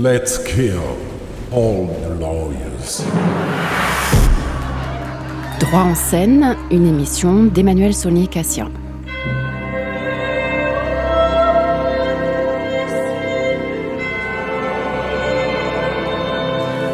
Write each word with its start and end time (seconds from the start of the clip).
Let's 0.00 0.38
kill 0.38 0.78
all 1.50 1.88
the 1.88 2.20
lawyers. 2.20 3.02
Droit 5.58 5.80
en 5.80 5.94
scène, 5.96 6.56
une 6.70 6.86
émission 6.86 7.46
d'Emmanuel 7.46 7.92
Saunier-Cassien. 7.92 8.70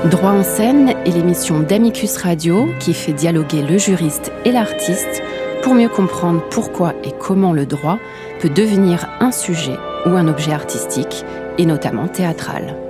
Droit 0.06 0.30
en 0.30 0.42
scène 0.42 0.94
est 1.04 1.10
l'émission 1.10 1.60
d'Amicus 1.60 2.16
Radio 2.16 2.68
qui 2.80 2.94
fait 2.94 3.12
dialoguer 3.12 3.60
le 3.60 3.76
juriste 3.76 4.32
et 4.46 4.52
l'artiste 4.52 5.22
pour 5.62 5.74
mieux 5.74 5.90
comprendre 5.90 6.42
pourquoi 6.48 6.94
et 7.04 7.12
comment 7.20 7.52
le 7.52 7.66
droit 7.66 7.98
peut 8.40 8.48
devenir 8.48 9.06
un 9.20 9.30
sujet 9.30 9.76
ou 10.06 10.10
un 10.10 10.26
objet 10.26 10.52
artistique, 10.52 11.22
et 11.58 11.66
notamment 11.66 12.08
théâtral. 12.08 12.83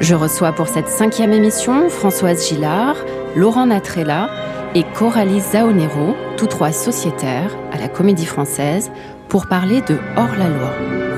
Je 0.00 0.14
reçois 0.14 0.52
pour 0.52 0.68
cette 0.68 0.88
cinquième 0.88 1.32
émission 1.32 1.88
Françoise 1.88 2.48
Gillard, 2.48 2.96
Laurent 3.36 3.66
Natrella 3.66 4.28
et 4.74 4.82
Coralie 4.82 5.40
Zaonero, 5.40 6.16
tous 6.36 6.48
trois 6.48 6.72
sociétaires 6.72 7.56
à 7.72 7.78
la 7.78 7.88
Comédie 7.88 8.26
Française, 8.26 8.90
pour 9.28 9.46
parler 9.46 9.82
de 9.82 9.96
Hors 10.16 10.34
la 10.36 10.48
loi. 10.48 11.13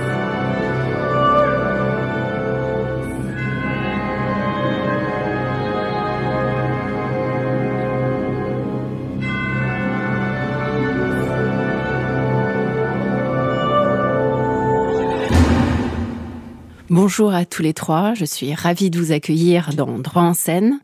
Bonjour 17.06 17.32
à 17.32 17.44
tous 17.44 17.62
les 17.62 17.72
trois, 17.72 18.14
je 18.14 18.24
suis 18.24 18.52
ravie 18.52 18.90
de 18.90 18.98
vous 18.98 19.12
accueillir 19.12 19.70
dans 19.76 19.96
Droit 20.00 20.22
en 20.22 20.34
scène. 20.34 20.80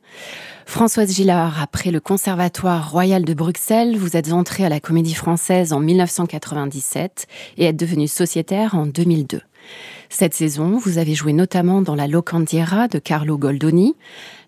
Françoise 0.66 1.12
Gillard, 1.12 1.60
après 1.60 1.90
le 1.90 1.98
Conservatoire 1.98 2.92
royal 2.92 3.24
de 3.24 3.34
Bruxelles, 3.34 3.96
vous 3.96 4.16
êtes 4.16 4.32
entrée 4.32 4.64
à 4.64 4.68
la 4.68 4.78
Comédie 4.78 5.14
Française 5.14 5.72
en 5.72 5.80
1997 5.80 7.26
et 7.58 7.64
êtes 7.64 7.76
devenue 7.76 8.06
sociétaire 8.06 8.76
en 8.76 8.86
2002. 8.86 9.40
Cette 10.10 10.34
saison, 10.34 10.78
vous 10.78 10.98
avez 10.98 11.16
joué 11.16 11.32
notamment 11.32 11.82
dans 11.82 11.96
La 11.96 12.06
Locandiera 12.06 12.86
de 12.86 13.00
Carlo 13.00 13.36
Goldoni. 13.36 13.96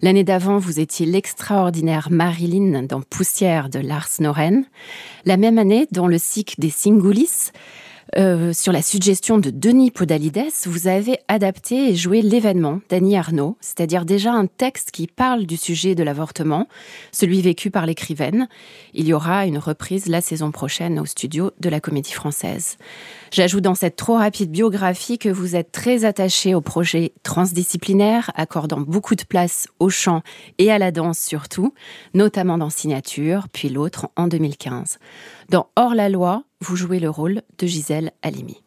L'année 0.00 0.22
d'avant, 0.22 0.58
vous 0.58 0.78
étiez 0.78 1.06
l'extraordinaire 1.06 2.06
Marilyn 2.08 2.84
dans 2.84 3.00
Poussière 3.00 3.68
de 3.68 3.80
Lars 3.80 4.10
Noren. 4.20 4.64
La 5.24 5.36
même 5.36 5.58
année, 5.58 5.88
dans 5.90 6.06
le 6.06 6.18
cycle 6.18 6.54
des 6.58 6.70
Singulis, 6.70 7.50
euh, 8.16 8.52
sur 8.52 8.72
la 8.72 8.82
suggestion 8.82 9.38
de 9.38 9.50
Denis 9.50 9.90
Podalides, 9.90 10.50
vous 10.66 10.86
avez 10.86 11.18
adapté 11.28 11.88
et 11.88 11.96
joué 11.96 12.22
l'événement 12.22 12.80
d'Annie 12.88 13.16
Arnaud, 13.16 13.56
c'est-à-dire 13.60 14.04
déjà 14.04 14.32
un 14.32 14.46
texte 14.46 14.90
qui 14.90 15.06
parle 15.06 15.46
du 15.46 15.56
sujet 15.56 15.94
de 15.94 16.02
l'avortement, 16.02 16.68
celui 17.12 17.42
vécu 17.42 17.70
par 17.70 17.86
l'écrivaine. 17.86 18.48
Il 18.92 19.06
y 19.06 19.14
aura 19.14 19.46
une 19.46 19.58
reprise 19.58 20.06
la 20.06 20.20
saison 20.20 20.50
prochaine 20.50 21.00
au 21.00 21.06
studio 21.06 21.50
de 21.60 21.68
la 21.68 21.80
Comédie 21.80 22.12
Française. 22.12 22.76
J'ajoute 23.32 23.62
dans 23.62 23.74
cette 23.74 23.96
trop 23.96 24.14
rapide 24.14 24.50
biographie 24.50 25.18
que 25.18 25.28
vous 25.28 25.56
êtes 25.56 25.72
très 25.72 26.04
attaché 26.04 26.54
au 26.54 26.60
projet 26.60 27.12
transdisciplinaire, 27.24 28.30
accordant 28.36 28.80
beaucoup 28.80 29.16
de 29.16 29.24
place 29.24 29.66
au 29.80 29.88
chant 29.88 30.22
et 30.58 30.70
à 30.70 30.78
la 30.78 30.92
danse 30.92 31.18
surtout, 31.18 31.74
notamment 32.12 32.58
dans 32.58 32.70
Signature, 32.70 33.48
puis 33.52 33.68
l'autre 33.68 34.08
en 34.16 34.28
2015. 34.28 34.98
Dans 35.50 35.68
Hors 35.76 35.94
la 35.94 36.08
loi, 36.08 36.44
vous 36.64 36.76
jouez 36.76 36.98
le 36.98 37.10
rôle 37.10 37.42
de 37.58 37.66
Gisèle 37.66 38.12
Halimi. 38.22 38.62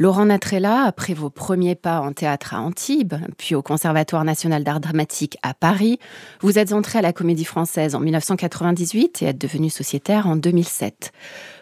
Laurent 0.00 0.26
Natrella, 0.26 0.82
après 0.82 1.14
vos 1.14 1.30
premiers 1.30 1.74
pas 1.74 2.00
en 2.00 2.12
théâtre 2.12 2.54
à 2.54 2.60
Antibes, 2.60 3.14
puis 3.36 3.56
au 3.56 3.62
Conservatoire 3.62 4.24
national 4.24 4.62
d'art 4.62 4.78
dramatique 4.78 5.38
à 5.42 5.54
Paris, 5.54 5.98
vous 6.40 6.58
êtes 6.58 6.72
entré 6.72 7.00
à 7.00 7.02
la 7.02 7.12
Comédie 7.12 7.44
Française 7.44 7.96
en 7.96 8.00
1998 8.00 9.22
et 9.22 9.26
êtes 9.26 9.38
devenu 9.38 9.70
sociétaire 9.70 10.28
en 10.28 10.36
2007. 10.36 11.12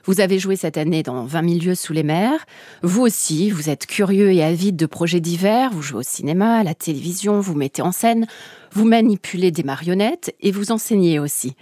Vous 0.05 0.21
avez 0.21 0.39
joué 0.39 0.57
cette 0.57 0.77
année 0.77 1.03
dans 1.03 1.25
20 1.25 1.43
milieux 1.43 1.75
sous 1.75 1.95
les 1.95 2.03
mers. 2.03 2.47
Vous 2.83 3.03
aussi, 3.03 3.51
vous 3.51 3.71
êtes 3.71 3.87
curieux 3.87 4.33
et 4.33 4.43
avide 4.43 4.77
de 4.77 4.87
projets 4.87 5.21
divers. 5.21 5.71
Vous 5.71 5.83
jouez 5.83 6.01
au 6.01 6.03
cinéma, 6.03 6.59
à 6.59 6.63
la 6.63 6.75
télévision, 6.75 7.41
vous 7.41 7.55
mettez 7.55 7.83
en 7.83 7.93
scène, 7.93 8.27
vous 8.73 8.85
manipulez 8.85 9.51
des 9.51 9.63
marionnettes 9.63 10.35
et 10.41 10.51
vous 10.51 10.73
enseignez 10.73 11.19
aussi 11.19 11.57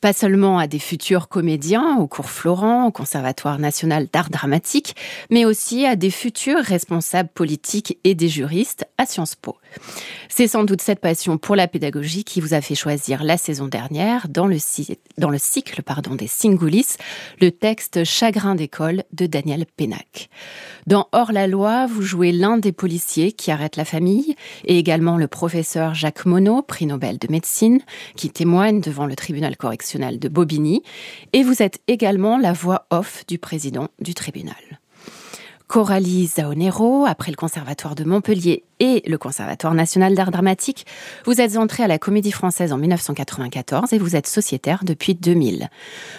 pas 0.00 0.12
seulement 0.12 0.58
à 0.58 0.66
des 0.66 0.78
futurs 0.78 1.28
comédiens 1.28 1.96
au 1.98 2.06
cours 2.06 2.30
Florent, 2.30 2.86
au 2.86 2.92
Conservatoire 2.92 3.58
national 3.58 4.08
d'art 4.12 4.30
dramatique, 4.30 4.94
mais 5.30 5.44
aussi 5.44 5.86
à 5.86 5.96
des 5.96 6.10
futurs 6.10 6.62
responsables 6.62 7.28
politiques 7.28 7.98
et 8.04 8.14
des 8.14 8.28
juristes 8.28 8.86
à 8.98 9.06
Sciences 9.06 9.34
Po. 9.34 9.56
C'est 10.28 10.46
sans 10.46 10.62
doute 10.62 10.82
cette 10.82 11.00
passion 11.00 11.36
pour 11.36 11.56
la 11.56 11.66
pédagogie 11.66 12.22
qui 12.22 12.40
vous 12.40 12.54
a 12.54 12.60
fait 12.60 12.74
choisir 12.74 13.24
la 13.24 13.36
saison 13.36 13.66
dernière, 13.66 14.28
dans 14.28 14.46
le, 14.46 14.58
cycle 14.58 15.82
pardon, 15.82 16.14
des 16.14 16.28
Singulis, 16.28 16.96
le 17.40 17.50
texte 17.50 18.04
Chagrin 18.04 18.54
d'école 18.54 19.02
de 19.12 19.26
Daniel 19.26 19.66
Pénac. 19.66 20.28
Dans 20.86 21.08
Hors 21.12 21.32
la 21.32 21.48
loi, 21.48 21.86
vous 21.86 22.02
jouez 22.02 22.30
l'un 22.30 22.56
des 22.56 22.72
policiers 22.72 23.32
qui 23.32 23.50
arrête 23.50 23.76
la 23.76 23.84
famille 23.84 24.36
et 24.64 24.78
également 24.78 25.16
le 25.16 25.26
professeur 25.26 25.94
Jacques 25.94 26.24
Monod, 26.24 26.64
prix 26.66 26.86
Nobel 26.86 27.18
de 27.18 27.26
médecine, 27.30 27.80
qui 28.14 28.30
témoigne 28.30 28.80
devant 28.80 29.06
le 29.06 29.16
tribunal 29.16 29.56
correctionnel 29.56 30.18
de 30.20 30.28
Bobigny. 30.28 30.82
Et 31.32 31.42
vous 31.42 31.62
êtes 31.62 31.80
également 31.88 32.38
la 32.38 32.52
voix 32.52 32.86
off 32.90 33.24
du 33.26 33.38
président 33.38 33.88
du 33.98 34.14
tribunal. 34.14 34.54
Coralie 35.66 36.26
Zaonero, 36.26 37.04
après 37.06 37.30
le 37.30 37.36
Conservatoire 37.36 37.94
de 37.94 38.04
Montpellier 38.04 38.64
et 38.80 39.02
le 39.06 39.18
Conservatoire 39.18 39.74
national 39.74 40.14
d'art 40.14 40.30
dramatique, 40.30 40.86
vous 41.24 41.40
êtes 41.40 41.56
entrée 41.56 41.82
à 41.82 41.88
la 41.88 41.98
Comédie 41.98 42.32
Française 42.32 42.72
en 42.72 42.78
1994 42.78 43.92
et 43.92 43.98
vous 43.98 44.16
êtes 44.16 44.26
sociétaire 44.26 44.84
depuis 44.84 45.14
2000. 45.14 45.68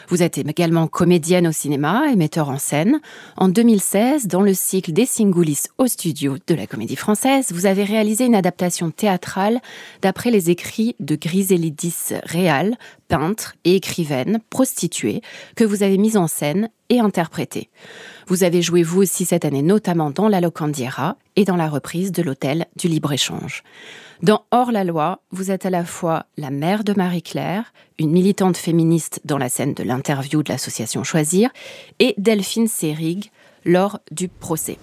Vous 0.10 0.24
êtes 0.24 0.38
également 0.38 0.88
comédienne 0.88 1.48
au 1.48 1.52
cinéma 1.52 2.04
et 2.12 2.16
metteur 2.16 2.50
en 2.50 2.58
scène. 2.58 3.00
En 3.38 3.48
2016, 3.48 4.28
dans 4.28 4.42
le 4.42 4.54
cycle 4.54 4.92
des 4.92 5.06
Singulis 5.06 5.64
au 5.78 5.88
studio 5.88 6.38
de 6.48 6.56
la 6.56 6.68
Comédie 6.68 6.96
Française, 6.96 7.52
vous 7.52 7.66
avez 7.66 7.84
réalisé 7.84 8.26
une 8.26 8.36
adaptation 8.36 8.92
théâtrale 8.92 9.60
d'après 10.02 10.32
les 10.32 10.50
écrits 10.50 10.96
de 11.00 11.16
Griselidis 11.16 12.14
Réal, 12.24 12.78
peintre 13.08 13.56
et 13.64 13.76
écrivaine 13.76 14.40
prostituée, 14.50 15.22
que 15.56 15.64
vous 15.64 15.84
avez 15.84 15.98
mise 15.98 16.18
en 16.18 16.28
scène 16.28 16.70
et 16.90 17.00
interprétée. 17.00 17.70
Vous 18.28 18.44
avez 18.44 18.62
joué 18.62 18.84
vous 18.84 19.02
aussi 19.02 19.26
cette 19.26 19.46
année 19.46 19.62
notamment 19.62 20.12
dans 20.12 20.28
La 20.28 20.42
Locandiera 20.42 21.18
et 21.36 21.46
dans 21.46 21.56
la 21.56 21.70
reprise 21.70 22.12
de 22.12 22.22
l'Hôtel 22.22 22.49
du 22.76 22.88
Libre-Échange. 22.88 23.64
Dans 24.22 24.46
Hors 24.52 24.72
la 24.72 24.84
loi, 24.84 25.22
vous 25.32 25.50
êtes 25.50 25.66
à 25.66 25.70
la 25.70 25.86
fois 25.86 26.26
la 26.38 26.50
mère 26.50 26.84
de 26.84 26.94
Marie-Claire, 26.94 27.74
une 27.98 28.12
militante 28.12 28.58
féministe 28.58 29.22
dans 29.24 29.38
la 29.38 29.50
scène 29.50 29.74
de 29.74 29.84
l'interview 29.84 30.44
de 30.44 30.52
l'association 30.52 31.04
Choisir, 31.04 31.50
et 32.00 32.16
Delphine 32.18 32.68
Sérig 32.68 33.32
lors 33.66 34.00
du 34.12 34.28
procès. 34.28 34.78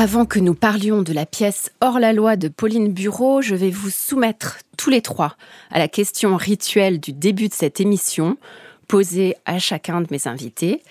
Avant 0.00 0.26
que 0.26 0.38
nous 0.38 0.54
parlions 0.54 1.02
de 1.02 1.12
la 1.12 1.26
pièce 1.26 1.72
Hors 1.80 1.98
la 1.98 2.12
loi 2.12 2.36
de 2.36 2.46
Pauline 2.46 2.92
Bureau, 2.92 3.42
je 3.42 3.56
vais 3.56 3.70
vous 3.70 3.90
soumettre 3.90 4.58
tous 4.76 4.90
les 4.90 5.02
trois 5.02 5.34
à 5.72 5.80
la 5.80 5.88
question 5.88 6.36
rituelle 6.36 7.00
du 7.00 7.12
début 7.12 7.48
de 7.48 7.52
cette 7.52 7.80
émission, 7.80 8.36
posée 8.88 9.36
à 9.44 9.58
chacun 9.58 10.00
de 10.00 10.08
mes 10.10 10.26
invités. 10.26 10.82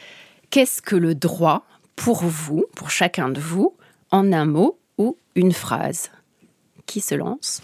Qu'est-ce 0.50 0.82
que 0.82 0.96
le 0.96 1.16
droit 1.16 1.66
pour 1.96 2.24
vous, 2.24 2.66
pour 2.76 2.90
chacun 2.90 3.30
de 3.30 3.40
vous, 3.40 3.74
en 4.12 4.32
un 4.32 4.46
mot 4.46 4.78
ou 4.98 5.18
une 5.36 5.52
phrase? 5.52 6.12
Qui 6.86 7.02
se 7.02 7.16
lance? 7.16 7.62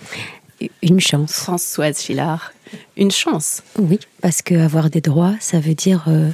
Une 0.81 0.99
chance. 0.99 1.33
Françoise 1.33 2.03
Gillard. 2.03 2.53
Une 2.97 3.11
chance. 3.11 3.63
Oui, 3.77 3.99
parce 4.21 4.41
qu'avoir 4.41 4.89
des 4.89 5.01
droits, 5.01 5.35
ça 5.39 5.59
veut 5.59 5.75
dire 5.75 6.05
euh, 6.07 6.31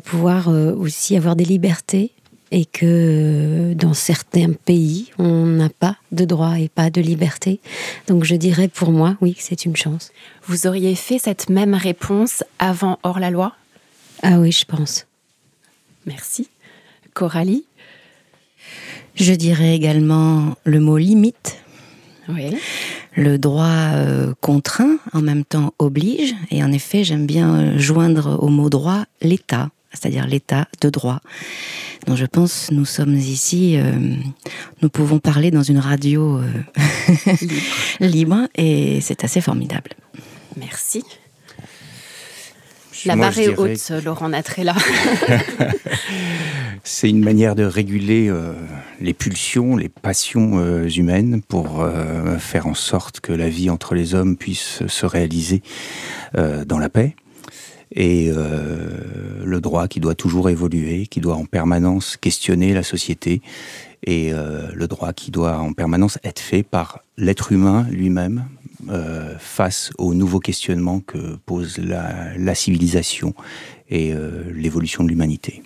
pouvoir 0.00 0.48
euh, 0.48 0.74
aussi 0.74 1.16
avoir 1.16 1.36
des 1.36 1.44
libertés 1.44 2.12
et 2.50 2.64
que 2.64 3.74
dans 3.74 3.94
certains 3.94 4.52
pays, 4.52 5.10
on 5.18 5.46
n'a 5.46 5.68
pas 5.68 5.96
de 6.12 6.24
droit 6.24 6.58
et 6.58 6.68
pas 6.68 6.90
de 6.90 7.00
liberté. 7.00 7.60
Donc 8.06 8.24
je 8.24 8.34
dirais 8.36 8.68
pour 8.68 8.92
moi, 8.92 9.16
oui, 9.20 9.36
c'est 9.38 9.64
une 9.64 9.76
chance. 9.76 10.12
Vous 10.46 10.66
auriez 10.66 10.94
fait 10.94 11.18
cette 11.18 11.50
même 11.50 11.74
réponse 11.74 12.44
avant 12.58 12.98
hors 13.02 13.18
la 13.18 13.30
loi? 13.30 13.54
Ah 14.22 14.38
oui, 14.38 14.52
je 14.52 14.64
pense. 14.64 15.06
Merci. 16.06 16.48
Coralie? 17.14 17.64
Je 19.14 19.32
dirais 19.32 19.74
également 19.74 20.56
le 20.64 20.80
mot 20.80 20.98
limite. 20.98 21.56
Oui. 22.28 22.56
Le 23.14 23.38
droit 23.38 23.64
euh, 23.94 24.34
contraint, 24.40 24.98
en 25.12 25.22
même 25.22 25.44
temps 25.44 25.72
oblige, 25.78 26.34
et 26.50 26.62
en 26.62 26.70
effet, 26.70 27.02
j'aime 27.02 27.24
bien 27.26 27.78
joindre 27.78 28.38
au 28.42 28.48
mot 28.48 28.68
droit 28.68 29.04
l'État, 29.22 29.70
c'est-à-dire 29.98 30.26
l'État 30.26 30.66
de 30.80 30.90
droit. 30.90 31.20
Donc 32.06 32.16
je 32.16 32.26
pense 32.26 32.70
nous 32.70 32.84
sommes 32.84 33.14
ici, 33.14 33.76
euh, 33.76 33.92
nous 34.82 34.88
pouvons 34.88 35.18
parler 35.18 35.50
dans 35.50 35.62
une 35.62 35.78
radio 35.78 36.38
euh, 36.38 37.32
libre. 38.00 38.48
et 38.54 39.00
c'est 39.00 39.24
assez 39.24 39.40
formidable. 39.40 39.90
Merci. 40.56 41.04
La 43.04 43.14
marée 43.14 43.48
haute, 43.48 43.92
Laurent 44.04 44.30
Natrella. 44.30 44.74
c'est 46.86 47.10
une 47.10 47.22
manière 47.22 47.54
de 47.54 47.64
réguler 47.64 48.28
euh, 48.28 48.52
les 49.00 49.12
pulsions, 49.12 49.76
les 49.76 49.88
passions 49.88 50.58
euh, 50.58 50.88
humaines 50.88 51.42
pour 51.42 51.82
euh, 51.82 52.38
faire 52.38 52.66
en 52.66 52.74
sorte 52.74 53.20
que 53.20 53.32
la 53.32 53.48
vie 53.48 53.70
entre 53.70 53.94
les 53.94 54.14
hommes 54.14 54.36
puisse 54.36 54.86
se 54.86 55.06
réaliser 55.06 55.62
dans 56.66 56.78
la 56.78 56.90
paix. 56.90 57.16
Et 57.92 58.30
le 58.30 59.60
droit 59.60 59.86
qui 59.86 60.00
doit 60.00 60.16
toujours 60.16 60.50
évoluer, 60.50 61.06
qui 61.06 61.20
doit 61.20 61.36
en 61.36 61.44
permanence 61.44 62.16
questionner 62.16 62.74
la 62.74 62.82
société, 62.82 63.40
et 64.02 64.32
le 64.32 64.86
droit 64.86 65.12
qui 65.12 65.30
doit 65.30 65.58
en 65.58 65.72
permanence 65.72 66.18
être 66.24 66.40
fait 66.40 66.64
par 66.64 67.00
l'être 67.16 67.52
humain 67.52 67.86
lui-même, 67.88 68.46
euh, 68.88 69.34
face 69.38 69.90
aux 69.98 70.14
nouveaux 70.14 70.38
questionnements 70.38 71.00
que 71.00 71.36
pose 71.46 71.78
la, 71.78 72.54
civilisation 72.54 73.34
et 73.88 74.12
euh, 74.12 74.52
l'évolution 74.54 75.02
de 75.02 75.08
l'humanité. 75.08 75.62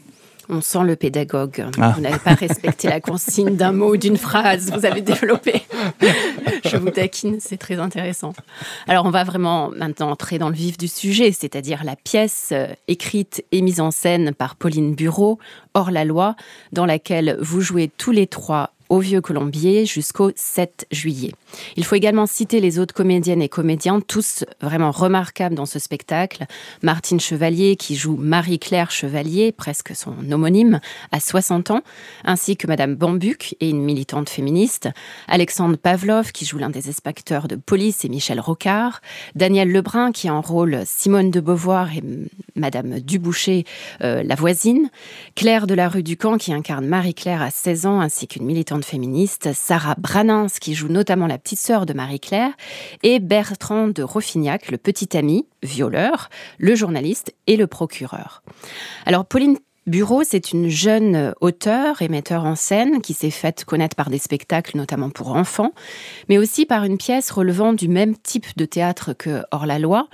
On 0.51 0.61
sent 0.61 0.83
le 0.83 0.97
pédagogue. 0.97 1.65
Ah. 1.81 1.93
Vous 1.95 2.01
n'avez 2.01 2.19
pas 2.19 2.35
respecté 2.35 2.89
la 2.89 3.01
consigne 3.01 3.57
d'un 3.57 3.73
mot 3.73 3.95
ou 3.95 3.97
d'une 3.97 4.17
phrase. 4.17 4.73
Vous 4.73 4.85
avez 4.85 5.01
développé. 5.01 5.63
Je 6.65 6.77
vous 6.77 6.91
taquine, 6.91 7.39
c'est 7.41 7.57
très 7.57 7.79
intéressant. 7.79 8.33
Alors, 8.89 9.07
on 9.07 9.11
va 9.11 9.23
vraiment 9.23 9.71
maintenant 9.71 10.11
entrer 10.11 10.39
dans 10.39 10.49
le 10.49 10.55
vif 10.55 10.77
du 10.77 10.89
sujet, 10.89 11.31
c'est-à-dire 11.33 11.85
la 11.85 11.95
pièce 11.95 12.51
euh, 12.53 12.67
écrite 12.89 13.45
et 13.53 13.63
mise 13.63 13.81
en 13.81 13.91
scène 13.91 14.35
par 14.35 14.57
Pauline 14.57 14.95
Bureau, 14.95 15.39
Hors 15.75 15.93
la 15.93 16.05
loi, 16.05 16.35
dans 16.73 16.87
laquelle 16.87 17.37
vous 17.41 17.61
jouez 17.61 17.89
tous 17.97 18.11
les 18.11 18.27
trois 18.27 18.73
au 18.89 18.99
Vieux 18.99 19.21
Colombier 19.21 19.87
jusqu'au 19.87 20.33
7 20.35 20.89
juillet. 20.91 21.33
Il 21.77 21.85
faut 21.85 21.95
également 21.95 22.27
citer 22.27 22.61
les 22.61 22.79
autres 22.79 22.95
comédiennes 22.95 23.43
et 23.43 23.49
comédiens, 23.49 24.01
tous 24.01 24.45
vraiment 24.61 24.91
remarquables 24.91 25.55
dans 25.55 25.67
ce 25.67 25.79
spectacle. 25.79 26.47
Martine 26.83 27.21
Chevalier, 27.21 27.77
qui 27.77 27.97
joue 27.97 28.17
Marie-Claire 28.17 28.91
Chevalier, 28.91 29.53
presque 29.53 29.95
son 29.95 30.15
homonyme, 30.31 30.81
à 31.13 31.21
60 31.21 31.71
ans, 31.71 31.83
ainsi 32.25 32.57
que 32.57 32.67
Madame 32.67 32.95
Bambuc 32.95 33.57
et 33.61 33.71
une 33.71 33.83
militante 33.83 34.29
féministe. 34.29 34.89
Alexandre 35.29 35.77
Pavlov, 35.77 36.33
qui 36.33 36.45
joue 36.45 36.59
l'un 36.59 36.71
des 36.71 36.89
inspecteurs 36.89 37.49
de 37.49 37.57
police, 37.57 38.05
et 38.05 38.09
Michel 38.09 38.41
Rocard. 38.41 39.01
Daniel 39.35 39.71
Lebrun, 39.71 40.13
qui 40.13 40.31
enrôle 40.31 40.83
Simone 40.85 41.31
de 41.31 41.41
Beauvoir 41.41 41.93
et 41.93 42.03
Madame 42.55 43.01
Duboucher, 43.01 43.65
euh, 44.03 44.23
la 44.23 44.35
voisine. 44.35 44.91
Claire 45.35 45.67
de 45.67 45.75
la 45.75 45.89
rue 45.89 46.03
du 46.03 46.17
Camp, 46.17 46.37
qui 46.37 46.53
incarne 46.53 46.87
Marie-Claire 46.87 47.43
à 47.43 47.51
16 47.51 47.87
ans, 47.87 48.01
ainsi 48.01 48.27
qu'une 48.27 48.45
militante 48.45 48.85
féministe, 48.85 49.51
Sarah 49.55 49.95
Branins, 49.99 50.47
qui 50.61 50.75
joue 50.75 50.89
notamment 50.89 51.27
la 51.27 51.39
petite 51.41 51.59
sœur 51.59 51.87
de 51.87 51.93
Marie-Claire, 51.93 52.53
et 53.03 53.19
Bertrand 53.19 53.89
de 53.89 54.03
Roffignac, 54.03 54.71
le 54.71 54.79
petit 54.79 55.17
ami, 55.17 55.47
violeur, 55.63 56.31
le 56.59 56.75
journaliste 56.75 57.35
et 57.47 57.57
le 57.57 57.67
procureur. 57.67 58.43
Alors, 59.07 59.25
Pauline 59.25 59.59
Bureau, 59.87 60.23
c'est 60.23 60.53
une 60.53 60.69
jeune 60.69 61.35
auteure 61.41 62.03
et 62.03 62.09
metteur 62.09 62.45
en 62.45 62.55
scène 62.55 63.01
qui 63.01 63.15
s'est 63.15 63.31
faite 63.31 63.65
connaître 63.65 63.97
par 63.97 64.11
des 64.11 64.19
spectacles, 64.19 64.77
notamment 64.77 65.11
pour 65.11 65.35
enfants, 65.35 65.73
mais 66.29 66.39
aussi 66.39 66.67
par 66.67 66.85
une 66.85 66.99
pièce 66.99 67.31
relevant 67.31 67.73
du 67.73 67.89
même 67.89 68.17
type 68.17 68.47
de 68.57 68.67
théâtre 68.67 69.15
que 69.15 69.43
Hors-la-Loi, 69.51 70.09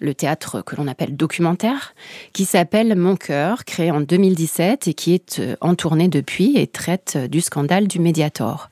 le 0.00 0.14
théâtre 0.14 0.60
que 0.62 0.74
l'on 0.76 0.88
appelle 0.88 1.16
documentaire, 1.16 1.94
qui 2.32 2.44
s'appelle 2.44 2.96
Mon 2.96 3.16
cœur, 3.16 3.64
créé 3.64 3.90
en 3.90 4.00
2017 4.00 4.88
et 4.88 4.94
qui 4.94 5.14
est 5.14 5.38
euh, 5.38 5.56
en 5.60 5.76
tournée 5.76 6.08
depuis 6.08 6.58
et 6.58 6.66
traite 6.66 7.16
du 7.16 7.40
scandale 7.40 7.86
du 7.86 8.00
Mediator. 8.00 8.68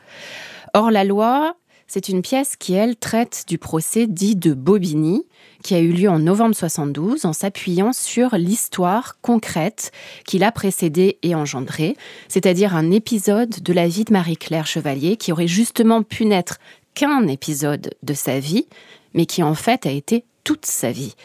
Or, 0.74 0.90
la 0.90 1.04
loi, 1.04 1.54
c'est 1.92 2.08
une 2.08 2.22
pièce 2.22 2.54
qui, 2.54 2.74
elle, 2.74 2.94
traite 2.94 3.46
du 3.48 3.58
procès 3.58 4.06
dit 4.06 4.36
de 4.36 4.54
Bobigny, 4.54 5.24
qui 5.64 5.74
a 5.74 5.80
eu 5.80 5.90
lieu 5.90 6.08
en 6.08 6.20
novembre 6.20 6.54
72 6.54 7.24
en 7.24 7.32
s'appuyant 7.32 7.92
sur 7.92 8.36
l'histoire 8.36 9.20
concrète 9.22 9.90
qui 10.24 10.38
l'a 10.38 10.52
précédé 10.52 11.18
et 11.24 11.34
engendré, 11.34 11.96
c'est-à-dire 12.28 12.76
un 12.76 12.92
épisode 12.92 13.60
de 13.60 13.72
la 13.72 13.88
vie 13.88 14.04
de 14.04 14.12
Marie-Claire 14.12 14.68
Chevalier 14.68 15.16
qui 15.16 15.32
aurait 15.32 15.48
justement 15.48 16.04
pu 16.04 16.26
n'être 16.26 16.58
qu'un 16.94 17.26
épisode 17.26 17.90
de 18.04 18.14
sa 18.14 18.38
vie, 18.38 18.68
mais 19.12 19.26
qui 19.26 19.42
en 19.42 19.56
fait 19.56 19.84
a 19.84 19.90
été 19.90 20.22
toute 20.44 20.66
sa 20.66 20.92
vie. 20.92 21.16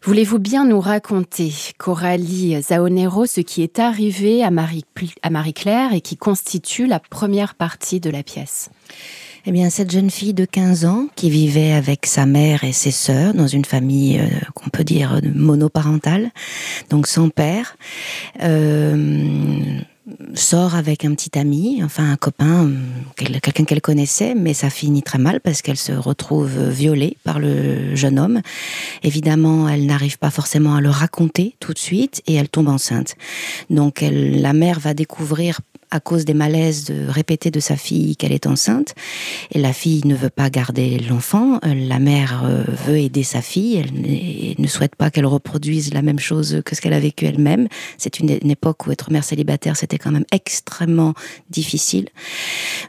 Voulez-vous 0.00 0.38
bien 0.38 0.64
nous 0.64 0.78
raconter, 0.78 1.52
Coralie 1.76 2.62
Zaonero, 2.62 3.26
ce 3.26 3.40
qui 3.40 3.64
est 3.64 3.80
arrivé 3.80 4.44
à 4.44 4.50
Marie-Claire 4.52 5.92
et 5.92 6.00
qui 6.00 6.16
constitue 6.16 6.86
la 6.86 7.00
première 7.00 7.56
partie 7.56 7.98
de 7.98 8.10
la 8.10 8.22
pièce? 8.22 8.70
Eh 9.48 9.52
bien, 9.52 9.70
cette 9.70 9.92
jeune 9.92 10.10
fille 10.10 10.34
de 10.34 10.44
15 10.44 10.86
ans 10.86 11.06
qui 11.14 11.30
vivait 11.30 11.72
avec 11.72 12.04
sa 12.06 12.26
mère 12.26 12.64
et 12.64 12.72
ses 12.72 12.90
sœurs 12.90 13.32
dans 13.32 13.46
une 13.46 13.64
famille 13.64 14.18
euh, 14.18 14.26
qu'on 14.54 14.70
peut 14.70 14.82
dire 14.82 15.20
monoparentale, 15.22 16.30
donc 16.90 17.06
sans 17.06 17.28
père, 17.28 17.76
euh, 18.42 19.78
sort 20.34 20.74
avec 20.74 21.04
un 21.04 21.14
petit 21.14 21.38
ami, 21.38 21.80
enfin 21.84 22.10
un 22.10 22.16
copain, 22.16 22.70
quelqu'un 23.14 23.64
qu'elle 23.64 23.80
connaissait, 23.80 24.34
mais 24.34 24.52
ça 24.52 24.68
finit 24.68 25.02
très 25.02 25.18
mal 25.18 25.40
parce 25.40 25.62
qu'elle 25.62 25.76
se 25.76 25.92
retrouve 25.92 26.68
violée 26.68 27.16
par 27.22 27.38
le 27.38 27.94
jeune 27.94 28.18
homme. 28.18 28.40
Évidemment, 29.04 29.68
elle 29.68 29.86
n'arrive 29.86 30.18
pas 30.18 30.30
forcément 30.30 30.74
à 30.74 30.80
le 30.80 30.90
raconter 30.90 31.54
tout 31.60 31.72
de 31.72 31.78
suite 31.78 32.20
et 32.26 32.34
elle 32.34 32.48
tombe 32.48 32.68
enceinte. 32.68 33.14
Donc 33.70 34.02
la 34.02 34.52
mère 34.52 34.80
va 34.80 34.92
découvrir 34.92 35.60
à 35.90 36.00
cause 36.00 36.24
des 36.24 36.34
malaises 36.34 36.84
de 36.84 37.06
répéter 37.08 37.50
de 37.50 37.60
sa 37.60 37.76
fille 37.76 38.16
qu'elle 38.16 38.32
est 38.32 38.46
enceinte. 38.46 38.94
Et 39.52 39.58
la 39.58 39.72
fille 39.72 40.02
ne 40.04 40.14
veut 40.14 40.30
pas 40.30 40.50
garder 40.50 40.98
l'enfant. 40.98 41.58
Euh, 41.64 41.74
la 41.74 41.98
mère 41.98 42.42
euh, 42.44 42.64
veut 42.86 42.98
aider 42.98 43.22
sa 43.22 43.42
fille. 43.42 43.76
Elle 43.76 44.54
ne 44.58 44.68
souhaite 44.68 44.96
pas 44.96 45.10
qu'elle 45.10 45.26
reproduise 45.26 45.92
la 45.92 46.02
même 46.02 46.18
chose 46.18 46.62
que 46.64 46.74
ce 46.74 46.80
qu'elle 46.80 46.92
a 46.92 47.00
vécu 47.00 47.26
elle-même. 47.26 47.68
C'est 47.98 48.18
une, 48.20 48.30
époque 48.50 48.86
où 48.86 48.92
être 48.92 49.10
mère 49.10 49.24
célibataire, 49.24 49.76
c'était 49.76 49.98
quand 49.98 50.12
même 50.12 50.24
extrêmement 50.32 51.14
difficile. 51.50 52.08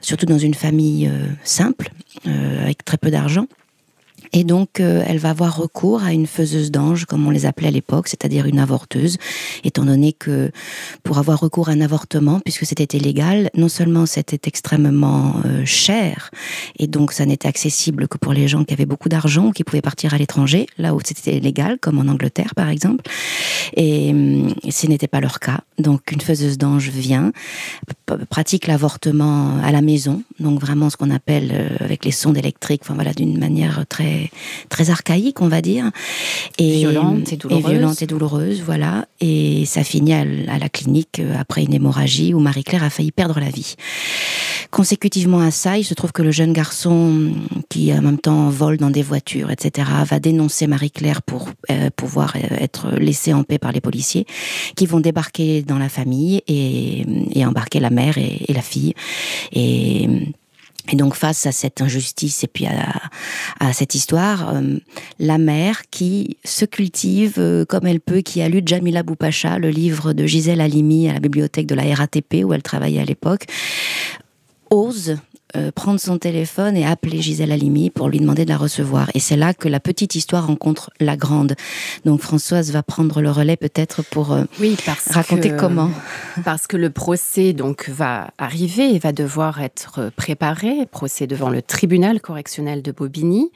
Surtout 0.02 0.26
dans 0.26 0.38
une 0.38 0.54
famille 0.54 1.08
euh, 1.08 1.28
simple, 1.44 1.92
avec 2.26 2.86
très 2.86 2.98
peu 2.98 3.12
d'argent. 3.12 3.48
Et 4.33 4.44
donc, 4.44 4.79
euh, 4.79 5.03
elle 5.07 5.18
va 5.19 5.29
avoir 5.29 5.57
recours 5.57 6.03
à 6.03 6.13
une 6.13 6.27
faiseuse 6.27 6.71
d'ange, 6.71 7.06
comme 7.06 7.25
on 7.25 7.29
les 7.29 7.45
appelait 7.45 7.68
à 7.68 7.71
l'époque, 7.71 8.07
c'est-à-dire 8.07 8.45
une 8.45 8.59
avorteuse, 8.59 9.18
étant 9.63 9.85
donné 9.85 10.13
que 10.13 10.51
pour 11.03 11.18
avoir 11.18 11.39
recours 11.39 11.69
à 11.69 11.71
un 11.71 11.81
avortement, 11.81 12.39
puisque 12.39 12.65
c'était 12.65 12.97
illégal, 12.97 13.50
non 13.56 13.69
seulement 13.69 14.06
c'était 14.06 14.47
extrêmement 14.47 15.35
euh, 15.45 15.65
cher, 15.65 16.31
et 16.79 16.88
donc 16.88 17.13
ça 17.13 17.25
n'était 17.25 17.47
accessible 17.47 18.07
que 18.07 18.18
pour 18.18 18.33
les 18.33 18.47
gens 18.47 18.63
qui 18.63 18.74
avaient 18.74 18.85
beaucoup 18.85 19.09
d'argent, 19.09 19.51
qui 19.51 19.63
pouvaient 19.63 19.81
partir 19.81 20.13
à 20.13 20.17
l'étranger, 20.17 20.67
là 20.77 20.93
où 20.93 21.00
c'était 21.03 21.39
légal, 21.39 21.77
comme 21.79 22.00
en 22.00 22.12
Angleterre 22.12 22.53
par 22.55 22.69
exemple, 22.69 23.03
et, 23.75 24.10
et 24.63 24.72
ce 24.72 24.88
n'était 24.88 25.07
pas 25.07 25.19
leur 25.19 25.39
cas. 25.39 25.62
Donc, 25.77 26.12
une 26.12 26.22
faiseuse 26.22 26.57
d'ange 26.57 26.89
vient, 26.89 27.31
pratique 28.29 28.67
l'avortement 28.67 29.57
à 29.63 29.72
la 29.72 29.81
maison, 29.81 30.24
donc 30.39 30.60
vraiment 30.60 30.89
ce 30.89 30.98
qu'on 30.98 31.12
appelle 31.12 31.51
euh, 31.53 31.69
avec 31.79 32.05
les 32.05 32.12
sondes 32.12 32.38
électriques, 32.38 32.81
enfin 32.84 32.96
voilà, 32.96 33.13
d'une 33.13 33.38
manière 33.38 33.86
très 33.88 34.26
très, 34.69 34.89
archaïque, 34.89 35.41
on 35.41 35.48
va 35.48 35.62
dire. 35.62 35.91
Et, 36.57 36.77
violente 36.77 37.31
et 37.31 37.38
douloureuse. 37.38 37.65
Et 37.65 37.69
violente 37.69 38.01
et 38.01 38.07
douloureuse, 38.07 38.62
voilà. 38.65 39.07
Et 39.19 39.65
ça 39.65 39.84
finit 39.84 40.13
à, 40.13 40.24
la 40.24 40.69
clinique 40.69 41.19
euh, 41.19 41.36
après 41.39 41.63
une 41.63 41.74
hémorragie 41.74 42.34
où 42.34 42.39
Marie-Claire 42.39 42.84
a 42.84 42.89
failli 42.89 43.12
perdre 43.12 43.39
la 43.39 43.50
vie. 43.50 43.75
Consécutivement 44.72 45.39
à 45.39 45.51
ça, 45.51 45.77
il 45.77 45.84
se 45.84 45.93
trouve 45.93 46.12
que 46.12 46.22
le 46.22 46.31
jeune 46.31 46.53
garçon 46.53 47.31
qui 47.69 47.93
en 47.93 48.01
même 48.01 48.19
temps 48.19 48.50
vole 48.50 48.77
dans 48.77 48.89
des 48.89 49.01
voitures, 49.01 49.50
etc., 49.50 49.88
va 50.05 50.19
dénoncer 50.19 50.67
Marie-Claire 50.67 51.22
pour 51.22 51.50
euh, 51.72 51.89
pouvoir 51.96 52.36
euh, 52.36 52.55
être 52.60 52.91
laissé 52.98 53.34
en 53.34 53.43
paix 53.43 53.57
par 53.57 53.72
les 53.72 53.81
policiers, 53.81 54.25
qui 54.75 54.86
vont 54.86 55.00
débarquer 55.00 55.62
dans 55.62 55.77
la 55.77 55.89
famille 55.89 56.41
et, 56.48 57.05
embarquer 57.46 57.79
la 57.79 57.89
mère 57.89 58.17
et, 58.17 58.43
et 58.48 58.53
la 58.53 58.62
fille. 58.62 58.93
Et 59.53 60.10
et 60.89 60.96
donc 60.96 61.15
face 61.15 61.46
à 61.46 61.51
cette 61.51 61.82
injustice 61.82 62.44
et 62.44 62.48
puis 62.48 62.65
à, 62.65 63.74
cette 63.74 63.96
histoire, 63.96 64.56
euh, 64.56 64.77
la 65.20 65.38
mère 65.38 65.89
qui 65.89 66.38
se 66.44 66.65
cultive 66.65 67.36
euh, 67.38 67.65
comme 67.65 67.86
elle 67.86 68.00
peut, 68.00 68.22
qui 68.22 68.41
a 68.41 68.50
lu 68.50 68.62
Jamila 68.65 69.03
Boupacha, 69.03 69.60
le 69.60 69.70
livre 69.70 70.13
de 70.13 70.25
Gisèle 70.25 70.62
Halimi 70.62 71.10
à 71.10 71.13
la 71.13 71.20
bibliothèque 71.20 71.67
de 71.67 71.75
la 71.75 71.94
RATP 71.94 72.44
où 72.44 72.53
elle 72.53 72.63
travaillait 72.63 73.01
à 73.01 73.06
l'époque, 73.06 73.46
ose 74.70 75.17
euh, 75.56 75.72
prendre 75.72 76.00
son 76.00 76.18
téléphone 76.18 76.75
et 76.75 76.86
appeler 76.86 77.22
Gisèle 77.22 77.54
Halimi 77.54 77.89
pour 77.89 78.10
lui 78.10 78.20
demander 78.20 78.44
de 78.44 78.50
la 78.50 78.58
recevoir. 78.58 79.10
Et 79.13 79.20
c'est 79.20 79.38
là 79.38 79.54
que 79.54 79.70
la 79.70 79.80
petite 79.80 80.16
histoire 80.16 80.48
rencontre 80.48 80.92
la 81.00 81.16
grande. 81.16 81.56
Donc 82.04 82.22
Françoise 82.22 82.72
va 82.72 82.84
prendre 82.84 83.22
le 83.22 83.32
relais 83.32 83.56
peut-être 83.56 84.04
pour 84.04 84.34
euh, 84.34 84.44
oui, 84.60 84.75
raconter 85.10 85.56
comment. 85.56 85.89
Parce 86.44 86.68
que 86.68 86.75
le 86.75 86.89
procès 86.89 87.54
donc 87.54 87.89
va 87.89 88.32
arriver 88.38 88.94
et 88.94 89.00
va 89.00 89.13
devoir 89.13 89.62
être 89.62 90.12
préparé, 90.16 90.86
procès 90.86 91.27
devant 91.27 91.50
le 91.50 91.62
tribunal 91.62 92.20
correctionnel 92.20 92.82
de 92.82 92.92
Bobigny, 92.92 93.50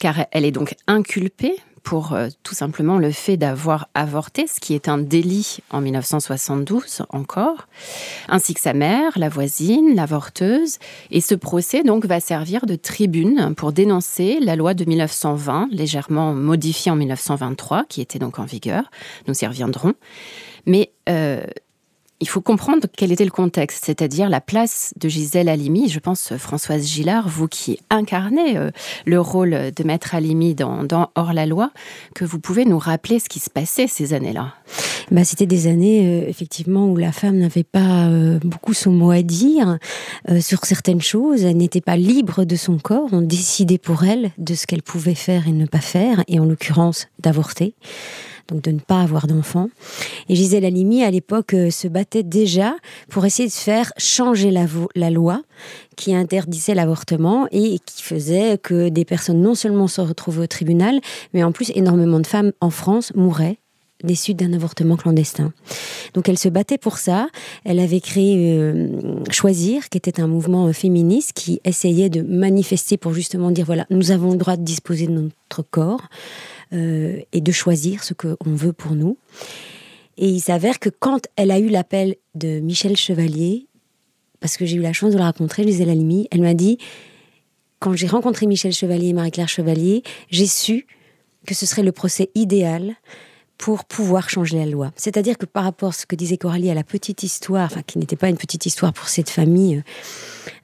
car 0.00 0.26
elle 0.32 0.44
est 0.44 0.50
donc 0.50 0.74
inculpée 0.88 1.54
pour 1.88 2.12
euh, 2.12 2.28
tout 2.42 2.54
simplement 2.54 2.98
le 2.98 3.10
fait 3.10 3.38
d'avoir 3.38 3.88
avorté, 3.94 4.46
ce 4.46 4.60
qui 4.60 4.74
est 4.74 4.90
un 4.90 4.98
délit 4.98 5.60
en 5.70 5.80
1972 5.80 7.00
encore, 7.08 7.66
ainsi 8.28 8.52
que 8.52 8.60
sa 8.60 8.74
mère, 8.74 9.12
la 9.16 9.30
voisine, 9.30 9.94
l'avorteuse. 9.94 10.76
Et 11.10 11.22
ce 11.22 11.34
procès 11.34 11.84
donc 11.84 12.04
va 12.04 12.20
servir 12.20 12.66
de 12.66 12.76
tribune 12.76 13.54
pour 13.56 13.72
dénoncer 13.72 14.38
la 14.38 14.54
loi 14.54 14.74
de 14.74 14.84
1920, 14.84 15.68
légèrement 15.70 16.34
modifiée 16.34 16.92
en 16.92 16.96
1923, 16.96 17.86
qui 17.88 18.02
était 18.02 18.18
donc 18.18 18.38
en 18.38 18.44
vigueur. 18.44 18.90
Nous 19.26 19.42
y 19.42 19.46
reviendrons. 19.46 19.94
Mais 20.66 20.92
euh, 21.08 21.42
il 22.20 22.28
faut 22.28 22.40
comprendre 22.40 22.86
quel 22.96 23.12
était 23.12 23.24
le 23.24 23.30
contexte, 23.30 23.84
c'est-à-dire 23.84 24.28
la 24.28 24.40
place 24.40 24.92
de 24.98 25.08
Gisèle 25.08 25.48
Halimi. 25.48 25.88
Je 25.88 26.00
pense, 26.00 26.36
Françoise 26.36 26.84
Gillard, 26.84 27.28
vous 27.28 27.46
qui 27.46 27.78
incarnez 27.90 28.56
euh, 28.56 28.70
le 29.06 29.20
rôle 29.20 29.50
de 29.74 29.84
Maître 29.84 30.14
Halimi 30.14 30.54
dans, 30.54 31.10
Hors 31.14 31.32
la 31.32 31.46
loi, 31.46 31.70
que 32.14 32.24
vous 32.24 32.40
pouvez 32.40 32.64
nous 32.64 32.78
rappeler 32.78 33.20
ce 33.20 33.28
qui 33.28 33.38
se 33.38 33.50
passait 33.50 33.86
ces 33.86 34.14
années-là 34.14 34.54
bah, 35.12 35.24
C'était 35.24 35.46
des 35.46 35.68
années, 35.68 36.24
euh, 36.24 36.28
effectivement, 36.28 36.86
où 36.86 36.96
la 36.96 37.12
femme 37.12 37.38
n'avait 37.38 37.62
pas 37.62 38.06
euh, 38.08 38.40
beaucoup 38.42 38.74
son 38.74 38.90
mot 38.90 39.10
à 39.10 39.22
dire 39.22 39.78
sur 40.40 40.64
certaines 40.64 41.00
choses. 41.00 41.44
Elle 41.44 41.56
n'était 41.56 41.80
pas 41.80 41.96
libre 41.96 42.44
de 42.44 42.56
son 42.56 42.78
corps. 42.78 43.08
On 43.12 43.22
décidait 43.22 43.78
pour 43.78 44.04
elle 44.04 44.32
de 44.38 44.54
ce 44.54 44.66
qu'elle 44.66 44.82
pouvait 44.82 45.14
faire 45.14 45.46
et 45.46 45.52
ne 45.52 45.66
pas 45.66 45.80
faire, 45.80 46.24
et 46.26 46.40
en 46.40 46.44
l'occurrence 46.44 47.06
d'avorter 47.20 47.74
donc 48.48 48.62
de 48.62 48.70
ne 48.70 48.80
pas 48.80 49.02
avoir 49.02 49.26
d'enfants. 49.26 49.68
Et 50.28 50.34
Gisèle 50.34 50.64
Halimi, 50.64 51.04
à 51.04 51.10
l'époque, 51.10 51.54
euh, 51.54 51.70
se 51.70 51.86
battait 51.86 52.22
déjà 52.22 52.74
pour 53.10 53.24
essayer 53.24 53.48
de 53.48 53.52
faire 53.52 53.92
changer 53.98 54.50
la, 54.50 55.10
loi 55.10 55.42
qui 55.96 56.14
interdisait 56.14 56.74
l'avortement 56.74 57.46
et 57.50 57.78
qui 57.78 58.02
faisait 58.02 58.58
que 58.58 58.88
des 58.88 59.04
personnes 59.04 59.40
non 59.40 59.54
seulement 59.54 59.86
se 59.86 60.00
retrouvaient 60.00 60.44
au 60.44 60.46
tribunal, 60.46 61.00
mais 61.34 61.44
en 61.44 61.52
plus 61.52 61.70
énormément 61.74 62.20
de 62.20 62.26
femmes 62.26 62.52
en 62.60 62.70
France 62.70 63.12
mouraient 63.14 63.58
des 64.04 64.14
suites 64.14 64.38
d'un 64.38 64.52
avortement 64.52 64.96
clandestin. 64.96 65.52
Donc 66.14 66.28
elle 66.28 66.38
se 66.38 66.48
battait 66.48 66.78
pour 66.78 66.98
ça. 66.98 67.28
Elle 67.64 67.80
avait 67.80 68.00
créé 68.00 68.56
euh, 68.56 68.88
Choisir, 69.30 69.88
qui 69.88 69.98
était 69.98 70.20
un 70.20 70.28
mouvement 70.28 70.72
féministe 70.72 71.32
qui 71.34 71.60
essayait 71.64 72.08
de 72.08 72.22
manifester 72.22 72.96
pour 72.96 73.12
justement 73.12 73.50
dire 73.50 73.66
voilà, 73.66 73.86
nous 73.90 74.12
avons 74.12 74.30
le 74.30 74.36
droit 74.36 74.56
de 74.56 74.62
disposer 74.62 75.08
de 75.08 75.12
notre 75.12 75.62
corps. 75.68 76.02
Euh, 76.74 77.20
et 77.32 77.40
de 77.40 77.50
choisir 77.50 78.04
ce 78.04 78.12
qu'on 78.12 78.36
veut 78.44 78.74
pour 78.74 78.92
nous. 78.92 79.16
Et 80.18 80.28
il 80.28 80.40
s'avère 80.40 80.78
que 80.78 80.90
quand 80.90 81.26
elle 81.36 81.50
a 81.50 81.58
eu 81.58 81.68
l'appel 81.68 82.16
de 82.34 82.60
Michel 82.60 82.94
Chevalier, 82.94 83.68
parce 84.40 84.58
que 84.58 84.66
j'ai 84.66 84.76
eu 84.76 84.82
la 84.82 84.92
chance 84.92 85.14
de 85.14 85.18
la 85.18 85.24
rencontrer, 85.24 85.64
Gisèle 85.64 85.88
Halimi, 85.88 86.28
elle 86.30 86.42
m'a 86.42 86.52
dit, 86.52 86.76
quand 87.78 87.94
j'ai 87.94 88.06
rencontré 88.06 88.46
Michel 88.46 88.72
Chevalier 88.72 89.08
et 89.08 89.12
Marie-Claire 89.14 89.48
Chevalier, 89.48 90.02
j'ai 90.28 90.46
su 90.46 90.86
que 91.46 91.54
ce 91.54 91.64
serait 91.64 91.82
le 91.82 91.92
procès 91.92 92.28
idéal 92.34 92.96
pour 93.56 93.86
pouvoir 93.86 94.28
changer 94.28 94.58
la 94.58 94.66
loi. 94.66 94.92
C'est-à-dire 94.94 95.38
que 95.38 95.46
par 95.46 95.64
rapport 95.64 95.88
à 95.88 95.92
ce 95.92 96.04
que 96.04 96.16
disait 96.16 96.36
Coralie 96.36 96.70
à 96.70 96.74
la 96.74 96.84
petite 96.84 97.22
histoire, 97.22 97.64
enfin 97.64 97.82
qui 97.82 97.98
n'était 97.98 98.16
pas 98.16 98.28
une 98.28 98.36
petite 98.36 98.66
histoire 98.66 98.92
pour 98.92 99.08
cette 99.08 99.30
famille, 99.30 99.82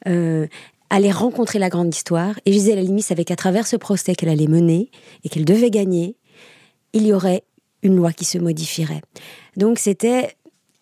euh, 0.06 0.46
allait 0.90 1.10
rencontrer 1.10 1.58
la 1.58 1.68
grande 1.68 1.94
histoire. 1.94 2.38
Et 2.46 2.52
Gisèle 2.52 2.78
Halimi 2.78 3.02
savait 3.02 3.24
qu'à 3.24 3.36
travers 3.36 3.66
ce 3.66 3.76
procès 3.76 4.14
qu'elle 4.14 4.28
allait 4.28 4.46
mener 4.46 4.90
et 5.24 5.28
qu'elle 5.28 5.44
devait 5.44 5.70
gagner, 5.70 6.16
il 6.92 7.06
y 7.06 7.12
aurait 7.12 7.44
une 7.82 7.96
loi 7.96 8.12
qui 8.12 8.24
se 8.24 8.38
modifierait. 8.38 9.02
Donc 9.56 9.78
c'était 9.78 10.34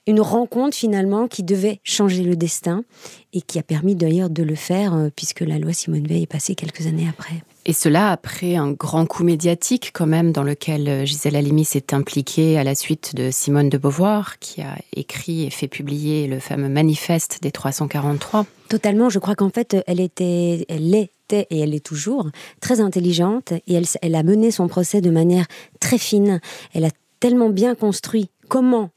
une 0.07 0.21
rencontre 0.21 0.77
finalement 0.77 1.29
qui 1.29 1.43
devait 1.43 1.81
changer 1.85 2.25
le 2.25 2.37
destin 2.37 2.85
et 3.33 3.41
qui 3.41 3.59
a 3.59 3.63
permis 3.63 3.95
d'ailleurs 3.95 4.31
de 4.31 4.43
le 4.43 4.55
faire 4.55 4.95
euh, 4.95 5.09
puisque 5.15 5.41
la 5.41 5.59
loi 5.59 5.73
Simone 5.73 6.07
Veil 6.07 6.23
est 6.23 6.27
passée 6.27 6.55
quelques 6.55 6.87
années 6.87 7.09
après. 7.09 7.43
Et 7.65 7.73
cela 7.73 8.11
après 8.11 8.57
un 8.57 8.73
grand 8.73 9.07
coup 9.07 9.23
médiatique 9.23 9.93
quand 9.95 10.07
même 10.07 10.33
dans 10.33 10.43
lequel 10.43 10.89
euh, 10.89 11.05
Gisèle 11.05 11.37
Halimi 11.37 11.65
s'est 11.65 11.95
impliquée 11.95 12.59
à 12.59 12.65
la 12.65 12.75
suite 12.75 13.15
de 13.15 13.31
Simone 13.31 13.69
de 13.69 13.79
Beauvoir 13.79 14.41
qui 14.41 14.63
a 14.63 14.77
écrit 14.97 15.45
et 15.45 15.51
fait 15.51 15.69
publier 15.69 16.27
le 16.27 16.41
fameux 16.41 16.69
manifeste 16.69 17.39
des 17.41 17.53
343. 17.53 18.47
Totalement, 18.69 19.11
je 19.11 19.21
crois 19.21 19.37
qu'en 19.37 19.51
fait 19.51 19.77
elle 19.87 20.01
était, 20.01 20.67
elle 20.69 20.93
était 20.93 21.47
et 21.51 21.61
elle 21.61 21.75
est 21.75 21.85
toujours 21.85 22.31
très 22.61 22.81
intelligente 22.81 23.53
et 23.53 23.81
elle 24.03 24.15
a 24.17 24.23
mené 24.25 24.51
son 24.51 24.67
procès 24.67 25.01
de 25.01 25.11
manière 25.11 25.47
très 25.79 25.99
fine. 25.99 26.41
Elle 26.75 26.85
a 26.85 26.91
tellement 27.21 27.51
bien 27.51 27.77
construit 27.77 28.29
comment 28.49 28.91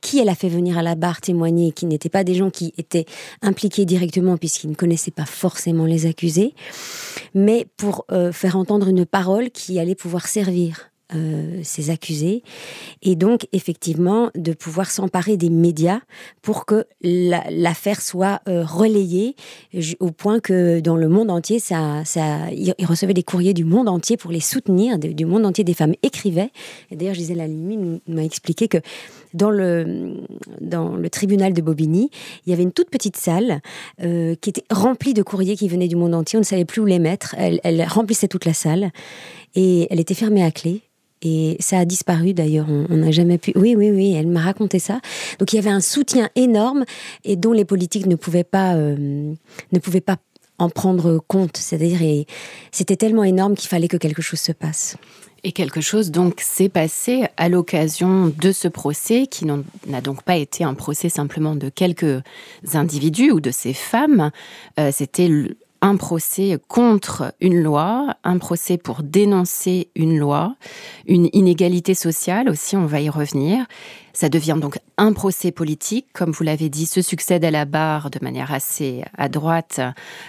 qui 0.00 0.18
elle 0.18 0.28
a 0.28 0.34
fait 0.34 0.48
venir 0.48 0.78
à 0.78 0.82
la 0.82 0.94
barre 0.94 1.20
témoigner, 1.20 1.72
qui 1.72 1.86
n'étaient 1.86 2.08
pas 2.08 2.24
des 2.24 2.34
gens 2.34 2.50
qui 2.50 2.72
étaient 2.78 3.06
impliqués 3.42 3.84
directement 3.84 4.36
puisqu'ils 4.36 4.70
ne 4.70 4.74
connaissaient 4.74 5.10
pas 5.10 5.26
forcément 5.26 5.86
les 5.86 6.06
accusés, 6.06 6.54
mais 7.34 7.66
pour 7.76 8.04
euh, 8.10 8.32
faire 8.32 8.56
entendre 8.56 8.88
une 8.88 9.06
parole 9.06 9.50
qui 9.50 9.78
allait 9.78 9.94
pouvoir 9.94 10.26
servir 10.26 10.90
euh, 11.14 11.60
ces 11.62 11.90
accusés 11.90 12.42
et 13.02 13.14
donc 13.14 13.46
effectivement 13.52 14.30
de 14.34 14.54
pouvoir 14.54 14.90
s'emparer 14.90 15.36
des 15.36 15.50
médias 15.50 16.00
pour 16.40 16.64
que 16.64 16.86
l'affaire 17.02 18.00
soit 18.00 18.40
euh, 18.48 18.64
relayée 18.64 19.36
au 20.00 20.10
point 20.10 20.40
que 20.40 20.80
dans 20.80 20.96
le 20.96 21.08
monde 21.08 21.30
entier, 21.30 21.58
ça, 21.58 22.02
ça, 22.06 22.50
ils 22.52 22.74
recevaient 22.86 23.12
des 23.12 23.22
courriers 23.22 23.52
du 23.52 23.64
monde 23.64 23.88
entier 23.88 24.16
pour 24.16 24.32
les 24.32 24.40
soutenir, 24.40 24.98
du 24.98 25.26
monde 25.26 25.44
entier 25.44 25.62
des 25.62 25.74
femmes 25.74 25.94
écrivaient. 26.02 26.50
D'ailleurs, 26.90 27.14
Gisèle 27.14 27.42
Halimi 27.42 28.00
m'a 28.08 28.24
expliqué 28.24 28.66
que 28.66 28.78
dans 29.34 29.50
le, 29.50 30.16
dans 30.60 30.96
le 30.96 31.10
tribunal 31.10 31.52
de 31.52 31.60
Bobigny, 31.60 32.10
il 32.46 32.50
y 32.50 32.52
avait 32.52 32.62
une 32.62 32.72
toute 32.72 32.88
petite 32.88 33.16
salle 33.16 33.60
euh, 34.02 34.34
qui 34.40 34.50
était 34.50 34.64
remplie 34.70 35.12
de 35.12 35.22
courriers 35.22 35.56
qui 35.56 35.68
venaient 35.68 35.88
du 35.88 35.96
monde 35.96 36.14
entier. 36.14 36.38
On 36.38 36.40
ne 36.40 36.46
savait 36.46 36.64
plus 36.64 36.80
où 36.80 36.86
les 36.86 37.00
mettre. 37.00 37.34
Elle, 37.36 37.84
remplissait 37.86 38.28
toute 38.28 38.44
la 38.44 38.54
salle 38.54 38.90
et 39.54 39.88
elle 39.90 40.00
était 40.00 40.14
fermée 40.14 40.42
à 40.42 40.50
clé. 40.50 40.80
Et 41.22 41.56
ça 41.58 41.78
a 41.78 41.84
disparu 41.84 42.34
d'ailleurs, 42.34 42.66
on 42.68 42.96
n'a 42.96 43.10
jamais 43.10 43.38
pu. 43.38 43.52
Oui, 43.54 43.74
oui, 43.76 43.90
oui, 43.90 44.12
elle 44.12 44.26
m'a 44.26 44.42
raconté 44.42 44.78
ça. 44.78 45.00
Donc 45.38 45.52
il 45.52 45.56
y 45.56 45.58
avait 45.58 45.70
un 45.70 45.80
soutien 45.80 46.28
énorme 46.36 46.84
et 47.24 47.36
dont 47.36 47.52
les 47.52 47.64
politiques 47.64 48.06
ne 48.06 48.14
pouvaient 48.14 48.44
pas, 48.44 48.74
euh, 48.74 49.32
ne 49.72 49.78
pouvaient 49.78 50.02
pas 50.02 50.18
en 50.58 50.68
prendre 50.68 51.18
compte. 51.26 51.56
C'est-à-dire, 51.56 52.24
c'était 52.72 52.96
tellement 52.96 53.24
énorme 53.24 53.54
qu'il 53.54 53.68
fallait 53.68 53.88
que 53.88 53.96
quelque 53.96 54.22
chose 54.22 54.40
se 54.40 54.52
passe. 54.52 54.96
Et 55.46 55.52
quelque 55.52 55.82
chose 55.82 56.10
donc 56.10 56.40
s'est 56.40 56.70
passé 56.70 57.26
à 57.36 57.50
l'occasion 57.50 58.32
de 58.40 58.50
ce 58.50 58.66
procès, 58.66 59.26
qui 59.26 59.44
n'a 59.44 60.00
donc 60.00 60.22
pas 60.22 60.36
été 60.36 60.64
un 60.64 60.72
procès 60.72 61.10
simplement 61.10 61.54
de 61.54 61.68
quelques 61.68 62.22
individus 62.72 63.30
ou 63.30 63.40
de 63.40 63.50
ces 63.50 63.74
femmes. 63.74 64.30
Euh, 64.80 64.90
c'était 64.90 65.28
un 65.82 65.96
procès 65.96 66.58
contre 66.66 67.34
une 67.42 67.62
loi, 67.62 68.16
un 68.24 68.38
procès 68.38 68.78
pour 68.78 69.02
dénoncer 69.02 69.88
une 69.94 70.18
loi, 70.18 70.56
une 71.06 71.28
inégalité 71.34 71.92
sociale 71.92 72.48
aussi, 72.48 72.74
on 72.74 72.86
va 72.86 73.02
y 73.02 73.10
revenir, 73.10 73.66
ça 74.14 74.28
devient 74.28 74.56
donc 74.60 74.78
un 74.96 75.12
procès 75.12 75.50
politique, 75.50 76.06
comme 76.12 76.30
vous 76.30 76.44
l'avez 76.44 76.68
dit, 76.68 76.86
se 76.86 77.02
succède 77.02 77.44
à 77.44 77.50
la 77.50 77.64
barre 77.64 78.10
de 78.10 78.20
manière 78.22 78.52
assez 78.52 79.02
à 79.18 79.28
droite, 79.28 79.80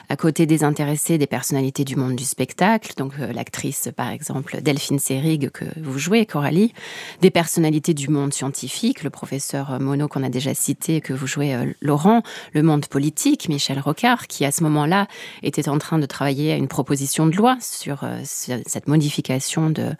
à 0.09 0.15
côté 0.15 0.47
des 0.47 0.63
intéressés, 0.63 1.19
des 1.19 1.27
personnalités 1.27 1.85
du 1.85 1.95
monde 1.95 2.15
du 2.15 2.23
spectacle, 2.23 2.93
donc 2.97 3.13
euh, 3.19 3.31
l'actrice 3.31 3.89
par 3.95 4.09
exemple 4.09 4.59
Delphine 4.61 4.97
Seyrig 4.97 5.51
que 5.51 5.65
vous 5.79 5.99
jouez, 5.99 6.25
Coralie, 6.25 6.73
des 7.21 7.29
personnalités 7.29 7.93
du 7.93 8.09
monde 8.09 8.33
scientifique, 8.33 9.03
le 9.03 9.11
professeur 9.11 9.79
Monod 9.79 10.09
qu'on 10.09 10.23
a 10.23 10.29
déjà 10.29 10.55
cité, 10.55 10.99
que 10.99 11.13
vous 11.13 11.27
jouez 11.27 11.53
euh, 11.53 11.71
Laurent, 11.81 12.23
le 12.53 12.63
monde 12.63 12.87
politique, 12.87 13.47
Michel 13.49 13.79
Rocard, 13.79 14.25
qui 14.25 14.45
à 14.45 14.51
ce 14.51 14.63
moment-là 14.63 15.07
était 15.43 15.69
en 15.69 15.77
train 15.77 15.99
de 15.99 16.07
travailler 16.07 16.51
à 16.51 16.55
une 16.55 16.67
proposition 16.67 17.27
de 17.27 17.35
loi 17.35 17.57
sur 17.61 18.03
euh, 18.03 18.19
cette 18.23 18.87
modification 18.87 19.69
de, 19.69 19.91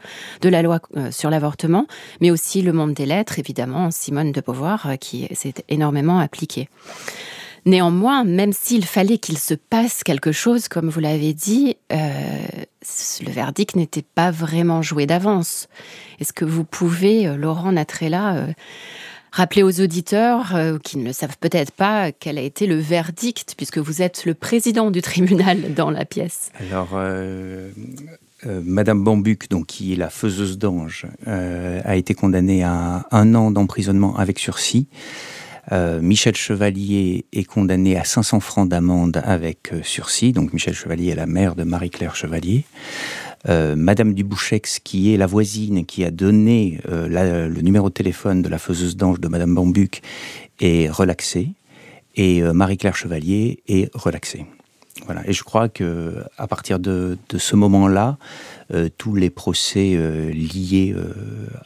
de 0.41 0.49
la 0.49 0.63
loi 0.63 0.79
sur 1.11 1.29
l'avortement, 1.29 1.85
mais 2.19 2.31
aussi 2.31 2.63
le 2.63 2.73
monde 2.73 2.93
des 2.93 3.05
lettres, 3.05 3.37
évidemment 3.37 3.74
Simone 3.91 4.31
de 4.31 4.41
Beauvoir 4.41 4.87
euh, 4.87 4.95
qui 4.95 5.27
s'est 5.33 5.53
énormément 5.69 6.19
appliquée. 6.19 6.69
Néanmoins, 7.65 8.23
même 8.23 8.53
s'il 8.53 8.85
fallait 8.85 9.17
qu'il 9.17 9.39
se 9.39 9.55
passe 9.55 10.03
quelque 10.03 10.31
chose, 10.31 10.67
comme 10.67 10.89
vous 10.89 10.99
l'avez 10.99 11.33
dit, 11.33 11.77
euh, 11.91 12.45
le 13.25 13.31
verdict 13.31 13.75
n'était 13.75 14.03
pas 14.03 14.29
vraiment 14.29 14.83
joué 14.83 15.07
d'avance. 15.07 15.67
Est-ce 16.19 16.31
que 16.31 16.45
vous 16.45 16.63
pouvez, 16.63 17.27
euh, 17.27 17.35
Laurent 17.35 17.71
Natrella, 17.71 18.47
rappeler 19.31 19.63
aux 19.63 19.81
auditeurs 19.81 20.53
qui 20.83 20.97
ne 20.97 21.03
le 21.03 21.11
savent 21.11 21.37
peut-être 21.39 21.71
pas 21.71 22.11
quel 22.11 22.37
a 22.37 22.41
été 22.41 22.67
le 22.67 22.79
verdict, 22.79 23.55
puisque 23.57 23.79
vous 23.79 24.01
êtes 24.01 24.25
le 24.25 24.33
président 24.33 24.91
du 24.91 25.01
tribunal 25.01 25.73
dans 25.73 25.89
la 25.89 26.05
pièce? 26.05 26.51
Alors, 26.59 26.97
euh, 28.45 28.61
Madame 28.63 29.03
Bambuc, 29.03 29.49
donc, 29.49 29.67
qui 29.67 29.93
est 29.93 29.95
la 29.95 30.09
faiseuse 30.09 30.57
d'ange, 30.57 31.07
euh, 31.27 31.81
a 31.83 31.95
été 31.95 32.13
condamnée 32.13 32.63
à 32.63 33.05
un 33.11 33.35
an 33.35 33.51
d'emprisonnement 33.51 34.15
avec 34.17 34.39
sursis. 34.39 34.87
Euh, 35.71 35.99
Michel 36.01 36.35
Chevalier 36.35 37.25
est 37.33 37.43
condamné 37.43 37.97
à 37.97 38.03
500 38.03 38.39
francs 38.39 38.69
d'amende 38.69 39.21
avec 39.23 39.71
sursis. 39.81 40.31
Donc 40.31 40.53
Michel 40.53 40.75
Chevalier 40.75 41.09
est 41.09 41.15
la 41.15 41.25
mère 41.25 41.55
de 41.55 41.63
Marie-Claire 41.63 42.15
Chevalier. 42.15 42.65
Madame 43.47 44.15
Dubouchex, 44.15 44.79
qui 44.83 45.13
est 45.13 45.17
la 45.17 45.27
voisine 45.27 45.85
qui 45.85 46.03
a 46.03 46.09
donné 46.09 46.79
le 46.87 47.61
numéro 47.61 47.89
de 47.89 47.93
téléphone 47.93 48.41
de 48.41 48.49
la 48.49 48.57
faiseuse 48.57 48.97
d'ange 48.97 49.19
de 49.19 49.27
Madame 49.27 49.53
Bambuc, 49.53 50.01
est 50.59 50.89
relaxée. 50.89 51.49
Et 52.15 52.41
Marie-Claire 52.41 52.95
Chevalier 52.95 53.61
est 53.67 53.93
relaxée. 53.93 54.47
Voilà. 55.03 55.27
Et 55.27 55.33
je 55.33 55.43
crois 55.43 55.67
que 55.67 56.23
à 56.37 56.47
partir 56.47 56.79
de, 56.79 57.17
ce 57.37 57.55
moment-là, 57.55 58.17
tous 58.97 59.15
les 59.15 59.29
procès 59.29 59.97
liés 60.31 60.95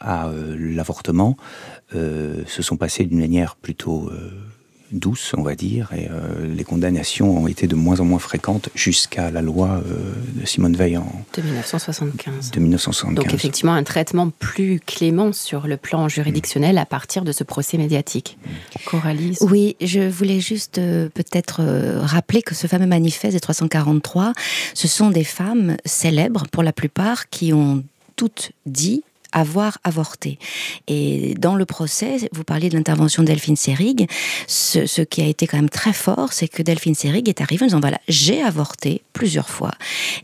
à 0.00 0.30
l'avortement 0.58 1.36
se 1.92 2.62
sont 2.62 2.76
passés 2.76 3.04
d'une 3.04 3.20
manière 3.20 3.54
plutôt 3.54 4.10
douce, 4.92 5.32
on 5.36 5.42
va 5.42 5.54
dire, 5.54 5.92
et 5.92 6.08
euh, 6.10 6.46
les 6.46 6.64
condamnations 6.64 7.36
ont 7.38 7.46
été 7.46 7.66
de 7.66 7.74
moins 7.74 8.00
en 8.00 8.04
moins 8.04 8.18
fréquentes 8.18 8.68
jusqu'à 8.74 9.30
la 9.30 9.42
loi 9.42 9.82
euh, 9.86 10.14
de 10.40 10.46
Simone 10.46 10.76
Veil 10.76 10.96
en 10.96 11.24
de 11.36 11.42
1975. 11.42 12.50
De 12.50 12.60
1975. 12.60 13.14
Donc 13.14 13.34
effectivement 13.34 13.74
un 13.74 13.82
traitement 13.82 14.30
plus 14.30 14.80
clément 14.80 15.32
sur 15.32 15.66
le 15.66 15.76
plan 15.76 16.08
juridictionnel 16.08 16.78
à 16.78 16.86
partir 16.86 17.24
de 17.24 17.32
ce 17.32 17.44
procès 17.44 17.78
médiatique. 17.78 18.38
Coralie 18.84 19.36
Oui, 19.40 19.76
je 19.80 20.00
voulais 20.08 20.40
juste 20.40 20.78
euh, 20.78 21.08
peut-être 21.08 21.62
rappeler 22.00 22.42
que 22.42 22.54
ce 22.54 22.66
fameux 22.66 22.86
manifeste 22.86 23.34
des 23.34 23.40
343, 23.40 24.32
ce 24.74 24.88
sont 24.88 25.10
des 25.10 25.24
femmes 25.24 25.76
célèbres 25.84 26.44
pour 26.50 26.62
la 26.62 26.72
plupart 26.72 27.28
qui 27.28 27.52
ont 27.52 27.84
toutes 28.16 28.52
dit 28.66 29.02
avoir 29.32 29.78
avorté. 29.84 30.38
Et 30.88 31.34
dans 31.38 31.54
le 31.54 31.64
procès, 31.64 32.28
vous 32.32 32.44
parliez 32.44 32.68
de 32.68 32.76
l'intervention 32.76 33.22
de 33.22 33.28
Delphine 33.28 33.56
Seyrig, 33.56 34.08
ce, 34.46 34.86
ce, 34.86 35.02
qui 35.02 35.22
a 35.22 35.26
été 35.26 35.46
quand 35.46 35.56
même 35.56 35.70
très 35.70 35.92
fort, 35.92 36.32
c'est 36.32 36.48
que 36.48 36.62
Delphine 36.62 36.94
Seyrig 36.94 37.28
est 37.28 37.40
arrivée 37.40 37.64
en 37.64 37.66
disant 37.66 37.80
voilà, 37.80 38.00
j'ai 38.08 38.42
avorté 38.42 39.02
plusieurs 39.12 39.48
fois. 39.48 39.72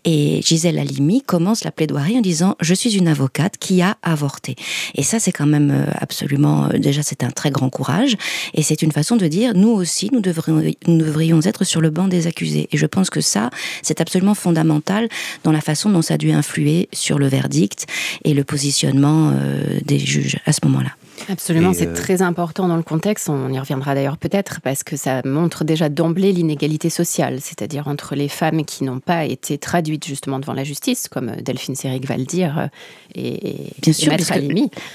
Et 0.05 0.41
Gisèle 0.43 0.79
Halimi 0.79 1.23
commence 1.23 1.65
la 1.65 1.71
plaidoirie 1.71 2.19
en 2.19 2.21
disant 2.21 2.57
je 2.61 2.75
suis 2.75 2.97
une 2.97 3.09
avocate 3.09 3.57
qui 3.59 3.83
a 3.83 3.97
avorté. 4.03 4.57
Et 4.95 5.03
ça, 5.03 5.19
c'est 5.19 5.33
quand 5.33 5.47
même 5.47 5.71
euh, 5.71 5.91
absolument, 6.01 6.67
euh, 6.67 6.79
déjà, 6.79 7.03
c'est 7.03 7.23
un 7.23 7.31
très 7.31 7.51
grand 7.51 7.71
courage. 7.71 8.17
Et 8.55 8.63
c'est 8.63 8.83
une 8.83 8.93
façon 8.93 9.17
de 9.17 9.27
dire 9.27 9.55
nous 9.55 9.71
aussi, 9.71 10.11
nous 10.13 10.21
devrions, 10.21 10.63
nous 10.87 10.99
devrions 10.99 11.41
être 11.43 11.65
sur 11.65 11.81
le 11.81 11.91
banc 11.91 12.09
des 12.09 12.27
accusés. 12.27 12.69
Et 12.73 12.77
je 12.77 12.87
pense 12.87 13.11
que 13.11 13.21
ça, 13.21 13.51
c'est 13.83 14.01
absolument 14.01 14.35
fondamental 14.35 15.09
dans 15.45 15.53
la 15.53 15.61
façon 15.61 15.91
dont 15.91 16.03
ça 16.03 16.15
a 16.15 16.19
dû 16.19 16.31
influer 16.33 16.89
sur 16.93 17.19
le 17.19 17.29
verdict 17.29 17.87
et 18.25 18.35
le 18.35 18.45
positionnement 18.45 18.96
euh, 19.05 19.79
des 19.85 19.99
juges 19.99 20.39
à 20.47 20.53
ce 20.53 20.61
moment-là. 20.65 20.91
Absolument, 21.29 21.73
c'est 21.73 21.89
euh, 21.89 21.95
très 21.95 22.23
important 22.23 22.69
dans 22.69 22.77
le 22.77 22.83
contexte. 22.83 23.29
On 23.29 23.51
y 23.51 23.59
reviendra 23.59 23.95
d'ailleurs 23.95 24.19
peut-être 24.19 24.61
parce 24.61 24.85
que 24.85 24.97
ça 24.97 25.23
montre 25.25 25.65
déjà 25.65 25.89
d'emblée 25.89 26.33
l'inégalité 26.33 26.91
sociale, 26.91 27.39
c'est-à-dire 27.41 27.89
entre 27.89 28.15
les 28.15 28.29
femmes 28.29 28.65
qui 28.65 28.85
n'ont 28.85 29.01
pas 29.01 29.25
été 29.25 29.59
traduites 29.59 30.07
justement 30.07 30.39
devant 30.39 30.53
la 30.53 30.63
justice, 30.63 31.09
comme 31.09 31.33
Delphine 31.37 31.75
Seyrig 31.75 32.05
va 32.07 32.17
le 32.17 32.25
dire, 32.25 32.59
euh, 32.59 32.67
et, 33.15 33.73
bien 33.81 33.93
sûr, 33.93 34.13
Maître 34.13 34.33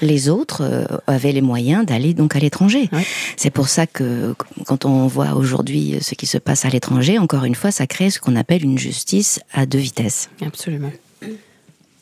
Les 0.00 0.28
autres 0.28 0.86
avaient 1.08 1.32
les 1.32 1.40
moyens 1.40 1.84
d'aller 1.84 2.14
donc 2.14 2.36
à 2.36 2.38
l'étranger. 2.38 2.88
C'est 3.36 3.50
pour 3.50 3.68
ça 3.68 3.86
que 3.86 4.34
quand 4.64 4.84
on 4.84 5.08
voit 5.08 5.34
aujourd'hui 5.34 5.96
ce 6.00 6.14
qui 6.14 6.26
se 6.26 6.38
passe 6.38 6.64
à 6.64 6.68
l'étranger, 6.68 7.18
encore 7.18 7.44
une 7.44 7.56
fois, 7.56 7.72
ça 7.72 7.88
crée 7.88 8.10
ce 8.10 8.20
qu'on 8.20 8.36
appelle 8.36 8.62
une 8.62 8.78
justice 8.78 9.40
à 9.52 9.66
deux 9.66 9.78
vitesses. 9.78 10.30
Absolument. 10.40 10.92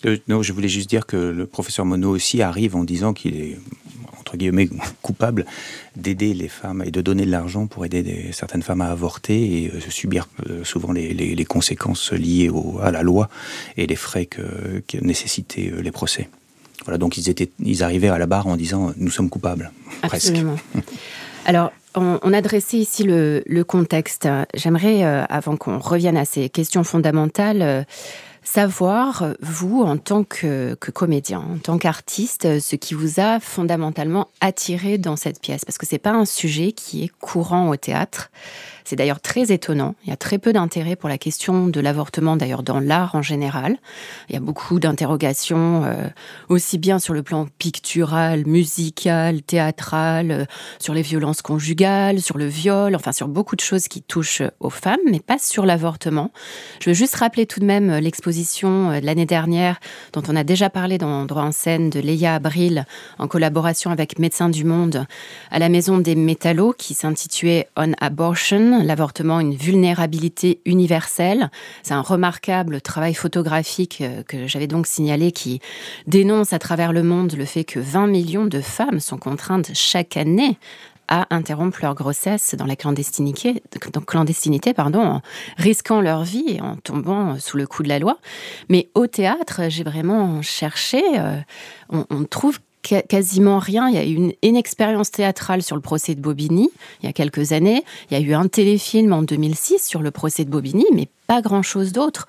Euh, 0.06 0.16
non, 0.28 0.42
je 0.42 0.52
voulais 0.52 0.68
juste 0.68 0.88
dire 0.88 1.06
que 1.06 1.16
le 1.16 1.46
professeur 1.46 1.84
Monod 1.84 2.14
aussi 2.14 2.42
arrive 2.42 2.76
en 2.76 2.84
disant 2.84 3.12
qu'il 3.12 3.36
est 3.36 3.58
entre 4.18 4.36
guillemets 4.36 4.68
coupable 5.02 5.44
d'aider 5.96 6.34
les 6.34 6.48
femmes 6.48 6.82
et 6.86 6.90
de 6.90 7.00
donner 7.00 7.26
de 7.26 7.30
l'argent 7.30 7.66
pour 7.66 7.84
aider 7.84 8.30
certaines 8.32 8.62
femmes 8.62 8.80
à 8.80 8.90
avorter 8.90 9.64
et 9.64 9.72
euh, 9.74 9.80
subir 9.88 10.28
euh, 10.48 10.64
souvent 10.64 10.92
les, 10.92 11.44
conséquences 11.44 12.12
liées 12.12 12.50
à 12.82 12.90
la 12.90 13.02
loi 13.02 13.28
et 13.76 13.86
les 13.86 13.96
frais 13.96 14.26
que, 14.26 14.82
nécessitaient 15.00 15.72
les 15.82 15.90
procès. 15.90 16.28
Voilà, 16.84 16.96
donc 16.96 17.18
ils, 17.18 17.28
étaient, 17.28 17.50
ils 17.58 17.82
arrivaient 17.82 18.08
à 18.08 18.18
la 18.18 18.26
barre 18.26 18.46
en 18.46 18.56
disant 18.56 18.92
nous 18.96 19.10
sommes 19.10 19.28
coupables. 19.28 19.72
Absolument. 20.02 20.56
Alors, 21.44 21.72
on, 21.94 22.32
a 22.32 22.40
dressé 22.40 22.78
ici 22.78 23.04
le, 23.04 23.62
contexte. 23.62 24.28
J'aimerais, 24.54 25.02
avant 25.02 25.56
qu'on 25.56 25.78
revienne 25.78 26.16
à 26.16 26.24
ces 26.24 26.48
questions 26.48 26.84
fondamentales, 26.84 27.86
savoir, 28.42 29.34
vous, 29.40 29.82
en 29.82 29.96
tant 29.96 30.24
que, 30.24 30.74
comédien, 30.92 31.40
en 31.40 31.58
tant 31.58 31.78
qu'artiste, 31.78 32.60
ce 32.60 32.76
qui 32.76 32.94
vous 32.94 33.20
a 33.20 33.40
fondamentalement 33.40 34.28
attiré 34.40 34.98
dans 34.98 35.16
cette 35.16 35.40
pièce. 35.40 35.64
Parce 35.64 35.78
que 35.78 35.86
c'est 35.86 35.98
pas 35.98 36.12
un 36.12 36.24
sujet 36.24 36.72
qui 36.72 37.04
est 37.04 37.12
courant 37.20 37.68
au 37.68 37.76
théâtre. 37.76 38.30
C'est 38.90 38.96
d'ailleurs 38.96 39.20
très 39.20 39.52
étonnant. 39.52 39.94
Il 40.02 40.10
y 40.10 40.12
a 40.12 40.16
très 40.16 40.38
peu 40.38 40.52
d'intérêt 40.52 40.96
pour 40.96 41.08
la 41.08 41.16
question 41.16 41.68
de 41.68 41.80
l'avortement, 41.80 42.34
d'ailleurs 42.34 42.64
dans 42.64 42.80
l'art 42.80 43.14
en 43.14 43.22
général. 43.22 43.76
Il 44.28 44.32
y 44.32 44.36
a 44.36 44.40
beaucoup 44.40 44.80
d'interrogations, 44.80 45.84
euh, 45.84 46.08
aussi 46.48 46.76
bien 46.76 46.98
sur 46.98 47.14
le 47.14 47.22
plan 47.22 47.46
pictural, 47.58 48.44
musical, 48.46 49.42
théâtral, 49.42 50.32
euh, 50.32 50.44
sur 50.80 50.92
les 50.92 51.02
violences 51.02 51.40
conjugales, 51.40 52.20
sur 52.20 52.36
le 52.36 52.46
viol, 52.46 52.96
enfin 52.96 53.12
sur 53.12 53.28
beaucoup 53.28 53.54
de 53.54 53.60
choses 53.60 53.86
qui 53.86 54.02
touchent 54.02 54.42
aux 54.58 54.70
femmes, 54.70 54.98
mais 55.08 55.20
pas 55.20 55.38
sur 55.38 55.66
l'avortement. 55.66 56.32
Je 56.80 56.90
veux 56.90 56.94
juste 56.94 57.14
rappeler 57.14 57.46
tout 57.46 57.60
de 57.60 57.66
même 57.66 57.90
euh, 57.90 58.00
l'exposition 58.00 58.98
de 59.00 59.06
l'année 59.06 59.24
dernière, 59.24 59.78
dont 60.14 60.22
on 60.26 60.34
a 60.34 60.42
déjà 60.42 60.68
parlé 60.68 60.98
dans 60.98 61.26
Droit 61.26 61.44
en 61.44 61.52
scène, 61.52 61.90
de 61.90 62.00
Léa 62.00 62.34
Abril, 62.34 62.86
en 63.20 63.28
collaboration 63.28 63.92
avec 63.92 64.18
Médecins 64.18 64.48
du 64.48 64.64
Monde, 64.64 65.06
à 65.52 65.60
la 65.60 65.68
Maison 65.68 65.98
des 65.98 66.16
Métallos, 66.16 66.72
qui 66.76 66.94
s'intituait 66.94 67.68
On 67.76 67.92
Abortion, 68.00 68.79
l'avortement, 68.82 69.40
une 69.40 69.54
vulnérabilité 69.54 70.60
universelle. 70.64 71.50
C'est 71.82 71.94
un 71.94 72.02
remarquable 72.02 72.80
travail 72.80 73.14
photographique 73.14 74.00
euh, 74.00 74.22
que 74.22 74.46
j'avais 74.46 74.66
donc 74.66 74.86
signalé 74.86 75.32
qui 75.32 75.60
dénonce 76.06 76.52
à 76.52 76.58
travers 76.58 76.92
le 76.92 77.02
monde 77.02 77.34
le 77.36 77.44
fait 77.44 77.64
que 77.64 77.80
20 77.80 78.06
millions 78.06 78.46
de 78.46 78.60
femmes 78.60 79.00
sont 79.00 79.18
contraintes 79.18 79.70
chaque 79.74 80.16
année 80.16 80.58
à 81.08 81.26
interrompre 81.34 81.80
leur 81.82 81.94
grossesse 81.94 82.54
dans 82.54 82.66
la 82.66 82.76
clandestinité, 82.76 83.62
clandestinité 84.06 84.72
pardon, 84.72 85.00
en 85.00 85.22
risquant 85.56 86.00
leur 86.00 86.22
vie 86.22 86.44
et 86.46 86.60
en 86.60 86.76
tombant 86.76 87.38
sous 87.38 87.56
le 87.56 87.66
coup 87.66 87.82
de 87.82 87.88
la 87.88 87.98
loi. 87.98 88.18
Mais 88.68 88.88
au 88.94 89.08
théâtre, 89.08 89.62
j'ai 89.68 89.82
vraiment 89.82 90.40
cherché, 90.40 91.02
euh, 91.18 91.36
on 91.90 92.24
trouve 92.24 92.60
quasiment 92.82 93.58
rien. 93.58 93.88
Il 93.88 93.94
y 93.94 93.98
a 93.98 94.04
eu 94.04 94.14
une 94.14 94.32
inexpérience 94.42 95.10
théâtrale 95.10 95.62
sur 95.62 95.76
le 95.76 95.82
procès 95.82 96.14
de 96.14 96.20
Bobigny 96.20 96.70
il 97.02 97.06
y 97.06 97.08
a 97.08 97.12
quelques 97.12 97.52
années. 97.52 97.84
Il 98.10 98.18
y 98.18 98.20
a 98.20 98.24
eu 98.24 98.34
un 98.34 98.48
téléfilm 98.48 99.12
en 99.12 99.22
2006 99.22 99.86
sur 99.86 100.02
le 100.02 100.10
procès 100.10 100.44
de 100.44 100.50
Bobigny, 100.50 100.86
mais 100.92 101.08
pas 101.26 101.42
grand-chose 101.42 101.92
d'autre. 101.92 102.26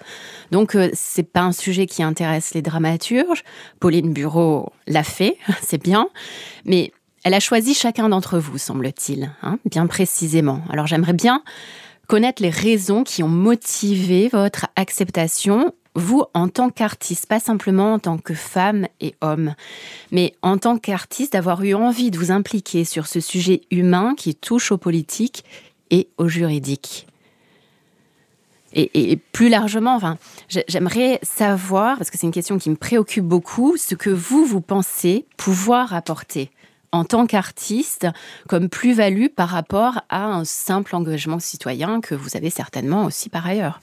Donc 0.52 0.76
euh, 0.76 0.90
c'est 0.94 1.24
pas 1.24 1.42
un 1.42 1.52
sujet 1.52 1.88
qui 1.88 2.04
intéresse 2.04 2.54
les 2.54 2.62
dramaturges. 2.62 3.44
Pauline 3.80 4.14
Bureau 4.14 4.72
l'a 4.88 5.04
fait, 5.04 5.38
c'est 5.62 5.82
bien, 5.82 6.08
mais 6.66 6.92
elle 7.24 7.34
a 7.34 7.40
choisi 7.40 7.74
chacun 7.74 8.10
d'entre 8.10 8.40
vous, 8.40 8.58
semble-t-il, 8.58 9.32
hein, 9.44 9.60
bien 9.66 9.88
précisément. 9.88 10.62
Alors 10.70 10.88
j'aimerais 10.88 11.14
bien 11.14 11.44
connaître 12.08 12.42
les 12.42 12.50
raisons 12.50 13.04
qui 13.04 13.24
ont 13.24 13.30
motivé 13.30 14.28
votre 14.28 14.68
acceptation 14.76 15.74
vous, 15.96 16.24
en 16.34 16.48
tant 16.48 16.70
qu'artiste, 16.70 17.26
pas 17.26 17.40
simplement 17.40 17.94
en 17.94 18.00
tant 18.00 18.18
que 18.18 18.34
femme 18.34 18.88
et 19.00 19.16
homme, 19.22 19.56
mais 20.12 20.36
en 20.42 20.58
tant 20.58 20.78
qu'artiste, 20.78 21.34
d'avoir 21.34 21.64
eu 21.64 21.74
envie 21.74 22.12
de 22.12 22.18
vous 22.18 22.32
impliquer 22.32 22.86
sur 22.86 23.08
ce 23.08 23.20
sujet 23.20 23.62
humain 23.72 24.16
qui 24.16 24.36
touche 24.36 24.72
aux 24.72 24.78
politiques 24.78 25.44
et 25.90 26.08
au 26.18 26.28
juridique. 26.28 27.08
Et, 28.74 29.20
plus 29.34 29.50
largement, 29.50 29.96
enfin, 29.96 30.18
j'aimerais 30.48 31.20
savoir, 31.24 31.98
parce 31.98 32.10
que 32.10 32.18
c'est 32.18 32.26
une 32.26 32.32
question 32.32 32.58
qui 32.58 32.70
me 32.70 32.78
préoccupe 32.78 33.26
beaucoup, 33.26 33.76
ce 33.76 33.96
que 33.96 34.10
vous, 34.10 34.46
vous 34.46 34.62
pensez 34.62 35.26
pouvoir 35.36 35.94
apporter 35.94 36.52
en 36.94 37.04
tant 37.04 37.26
qu'artiste 37.26 38.08
comme 38.48 38.70
plus-value 38.70 39.28
par 39.28 39.50
rapport 39.50 40.02
à 40.10 40.26
un 40.26 40.46
simple 40.46 40.96
engagement 40.96 41.40
citoyen 41.40 42.02
que 42.02 42.16
vous 42.16 42.38
avez 42.38 42.50
certainement 42.50 43.06
aussi 43.06 43.30
par 43.30 43.46
ailleurs. 43.46 43.82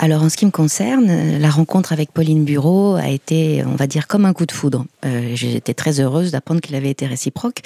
Alors 0.00 0.22
en 0.22 0.28
ce 0.28 0.36
qui 0.36 0.46
me 0.46 0.52
concerne, 0.52 1.38
la 1.38 1.50
rencontre 1.50 1.92
avec 1.92 2.12
Pauline 2.12 2.44
Bureau 2.44 2.94
a 2.94 3.08
été, 3.08 3.64
on 3.66 3.74
va 3.74 3.88
dire, 3.88 4.06
comme 4.06 4.26
un 4.26 4.32
coup 4.32 4.46
de 4.46 4.52
foudre. 4.52 4.86
Euh, 5.04 5.34
J'étais 5.34 5.74
très 5.74 5.98
heureuse 5.98 6.30
d'apprendre 6.30 6.60
qu'il 6.60 6.76
avait 6.76 6.90
été 6.90 7.04
réciproque. 7.04 7.62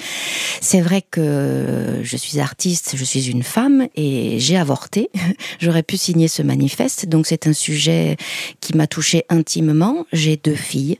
C'est 0.59 0.81
vrai 0.81 1.03
que 1.03 1.99
je 2.01 2.17
suis 2.17 2.39
artiste, 2.39 2.93
je 2.95 3.03
suis 3.03 3.29
une 3.29 3.43
femme 3.43 3.87
et 3.95 4.39
j'ai 4.39 4.57
avorté. 4.57 5.11
J'aurais 5.59 5.83
pu 5.83 5.95
signer 5.95 6.27
ce 6.27 6.41
manifeste, 6.41 7.05
donc 7.07 7.27
c'est 7.27 7.45
un 7.45 7.53
sujet 7.53 8.17
qui 8.61 8.75
m'a 8.75 8.87
touchée 8.87 9.25
intimement. 9.29 10.07
J'ai 10.11 10.35
deux 10.35 10.55
filles 10.55 10.97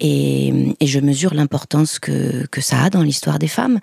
et, 0.00 0.74
et 0.80 0.86
je 0.86 0.98
mesure 0.98 1.34
l'importance 1.34 1.98
que, 1.98 2.46
que 2.46 2.62
ça 2.62 2.84
a 2.84 2.90
dans 2.90 3.02
l'histoire 3.02 3.38
des 3.38 3.48
femmes. 3.48 3.80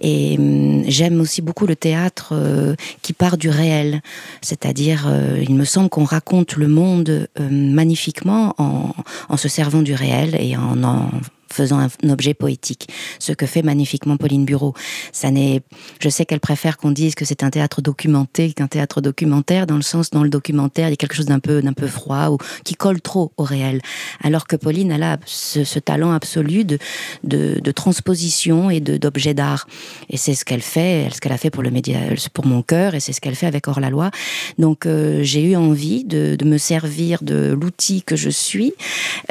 Et 0.00 0.36
hum, 0.38 0.82
j'aime 0.88 1.20
aussi 1.20 1.42
beaucoup 1.42 1.66
le 1.66 1.76
théâtre 1.76 2.30
euh, 2.32 2.74
qui 3.02 3.12
part 3.12 3.36
du 3.36 3.50
réel, 3.50 4.00
c'est-à-dire, 4.40 5.06
euh, 5.08 5.44
il 5.46 5.54
me 5.54 5.66
semble 5.66 5.90
qu'on 5.90 6.04
raconte 6.04 6.37
le 6.60 6.68
monde 6.68 7.28
euh, 7.40 7.48
magnifiquement 7.50 8.54
en, 8.58 9.36
se 9.36 9.48
servant 9.48 9.82
du 9.82 9.94
réel 9.94 10.36
et 10.40 10.56
en 10.56 10.82
en 10.82 11.10
faisant 11.52 11.78
un, 11.78 11.88
objet 12.10 12.34
poétique. 12.34 12.88
Ce 13.18 13.32
que 13.32 13.46
fait 13.46 13.62
magnifiquement 13.62 14.16
Pauline 14.16 14.44
Bureau. 14.44 14.74
Ça 15.12 15.30
n'est, 15.30 15.62
je 16.00 16.08
sais 16.08 16.24
qu'elle 16.24 16.40
préfère 16.40 16.76
qu'on 16.76 16.90
dise 16.90 17.14
que 17.14 17.24
c'est 17.24 17.42
un 17.42 17.50
théâtre 17.50 17.82
documenté 17.82 18.52
qu'un 18.52 18.66
théâtre 18.66 19.00
documentaire, 19.00 19.66
dans 19.66 19.76
le 19.76 19.82
sens 19.82 20.10
dans 20.10 20.22
le 20.22 20.30
documentaire 20.30 20.88
il 20.88 20.92
y 20.92 20.94
a 20.94 20.96
quelque 20.96 21.14
chose 21.14 21.26
d'un 21.26 21.38
peu 21.38 21.62
d'un 21.62 21.72
peu 21.72 21.86
froid 21.86 22.28
ou 22.30 22.38
qui 22.64 22.74
colle 22.74 23.00
trop 23.00 23.32
au 23.36 23.42
réel. 23.42 23.80
Alors 24.22 24.46
que 24.46 24.56
Pauline 24.56 24.92
elle 24.92 25.02
a 25.02 25.18
ce, 25.26 25.78
talent 25.78 26.12
absolu 26.12 26.64
de, 26.64 26.78
de, 27.24 27.70
transposition 27.70 28.70
et 28.70 28.80
d'objets 28.80 29.34
d'art. 29.34 29.68
Et 30.10 30.16
c'est 30.16 30.34
ce 30.34 30.44
qu'elle 30.44 30.62
fait, 30.62 31.08
ce 31.12 31.20
qu'elle 31.20 31.32
a 31.32 31.38
fait 31.38 31.50
pour 31.50 31.62
le 31.62 31.70
média, 31.70 31.98
pour 32.32 32.46
mon 32.46 32.62
cœur, 32.62 32.94
et 32.94 33.00
c'est 33.00 33.12
ce 33.12 33.20
qu'elle 33.20 33.36
fait 33.36 33.46
avec 33.46 33.68
Hors 33.68 33.80
la 33.80 33.90
loi. 33.90 34.10
Donc 34.58 34.86
euh, 34.86 35.22
j'ai 35.22 35.42
eu 35.42 35.56
envie 35.56 36.04
de, 36.04 36.36
de, 36.36 36.44
me 36.44 36.58
servir 36.58 37.22
de 37.22 37.56
l'outil 37.58 38.02
que 38.02 38.16
je 38.16 38.30
suis 38.30 38.72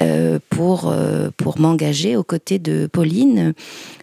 euh, 0.01 0.39
pour 0.49 0.89
euh, 0.89 1.29
pour 1.37 1.59
m'engager 1.59 2.06
aux 2.15 2.23
côtés 2.23 2.59
de 2.59 2.87
Pauline 2.87 3.53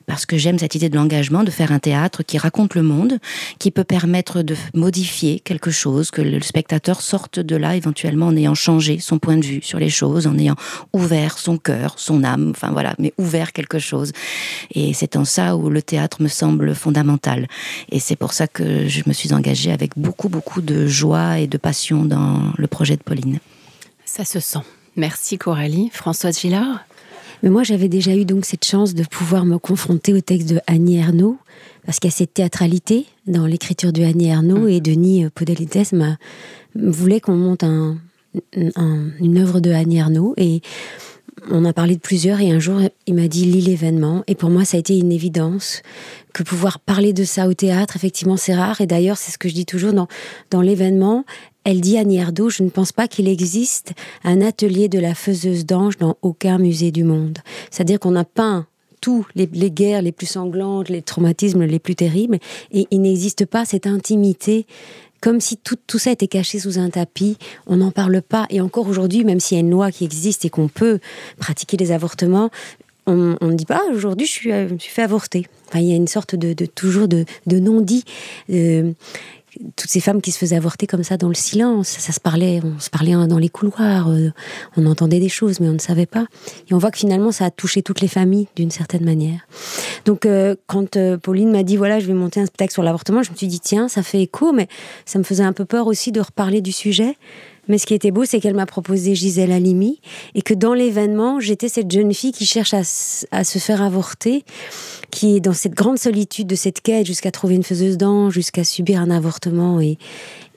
parce 0.06 0.26
que 0.26 0.36
j'aime 0.36 0.58
cette 0.58 0.74
idée 0.74 0.88
de 0.88 0.96
l'engagement, 0.96 1.44
de 1.44 1.50
faire 1.50 1.72
un 1.72 1.78
théâtre 1.78 2.22
qui 2.22 2.38
raconte 2.38 2.74
le 2.74 2.82
monde, 2.82 3.18
qui 3.58 3.70
peut 3.70 3.84
permettre 3.84 4.42
de 4.42 4.56
modifier 4.74 5.40
quelque 5.40 5.70
chose, 5.70 6.10
que 6.10 6.20
le 6.20 6.40
spectateur 6.42 7.00
sorte 7.00 7.38
de 7.38 7.56
là 7.56 7.76
éventuellement 7.76 8.26
en 8.26 8.36
ayant 8.36 8.54
changé 8.54 8.98
son 8.98 9.18
point 9.18 9.36
de 9.36 9.44
vue 9.44 9.62
sur 9.62 9.78
les 9.78 9.88
choses, 9.88 10.26
en 10.26 10.38
ayant 10.38 10.56
ouvert 10.92 11.38
son 11.38 11.56
cœur, 11.56 11.94
son 11.96 12.24
âme, 12.24 12.50
enfin 12.50 12.70
voilà, 12.72 12.94
mais 12.98 13.12
ouvert 13.18 13.52
quelque 13.52 13.78
chose. 13.78 14.12
Et 14.72 14.92
c'est 14.92 15.16
en 15.16 15.24
ça 15.24 15.56
où 15.56 15.70
le 15.70 15.82
théâtre 15.82 16.22
me 16.22 16.28
semble 16.28 16.74
fondamental. 16.74 17.48
Et 17.90 18.00
c'est 18.00 18.16
pour 18.16 18.32
ça 18.32 18.46
que 18.46 18.88
je 18.88 19.02
me 19.06 19.12
suis 19.12 19.32
engagée 19.32 19.72
avec 19.72 19.92
beaucoup, 19.96 20.28
beaucoup 20.28 20.60
de 20.60 20.86
joie 20.86 21.38
et 21.38 21.46
de 21.46 21.58
passion 21.58 22.04
dans 22.04 22.52
le 22.56 22.66
projet 22.66 22.96
de 22.96 23.02
Pauline. 23.02 23.38
Ça 24.04 24.24
se 24.24 24.40
sent. 24.40 24.60
Merci 24.96 25.38
Coralie. 25.38 25.90
Françoise 25.92 26.38
Gillard? 26.38 26.84
Mais 27.44 27.50
moi, 27.50 27.62
j'avais 27.62 27.88
déjà 27.88 28.16
eu 28.16 28.24
donc 28.24 28.46
cette 28.46 28.64
chance 28.64 28.94
de 28.94 29.04
pouvoir 29.04 29.44
me 29.44 29.58
confronter 29.58 30.14
au 30.14 30.22
texte 30.22 30.48
de 30.48 30.60
Annie 30.66 30.96
Ernaux, 30.96 31.36
parce 31.84 32.00
qu'il 32.00 32.08
y 32.10 32.14
a 32.14 32.16
cette 32.16 32.32
théâtralité 32.32 33.04
dans 33.26 33.44
l'écriture 33.44 33.92
de 33.92 34.02
Annie 34.02 34.28
Ernaux, 34.28 34.60
mm. 34.60 34.68
et 34.70 34.80
Denis 34.80 35.26
Podalides 35.28 35.84
voulait 36.74 37.20
qu'on 37.20 37.36
monte 37.36 37.62
un, 37.62 37.98
une 38.54 39.36
œuvre 39.36 39.60
de 39.60 39.70
Annie 39.72 39.98
Ernaux, 39.98 40.32
et 40.38 40.62
on 41.50 41.66
a 41.66 41.74
parlé 41.74 41.96
de 41.96 42.00
plusieurs, 42.00 42.40
et 42.40 42.50
un 42.50 42.60
jour, 42.60 42.80
il 43.06 43.14
m'a 43.14 43.28
dit 43.28 43.44
lis 43.44 43.60
l'événement, 43.60 44.24
et 44.26 44.34
pour 44.34 44.48
moi, 44.48 44.64
ça 44.64 44.78
a 44.78 44.80
été 44.80 44.96
une 44.96 45.12
évidence 45.12 45.82
que 46.32 46.44
pouvoir 46.44 46.80
parler 46.80 47.12
de 47.12 47.24
ça 47.24 47.46
au 47.46 47.52
théâtre, 47.52 47.94
effectivement, 47.94 48.38
c'est 48.38 48.54
rare, 48.54 48.80
et 48.80 48.86
d'ailleurs, 48.86 49.18
c'est 49.18 49.32
ce 49.32 49.36
que 49.36 49.50
je 49.50 49.54
dis 49.54 49.66
toujours 49.66 49.92
dans, 49.92 50.08
dans 50.50 50.62
l'événement, 50.62 51.26
elle 51.64 51.80
dit 51.80 51.96
à 51.98 52.04
Nierdo, 52.04 52.50
je 52.50 52.62
ne 52.62 52.70
pense 52.70 52.92
pas 52.92 53.08
qu'il 53.08 53.28
existe 53.28 53.92
un 54.22 54.40
atelier 54.40 54.88
de 54.88 54.98
la 54.98 55.14
faiseuse 55.14 55.66
d'ange 55.66 55.96
dans 55.98 56.16
aucun 56.22 56.58
musée 56.58 56.90
du 56.90 57.04
monde. 57.04 57.38
C'est-à-dire 57.70 57.98
qu'on 57.98 58.16
a 58.16 58.24
peint 58.24 58.66
tous 59.00 59.26
les, 59.34 59.46
guerres 59.46 60.02
les 60.02 60.12
plus 60.12 60.26
sanglantes, 60.26 60.88
les 60.88 61.02
traumatismes 61.02 61.64
les 61.64 61.78
plus 61.78 61.94
terribles, 61.94 62.38
et 62.72 62.86
il 62.90 63.02
n'existe 63.02 63.44
pas 63.44 63.64
cette 63.64 63.86
intimité 63.86 64.66
comme 65.20 65.40
si 65.40 65.56
tout, 65.56 65.76
tout, 65.86 65.98
ça 65.98 66.10
était 66.10 66.26
caché 66.26 66.58
sous 66.58 66.78
un 66.78 66.90
tapis, 66.90 67.38
on 67.66 67.76
n'en 67.76 67.90
parle 67.90 68.20
pas. 68.20 68.46
Et 68.50 68.60
encore 68.60 68.86
aujourd'hui, 68.88 69.24
même 69.24 69.40
s'il 69.40 69.56
y 69.56 69.58
a 69.58 69.62
une 69.62 69.70
loi 69.70 69.90
qui 69.90 70.04
existe 70.04 70.44
et 70.44 70.50
qu'on 70.50 70.68
peut 70.68 70.98
pratiquer 71.38 71.78
les 71.78 71.92
avortements, 71.92 72.50
on 73.06 73.36
ne 73.40 73.54
dit 73.54 73.66
pas 73.66 73.82
aujourd'hui 73.92 74.26
je 74.26 74.32
suis, 74.32 74.52
euh, 74.52 74.68
je 74.68 74.82
suis 74.82 74.92
fait 74.92 75.02
avorter. 75.02 75.46
Enfin, 75.68 75.80
il 75.80 75.88
y 75.88 75.92
a 75.92 75.96
une 75.96 76.08
sorte 76.08 76.34
de, 76.34 76.66
toujours 76.66 77.08
de, 77.08 77.24
non-dit. 77.46 78.04
Euh, 78.50 78.92
toutes 79.76 79.90
ces 79.90 80.00
femmes 80.00 80.20
qui 80.20 80.32
se 80.32 80.38
faisaient 80.38 80.56
avorter 80.56 80.86
comme 80.86 81.02
ça 81.02 81.16
dans 81.16 81.28
le 81.28 81.34
silence, 81.34 81.88
ça, 81.88 82.12
se 82.12 82.20
parlait, 82.20 82.60
on 82.64 82.78
se 82.80 82.90
parlait 82.90 83.14
dans 83.26 83.38
les 83.38 83.48
couloirs, 83.48 84.10
euh, 84.10 84.30
on 84.76 84.86
entendait 84.86 85.20
des 85.20 85.28
choses, 85.28 85.60
mais 85.60 85.68
on 85.68 85.74
ne 85.74 85.78
savait 85.78 86.06
pas. 86.06 86.26
Et 86.70 86.74
on 86.74 86.78
voit 86.78 86.90
que 86.90 86.98
finalement, 86.98 87.32
ça 87.32 87.46
a 87.46 87.50
touché 87.50 87.82
toutes 87.82 88.00
les 88.00 88.08
familles 88.08 88.48
d'une 88.56 88.70
certaine 88.70 89.04
manière. 89.04 89.46
Donc, 90.04 90.26
euh, 90.26 90.54
quand 90.66 90.96
euh, 90.96 91.16
Pauline 91.16 91.50
m'a 91.50 91.62
dit 91.62 91.76
voilà, 91.76 92.00
je 92.00 92.06
vais 92.06 92.14
monter 92.14 92.40
un 92.40 92.46
spectacle 92.46 92.72
sur 92.72 92.82
l'avortement, 92.82 93.22
je 93.22 93.30
me 93.30 93.36
suis 93.36 93.48
dit 93.48 93.60
tiens, 93.60 93.88
ça 93.88 94.02
fait 94.02 94.22
écho, 94.22 94.52
mais 94.52 94.68
ça 95.04 95.18
me 95.18 95.24
faisait 95.24 95.44
un 95.44 95.52
peu 95.52 95.64
peur 95.64 95.86
aussi 95.86 96.12
de 96.12 96.20
reparler 96.20 96.60
du 96.60 96.72
sujet. 96.72 97.16
Mais 97.68 97.78
ce 97.78 97.86
qui 97.86 97.94
était 97.94 98.10
beau, 98.10 98.24
c'est 98.24 98.40
qu'elle 98.40 98.54
m'a 98.54 98.66
proposé 98.66 99.14
Gisèle 99.14 99.52
Halimi 99.52 100.00
et 100.34 100.42
que 100.42 100.54
dans 100.54 100.74
l'événement, 100.74 101.40
j'étais 101.40 101.68
cette 101.68 101.90
jeune 101.90 102.12
fille 102.12 102.32
qui 102.32 102.44
cherche 102.44 102.74
à, 102.74 102.82
à, 103.30 103.44
se 103.44 103.58
faire 103.58 103.82
avorter, 103.82 104.44
qui 105.14 105.36
est 105.36 105.40
dans 105.40 105.52
cette 105.52 105.74
grande 105.74 105.96
solitude 105.96 106.48
de 106.48 106.56
cette 106.56 106.80
quête 106.80 107.06
jusqu'à 107.06 107.30
trouver 107.30 107.54
une 107.54 107.62
faiseuse 107.62 107.96
d'ange, 107.96 108.32
jusqu'à 108.32 108.64
subir 108.64 109.00
un 109.00 109.10
avortement 109.10 109.80
et, 109.80 109.96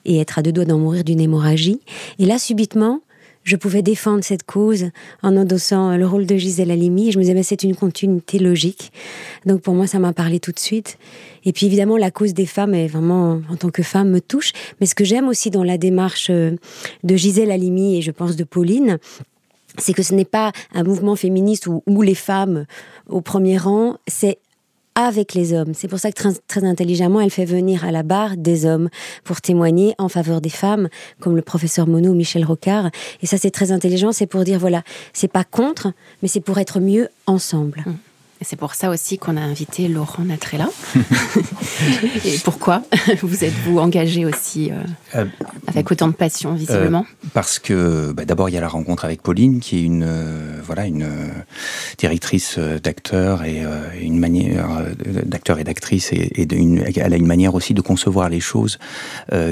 être 0.08 0.40
à 0.40 0.42
deux 0.42 0.52
doigts 0.52 0.66
d'en 0.66 0.80
mourir 0.80 1.04
d'une 1.04 1.20
hémorragie. 1.20 1.80
Et 2.18 2.26
là, 2.26 2.40
subitement, 2.40 3.02
je 3.44 3.56
pouvais 3.56 3.84
défendre 3.84 4.24
cette 4.24 4.44
cause 4.44 4.86
en 5.22 5.38
endossant 5.38 5.96
le 5.96 6.08
rôle 6.08 6.26
de 6.26 6.38
Gisèle 6.38 6.72
Halimi. 6.72 7.12
Je 7.12 7.20
me 7.20 7.24
disais, 7.24 7.36
mais 7.36 7.44
c'est 7.44 7.62
une 7.62 7.76
continuité 7.76 8.40
logique. 8.40 8.92
Donc 9.46 9.62
pour 9.62 9.76
moi, 9.76 9.86
ça 9.86 10.00
m'a 10.00 10.12
parlé 10.12 10.40
tout 10.40 10.52
de 10.52 10.60
suite. 10.60 10.98
Et 11.46 11.54
puis 11.54 11.68
évidemment, 11.68 11.98
la 11.98 12.10
cause 12.10 12.34
des 12.34 12.48
femmes, 12.48 12.74
est 12.74 12.88
vraiment, 12.88 13.42
en 13.52 13.58
tant 13.58 13.70
que 13.70 13.84
femme, 13.84 14.10
me 14.10 14.22
touche. 14.22 14.54
Mais 14.80 14.88
ce 14.88 14.96
que 14.96 15.06
j'aime 15.06 15.28
aussi 15.28 15.52
dans 15.52 15.64
la 15.64 15.78
démarche 15.78 16.30
euh, 16.32 16.56
de 17.04 17.16
Gisèle 17.16 17.52
Halimi 17.52 17.98
et 17.98 18.02
je 18.02 18.12
pense 18.12 18.38
de 18.38 18.44
Pauline, 18.44 18.98
c'est 19.78 19.94
que 19.94 20.02
ce 20.02 20.16
n'est 20.16 20.26
pas 20.26 20.52
un 20.74 20.84
mouvement 20.84 21.16
féministe 21.16 21.68
où, 21.68 21.84
où 21.86 22.02
les 22.02 22.16
femmes 22.16 22.66
au 23.08 23.22
premier 23.22 23.58
rang, 23.58 23.98
c'est 24.08 24.40
avec 24.98 25.36
les 25.36 25.54
hommes. 25.54 25.74
C'est 25.76 25.88
pour 25.88 26.00
ça 26.00 26.12
que 26.12 26.24
très, 26.48 26.64
intelligemment, 26.66 27.22
elle 27.22 27.30
fait 27.30 27.46
venir 27.46 27.86
à 27.86 27.92
la 27.92 28.02
barre 28.02 28.36
des 28.36 28.66
hommes 28.66 28.90
pour 29.24 29.42
témoigner 29.42 29.94
en 30.00 30.10
faveur 30.10 30.42
des 30.42 30.50
femmes, 30.50 30.90
comme 31.20 31.36
le 31.36 31.44
professeur 31.44 31.88
Monod 31.88 32.16
Michel 32.16 32.44
Rocard. 32.44 32.90
Et 33.22 33.28
ça, 33.28 33.38
c'est 33.38 33.52
très 33.52 33.72
intelligent. 33.72 34.12
C'est 34.12 34.26
pour 34.26 34.44
dire, 34.44 34.58
voilà, 34.58 34.82
c'est 35.14 35.32
pas 35.32 35.44
contre, 35.44 35.94
mais 36.24 36.28
c'est 36.28 36.42
pour 36.42 36.58
être 36.58 36.80
mieux 36.80 37.10
ensemble. 37.28 37.84
Mmh. 37.86 38.07
C'est 38.42 38.56
pour 38.56 38.76
ça 38.76 38.90
aussi 38.92 39.18
qu'on 39.18 39.36
a 39.36 39.42
invité 39.42 39.88
Laurent 39.88 40.24
Natrella. 40.24 40.70
et 42.26 42.38
pourquoi 42.44 42.84
vous 43.22 43.44
êtes-vous 43.44 43.80
engagé 43.80 44.26
aussi 44.26 44.72
euh, 44.72 44.76
euh, 45.16 45.26
avec 45.68 45.92
autant 45.92 46.08
de 46.08 46.14
passion, 46.14 46.54
visiblement? 46.54 47.06
euh, 47.10 47.28
Parce 47.34 47.58
que 47.58 48.12
bah, 48.14 48.26
d'abord, 48.26 48.50
il 48.50 48.54
y 48.54 48.58
a 48.58 48.62
la 48.62 48.68
rencontre 48.68 49.06
avec 49.06 49.24
Pauline, 49.24 49.60
qui 49.60 49.78
est 49.78 49.82
une, 49.82 50.08
voilà, 50.64 50.86
une 50.86 51.08
directrice 51.98 52.60
d'acteurs 52.60 53.44
et 53.44 53.64
une 54.00 54.20
manière 54.20 54.68
d'acteur 55.26 55.58
et 55.60 55.64
d'actrice, 55.64 56.14
et, 56.14 56.42
et 56.42 56.56
une, 56.56 56.84
elle 56.96 57.14
a 57.14 57.18
une 57.18 57.26
manière 57.28 57.56
aussi 57.56 57.74
de 57.74 57.82
concevoir 57.82 58.30
les 58.30 58.40
choses 58.40 58.78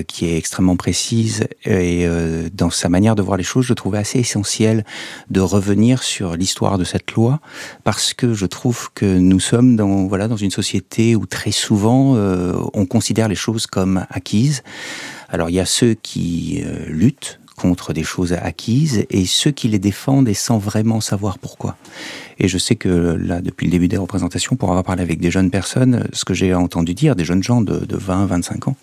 qui 0.08 0.28
est 0.28 0.38
extrêmement 0.38 0.76
précise. 0.76 1.46
Et 1.66 2.08
dans 2.54 2.70
sa 2.70 2.90
manière 2.90 3.16
de 3.16 3.24
voir 3.24 3.38
les 3.38 3.44
choses, 3.44 3.66
je 3.66 3.74
trouvais 3.74 3.98
assez 3.98 4.20
essentiel 4.20 4.86
de 5.32 5.40
revenir 5.42 6.04
sur 6.04 6.36
l'histoire 6.36 6.78
de 6.78 6.84
cette 6.84 7.12
loi, 7.14 7.40
parce 7.84 8.14
que 8.14 8.34
je 8.34 8.46
trouve 8.46 8.75
que 8.94 9.18
nous 9.18 9.40
sommes 9.40 9.76
dans, 9.76 10.08
voilà, 10.08 10.28
dans 10.28 10.38
une 10.38 10.52
société 10.52 11.16
où 11.16 11.26
très 11.26 11.52
souvent 11.52 12.16
euh, 12.16 12.54
on 12.74 12.86
considère 12.86 13.28
les 13.28 13.36
choses 13.36 13.68
comme 13.68 14.06
acquises. 14.10 14.64
Alors 15.30 15.50
il 15.50 15.56
y 15.56 15.60
a 15.60 15.66
ceux 15.66 15.94
qui 15.94 16.64
euh, 16.66 16.86
luttent 16.88 17.40
contre 17.58 17.94
des 17.94 18.04
choses 18.04 18.34
acquises 18.34 19.06
et 19.10 19.26
ceux 19.26 19.52
qui 19.52 19.68
les 19.68 19.80
défendent 19.80 20.28
et 20.28 20.34
sans 20.34 20.58
vraiment 20.58 21.02
savoir 21.02 21.40
pourquoi. 21.40 21.78
Et 22.38 22.48
je 22.48 22.58
sais 22.58 22.76
que 22.76 22.90
là, 22.90 23.42
depuis 23.42 23.66
le 23.66 23.72
début 23.72 23.88
des 23.88 23.98
représentations, 23.98 24.56
pour 24.56 24.70
avoir 24.70 24.84
parlé 24.84 25.02
avec 25.02 25.20
des 25.20 25.32
jeunes 25.32 25.50
personnes, 25.50 26.06
ce 26.12 26.26
que 26.26 26.34
j'ai 26.34 26.54
entendu 26.54 26.94
dire, 26.94 27.16
des 27.16 27.24
jeunes 27.24 27.44
gens 27.44 27.62
de, 27.62 27.80
de 27.80 27.96
20, 27.96 28.26
25 28.26 28.68
ans, 28.68 28.76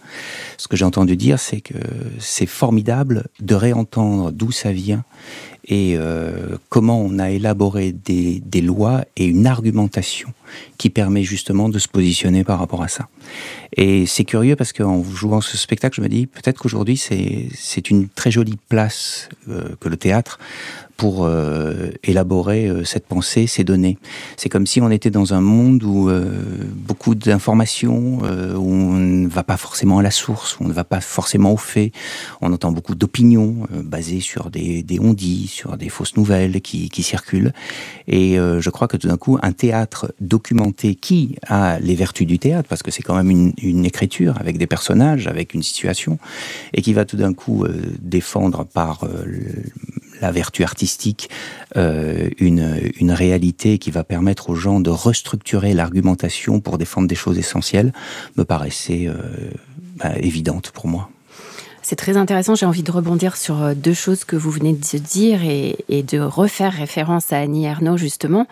ce 0.56 0.68
que 0.68 0.76
j'ai 0.76 0.87
entendu 0.87 1.16
dire, 1.16 1.38
c'est 1.38 1.61
que 1.61 1.74
c'est 2.18 2.46
formidable 2.46 3.24
de 3.40 3.54
réentendre 3.54 4.32
d'où 4.32 4.52
ça 4.52 4.72
vient 4.72 5.04
et 5.66 5.94
euh, 5.96 6.56
comment 6.68 7.00
on 7.00 7.18
a 7.18 7.30
élaboré 7.30 7.92
des, 7.92 8.61
lois 8.61 9.04
et 9.16 9.26
une 9.26 9.46
argumentation 9.46 10.32
qui 10.78 10.90
permet 10.90 11.22
justement 11.22 11.68
de 11.68 11.78
se 11.78 11.88
positionner 11.88 12.44
par 12.44 12.58
rapport 12.58 12.82
à 12.82 12.88
ça. 12.88 13.08
Et 13.76 14.06
c'est 14.06 14.24
curieux 14.24 14.56
parce 14.56 14.72
qu'en 14.72 15.02
jouant 15.02 15.40
ce 15.40 15.56
spectacle, 15.56 15.96
je 15.96 16.02
me 16.02 16.08
dis 16.08 16.26
peut-être 16.26 16.58
qu'aujourd'hui 16.58 16.96
c'est 16.96 17.90
une 17.90 18.08
très 18.08 18.30
jolie 18.30 18.58
place 18.68 19.28
euh, 19.48 19.76
que 19.80 19.88
le 19.88 19.96
théâtre 19.96 20.38
pour 20.96 21.24
euh, 21.24 21.90
élaborer 22.05 22.68
euh, 22.68 22.85
cette 22.85 23.07
pensée, 23.07 23.46
ces 23.46 23.64
données. 23.64 23.98
C'est 24.37 24.48
comme 24.48 24.66
si 24.66 24.81
on 24.81 24.90
était 24.90 25.11
dans 25.11 25.35
un 25.35 25.40
monde 25.40 25.83
où 25.83 26.09
euh, 26.09 26.24
beaucoup 26.74 27.14
d'informations, 27.14 28.20
où 28.22 28.72
on 28.72 28.94
ne 28.94 29.28
va 29.28 29.42
pas 29.42 29.57
forcément 29.57 29.98
à 29.98 30.02
la 30.02 30.11
source, 30.11 30.59
où 30.59 30.64
on 30.64 30.68
ne 30.68 30.72
va 30.72 30.85
pas 30.85 31.00
forcément 31.00 31.52
au 31.52 31.57
fait. 31.57 31.92
On 32.40 32.52
entend 32.52 32.72
beaucoup 32.72 32.94
d'opinions 32.94 33.66
basées 33.70 34.20
sur 34.20 34.50
des, 34.50 34.83
des 34.83 35.00
on-dit, 35.00 35.48
sur 35.48 35.76
des 35.76 35.88
fausses 35.88 36.16
nouvelles 36.16 36.61
qui, 36.61 36.88
qui 36.88 37.02
circulent. 37.02 37.52
Et 38.09 38.37
je 38.37 38.70
crois 38.70 38.88
que 38.88 38.96
tout 38.96 39.09
d'un 39.09 39.16
coup, 39.16 39.38
un 39.42 39.52
théâtre 39.52 40.12
documenté 40.20 40.94
qui 40.94 41.37
a 41.46 41.78
les 41.81 41.94
vertus 41.94 42.26
du 42.26 42.38
théâtre, 42.38 42.68
parce 42.68 42.83
que 42.83 42.90
c'est 42.90 43.02
quand 43.02 43.16
même 43.16 43.31
une, 43.31 43.85
écriture 43.85 44.37
avec 44.38 44.59
des 44.59 44.66
personnages, 44.66 45.26
avec 45.26 45.55
une 45.55 45.62
situation, 45.62 46.18
et 46.72 46.83
qui 46.83 46.92
va 46.92 47.05
tout 47.05 47.16
d'un 47.16 47.35
coup 47.35 47.66
défendre 48.00 48.64
par 48.64 49.05
la 50.22 50.30
vertu 50.30 50.64
artistique 50.64 51.28
euh, 51.76 52.30
une, 52.38 53.12
réalité 53.12 53.78
qui 53.78 53.90
va 53.90 54.04
permettre 54.04 54.48
aux 54.48 54.54
gens 54.54 54.80
de 54.80 54.88
restructurer 54.88 55.74
l'argumentation 55.74 56.61
pour 56.61 56.78
défendre 56.78 57.08
des 57.08 57.14
choses 57.14 57.38
essentielles 57.38 57.92
me 58.37 58.44
paraissait 58.44 59.06
euh, 59.06 59.50
bah, 59.96 60.12
évidente 60.18 60.70
pour 60.70 60.87
moi. 60.87 61.11
C'est 61.85 61.97
très 61.97 62.16
intéressant. 62.16 62.55
J'ai 62.55 62.64
envie 62.64 62.85
de 62.85 62.92
rebondir 62.92 63.37
sur 63.37 63.61
euh, 63.61 63.75
deux 63.75 63.92
choses 63.92 64.23
que 64.25 64.37
vous 64.37 64.53
venez 64.53 64.73
de 64.73 64.99
dire 64.99 65.40
et, 65.42 66.03
de 66.05 66.21
refaire 66.21 66.73
référence 66.73 67.33
à 67.33 67.38
Annie 67.38 67.66
Ernaux, 67.66 67.97
justement, 67.97 68.47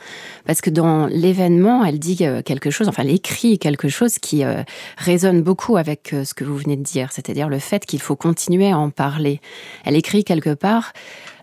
parce 0.46 0.60
que 0.60 0.68
dans 0.68 1.06
l'événement, 1.06 1.84
elle 1.84 2.00
dit 2.00 2.18
euh, 2.22 2.42
quelque 2.42 2.70
chose, 2.70 2.88
enfin, 2.88 3.04
elle 3.04 3.10
écrit 3.10 3.60
quelque 3.60 3.88
chose 3.88 4.18
qui 4.18 4.44
euh, 4.44 4.64
résonne 4.96 5.42
beaucoup 5.42 5.76
avec 5.76 6.12
ce 6.24 6.34
que 6.34 6.42
vous 6.42 6.56
venez 6.56 6.76
de 6.76 6.82
dire, 6.82 7.12
c'est-à-dire 7.12 7.48
le 7.48 7.60
fait 7.60 7.86
qu'il 7.86 8.00
faut 8.00 8.16
continuer 8.16 8.72
à 8.72 8.78
en 8.78 8.90
parler. 8.90 9.40
Elle 9.84 9.94
écrit 9.94 10.24
quelque 10.24 10.54
part 10.54 10.92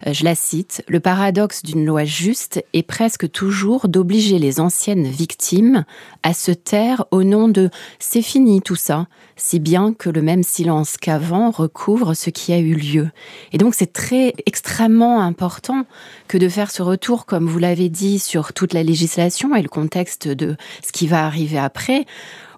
je 0.06 0.24
la 0.24 0.36
cite, 0.36 0.84
Le 0.88 1.00
paradoxe 1.00 1.64
d'une 1.64 1.84
loi 1.84 2.04
juste 2.06 2.64
est 2.74 2.84
presque 2.84 3.32
toujours 3.32 3.88
d'obliger 3.88 4.38
les 4.38 4.60
anciennes 4.60 5.08
victimes 5.08 5.86
à 6.24 6.34
se 6.34 6.52
taire 6.52 7.06
au 7.12 7.24
nom 7.24 7.48
de 7.48 7.70
C'est 7.98 8.22
fini 8.22 8.62
tout 8.62 8.76
ça, 8.76 9.08
si 9.38 9.60
bien 9.60 9.94
que 9.94 10.10
le 10.10 10.22
même 10.22 10.44
silence 10.44 10.98
qu'avant 10.98 11.52
recouvre 11.52 12.14
ce 12.14 12.30
qui 12.30 12.52
a 12.52 12.58
eu 12.58 12.74
lieu. 12.74 13.10
Et 13.54 13.58
donc 13.58 13.76
c'est 13.76 13.94
très 13.94 14.34
extrêmement 14.46 15.22
important 15.22 15.86
que 16.28 16.38
de 16.38 16.50
faire 16.50 16.72
ce 16.72 16.82
retour, 16.82 17.26
comme 17.26 17.48
vous 17.48 17.60
l'avez 17.60 17.90
dit, 17.90 18.20
sur 18.20 18.52
toute 18.52 18.74
la 18.74 18.84
législation 18.84 19.56
et 19.56 19.62
le 19.62 19.70
contexte 19.70 20.28
de 20.28 20.58
ce 20.86 20.92
qui 20.92 21.08
va 21.08 21.26
arriver 21.26 21.60
après 21.60 22.06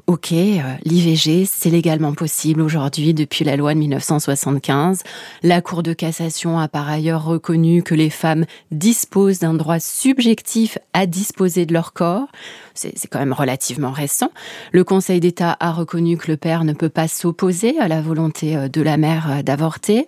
Ok, 0.10 0.32
euh, 0.32 0.62
l'IVG, 0.86 1.46
c'est 1.46 1.70
légalement 1.70 2.16
possible 2.16 2.62
aujourd'hui 2.62 3.14
depuis 3.14 3.46
la 3.46 3.56
loi 3.56 3.76
de 3.76 3.80
1975. 3.80 5.04
La 5.44 5.62
Cour 5.62 5.84
de 5.84 5.94
cassation 5.94 6.58
a 6.58 6.68
par 6.68 6.90
ailleurs 6.90 7.24
reconnu 7.24 7.84
que 7.84 7.94
les 7.94 8.10
femmes 8.10 8.46
disposent 8.72 9.38
d'un 9.38 9.54
droit 9.54 9.80
subjectif 9.80 10.80
à 10.94 11.06
disposer 11.06 11.68
de 11.68 11.74
leur 11.74 11.94
corps. 11.94 12.28
C'est 12.74 13.08
quand 13.08 13.20
même 13.20 13.34
relativement 13.34 13.92
récent. 13.92 14.32
Le 14.72 14.84
Conseil 14.84 15.20
d'État 15.20 15.56
a 15.60 15.72
reconnu 15.72 16.18
que 16.18 16.32
le 16.32 16.38
père 16.38 16.64
ne 16.64 16.74
peut 16.74 16.90
pas 16.90 17.08
s'opposer 17.08 17.78
à 17.78 17.88
la 17.88 18.02
volonté 18.02 18.58
euh, 18.58 18.68
de 18.68 18.82
la 18.82 18.98
mère 18.98 19.30
euh, 19.30 19.42
d'avorter. 19.44 20.08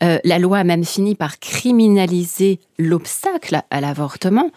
La 0.00 0.38
loi 0.38 0.58
a 0.58 0.64
même 0.64 0.84
fini 0.84 1.14
par 1.14 1.38
criminaliser 1.38 2.60
l'obstacle 2.78 3.62
à 3.70 3.80
l'avortement. 3.80 4.50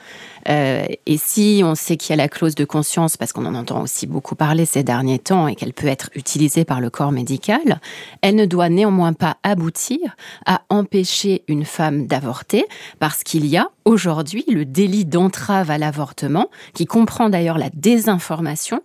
Euh, 0.47 0.86
et 1.06 1.17
si 1.17 1.62
on 1.63 1.75
sait 1.75 1.97
qu'il 1.97 2.12
y 2.12 2.13
a 2.13 2.17
la 2.17 2.30
clause 2.30 2.56
de 2.56 2.65
conscience, 2.65 3.17
parce 3.17 3.34
qu'on 3.34 3.45
en 3.45 3.56
entend 3.56 3.82
aussi 3.82 4.08
beaucoup 4.08 4.36
parler 4.36 4.65
ces 4.65 4.84
derniers 4.84 5.19
temps 5.19 5.47
et 5.47 5.56
qu'elle 5.56 5.73
peut 5.73 5.88
être 5.88 6.10
utilisée 6.15 6.65
par 6.65 6.80
le 6.80 6.89
corps 6.89 7.12
médical, 7.12 7.82
elle 8.21 8.36
ne 8.36 8.45
doit 8.45 8.69
néanmoins 8.69 9.13
pas 9.13 9.38
aboutir 9.43 9.99
à 10.45 10.62
empêcher 10.69 11.43
une 11.47 11.65
femme 11.65 12.08
d'avorter, 12.08 12.65
parce 12.99 13.23
qu'il 13.23 13.45
y 13.45 13.58
a 13.58 13.69
aujourd'hui 13.86 14.45
le 14.47 14.65
délit 14.65 15.06
d'entrave 15.06 15.71
à 15.71 15.78
l'avortement, 15.78 16.49
qui 16.73 16.86
comprend 16.86 17.30
d'ailleurs 17.30 17.58
la 17.58 17.69
désinformation 17.73 18.82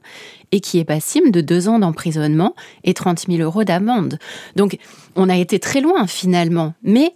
et 0.52 0.60
qui 0.60 0.78
est 0.78 0.84
passible 0.84 1.30
de 1.30 1.40
deux 1.40 1.68
ans 1.68 1.78
d'emprisonnement 1.78 2.54
et 2.84 2.94
30 2.94 3.26
000 3.28 3.42
euros 3.42 3.64
d'amende. 3.64 4.18
Donc 4.56 4.78
on 5.16 5.28
a 5.28 5.36
été 5.36 5.58
très 5.58 5.80
loin 5.80 6.06
finalement, 6.06 6.74
mais 6.82 7.14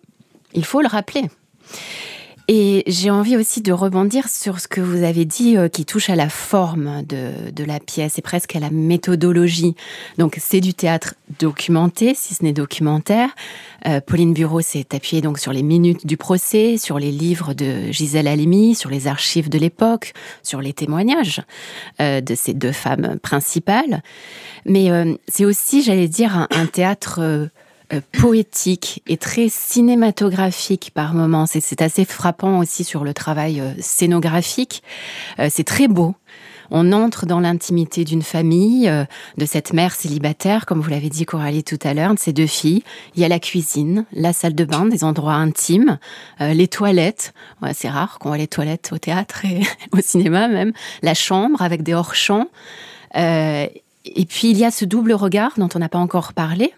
il 0.54 0.64
faut 0.64 0.80
le 0.80 0.88
rappeler. 0.88 1.28
Et 2.50 2.82
j'ai 2.86 3.10
envie 3.10 3.36
aussi 3.36 3.60
de 3.60 3.72
rebondir 3.72 4.26
sur 4.30 4.58
ce 4.58 4.68
que 4.68 4.80
vous 4.80 5.02
avez 5.04 5.26
dit 5.26 5.58
euh, 5.58 5.68
qui 5.68 5.84
touche 5.84 6.08
à 6.08 6.16
la 6.16 6.30
forme 6.30 7.02
de, 7.02 7.64
la 7.64 7.78
pièce 7.78 8.18
et 8.18 8.22
presque 8.22 8.56
à 8.56 8.58
la 8.58 8.70
méthodologie. 8.70 9.74
Donc 10.16 10.38
c'est 10.40 10.60
du 10.60 10.72
théâtre 10.72 11.14
documenté, 11.38 12.14
si 12.14 12.32
ce 12.32 12.42
n'est 12.42 12.54
documentaire. 12.54 13.28
Euh, 13.86 14.00
Pauline 14.00 14.32
Bureau 14.32 14.62
s'est 14.62 14.86
appuyée 14.94 15.20
donc 15.20 15.38
sur 15.38 15.52
les 15.52 15.62
minutes 15.62 16.06
du 16.06 16.16
procès, 16.16 16.78
sur 16.78 16.98
les 16.98 17.12
livres 17.12 17.52
de 17.52 17.92
Gisèle 17.92 18.26
Halimi, 18.26 18.74
sur 18.74 18.88
les 18.88 19.08
archives 19.08 19.50
de 19.50 19.58
l'époque, 19.58 20.14
sur 20.42 20.62
les 20.62 20.72
témoignages 20.72 21.42
euh, 22.00 22.22
de 22.22 22.34
ces 22.34 22.54
deux 22.54 22.72
femmes 22.72 23.18
principales. 23.22 24.02
Mais 24.64 24.88
c'est 25.28 25.44
aussi, 25.44 25.82
j'allais 25.82 26.08
dire, 26.08 26.46
un 26.50 26.66
théâtre 26.66 27.50
euh, 27.94 28.02
poétique 28.12 29.02
et 29.06 29.16
très 29.16 29.48
cinématographique 29.48 30.90
par 30.92 31.14
moments. 31.14 31.46
C'est 31.46 31.80
assez 31.80 32.04
frappant 32.04 32.58
aussi 32.58 32.84
sur 32.84 33.02
le 33.02 33.14
travail 33.14 33.60
euh, 33.60 33.72
scénographique. 33.80 34.82
Euh, 35.38 35.48
c'est 35.50 35.64
très 35.64 35.88
beau. 35.88 36.14
On 36.70 36.92
entre 36.92 37.24
dans 37.24 37.40
l'intimité 37.40 38.04
d'une 38.04 38.20
famille, 38.20 38.92
de 39.38 39.46
cette 39.46 39.72
mère 39.72 39.94
célibataire, 39.94 40.66
comme 40.66 40.82
vous 40.82 40.90
l'avez 40.90 41.08
dit 41.08 41.24
Coralie 41.24 41.64
tout 41.64 41.78
à 41.82 41.94
l'heure, 41.94 42.12
de 42.12 42.18
ses 42.18 42.34
deux 42.34 42.46
filles. 42.46 42.82
Il 43.14 43.22
y 43.22 43.24
a 43.24 43.28
la 43.28 43.38
cuisine, 43.38 44.04
la 44.12 44.34
salle 44.34 44.54
de 44.54 44.66
bain, 44.66 44.84
des 44.84 45.02
endroits 45.02 45.32
intimes, 45.32 45.98
les 46.40 46.68
toilettes. 46.68 47.32
c'est 47.72 47.88
rare 47.88 48.18
qu'on 48.18 48.28
voit 48.28 48.36
les 48.36 48.48
toilettes 48.48 48.90
au 48.92 48.98
théâtre 48.98 49.46
et 49.46 49.62
au 49.92 50.02
cinéma 50.02 50.46
même. 50.46 50.74
La 51.00 51.14
chambre 51.14 51.62
avec 51.62 51.82
des 51.82 51.94
hors-champs. 51.94 52.48
Et 54.14 54.24
puis 54.24 54.50
il 54.50 54.58
y 54.58 54.64
a 54.64 54.70
ce 54.70 54.84
double 54.84 55.12
regard 55.12 55.52
dont 55.56 55.68
on 55.74 55.78
n'a 55.78 55.88
pas 55.88 55.98
encore 55.98 56.32
parlé. 56.32 56.72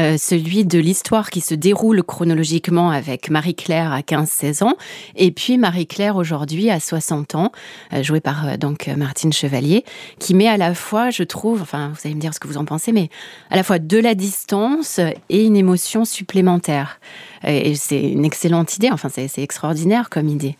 Euh, 0.00 0.16
celui 0.16 0.64
de 0.64 0.78
l'histoire 0.78 1.28
qui 1.28 1.40
se 1.40 1.54
déroule 1.54 2.04
chronologiquement 2.04 2.90
avec 2.90 3.30
Marie-Claire 3.30 3.92
à 3.92 4.00
15-16 4.00 4.62
ans, 4.62 4.74
et 5.16 5.32
puis 5.32 5.58
Marie-Claire 5.58 6.14
aujourd'hui 6.14 6.70
à 6.70 6.78
60 6.78 7.34
ans, 7.34 7.50
euh, 7.92 8.04
jouée 8.04 8.20
par 8.20 8.46
euh, 8.46 8.56
donc 8.56 8.86
Martine 8.86 9.32
Chevalier, 9.32 9.84
qui 10.20 10.34
met 10.34 10.46
à 10.46 10.56
la 10.56 10.74
fois, 10.74 11.10
je 11.10 11.24
trouve, 11.24 11.62
enfin 11.62 11.92
vous 11.94 12.00
allez 12.04 12.14
me 12.14 12.20
dire 12.20 12.32
ce 12.32 12.38
que 12.38 12.46
vous 12.46 12.58
en 12.58 12.64
pensez, 12.64 12.92
mais 12.92 13.10
à 13.50 13.56
la 13.56 13.64
fois 13.64 13.80
de 13.80 13.98
la 13.98 14.14
distance 14.14 15.00
et 15.28 15.44
une 15.44 15.56
émotion 15.56 16.04
supplémentaire. 16.04 17.00
Et 17.44 17.74
c'est 17.74 18.00
une 18.00 18.24
excellente 18.24 18.76
idée, 18.76 18.90
enfin 18.92 19.08
c'est 19.08 19.42
extraordinaire 19.42 20.10
comme 20.10 20.28
idée. 20.28 20.56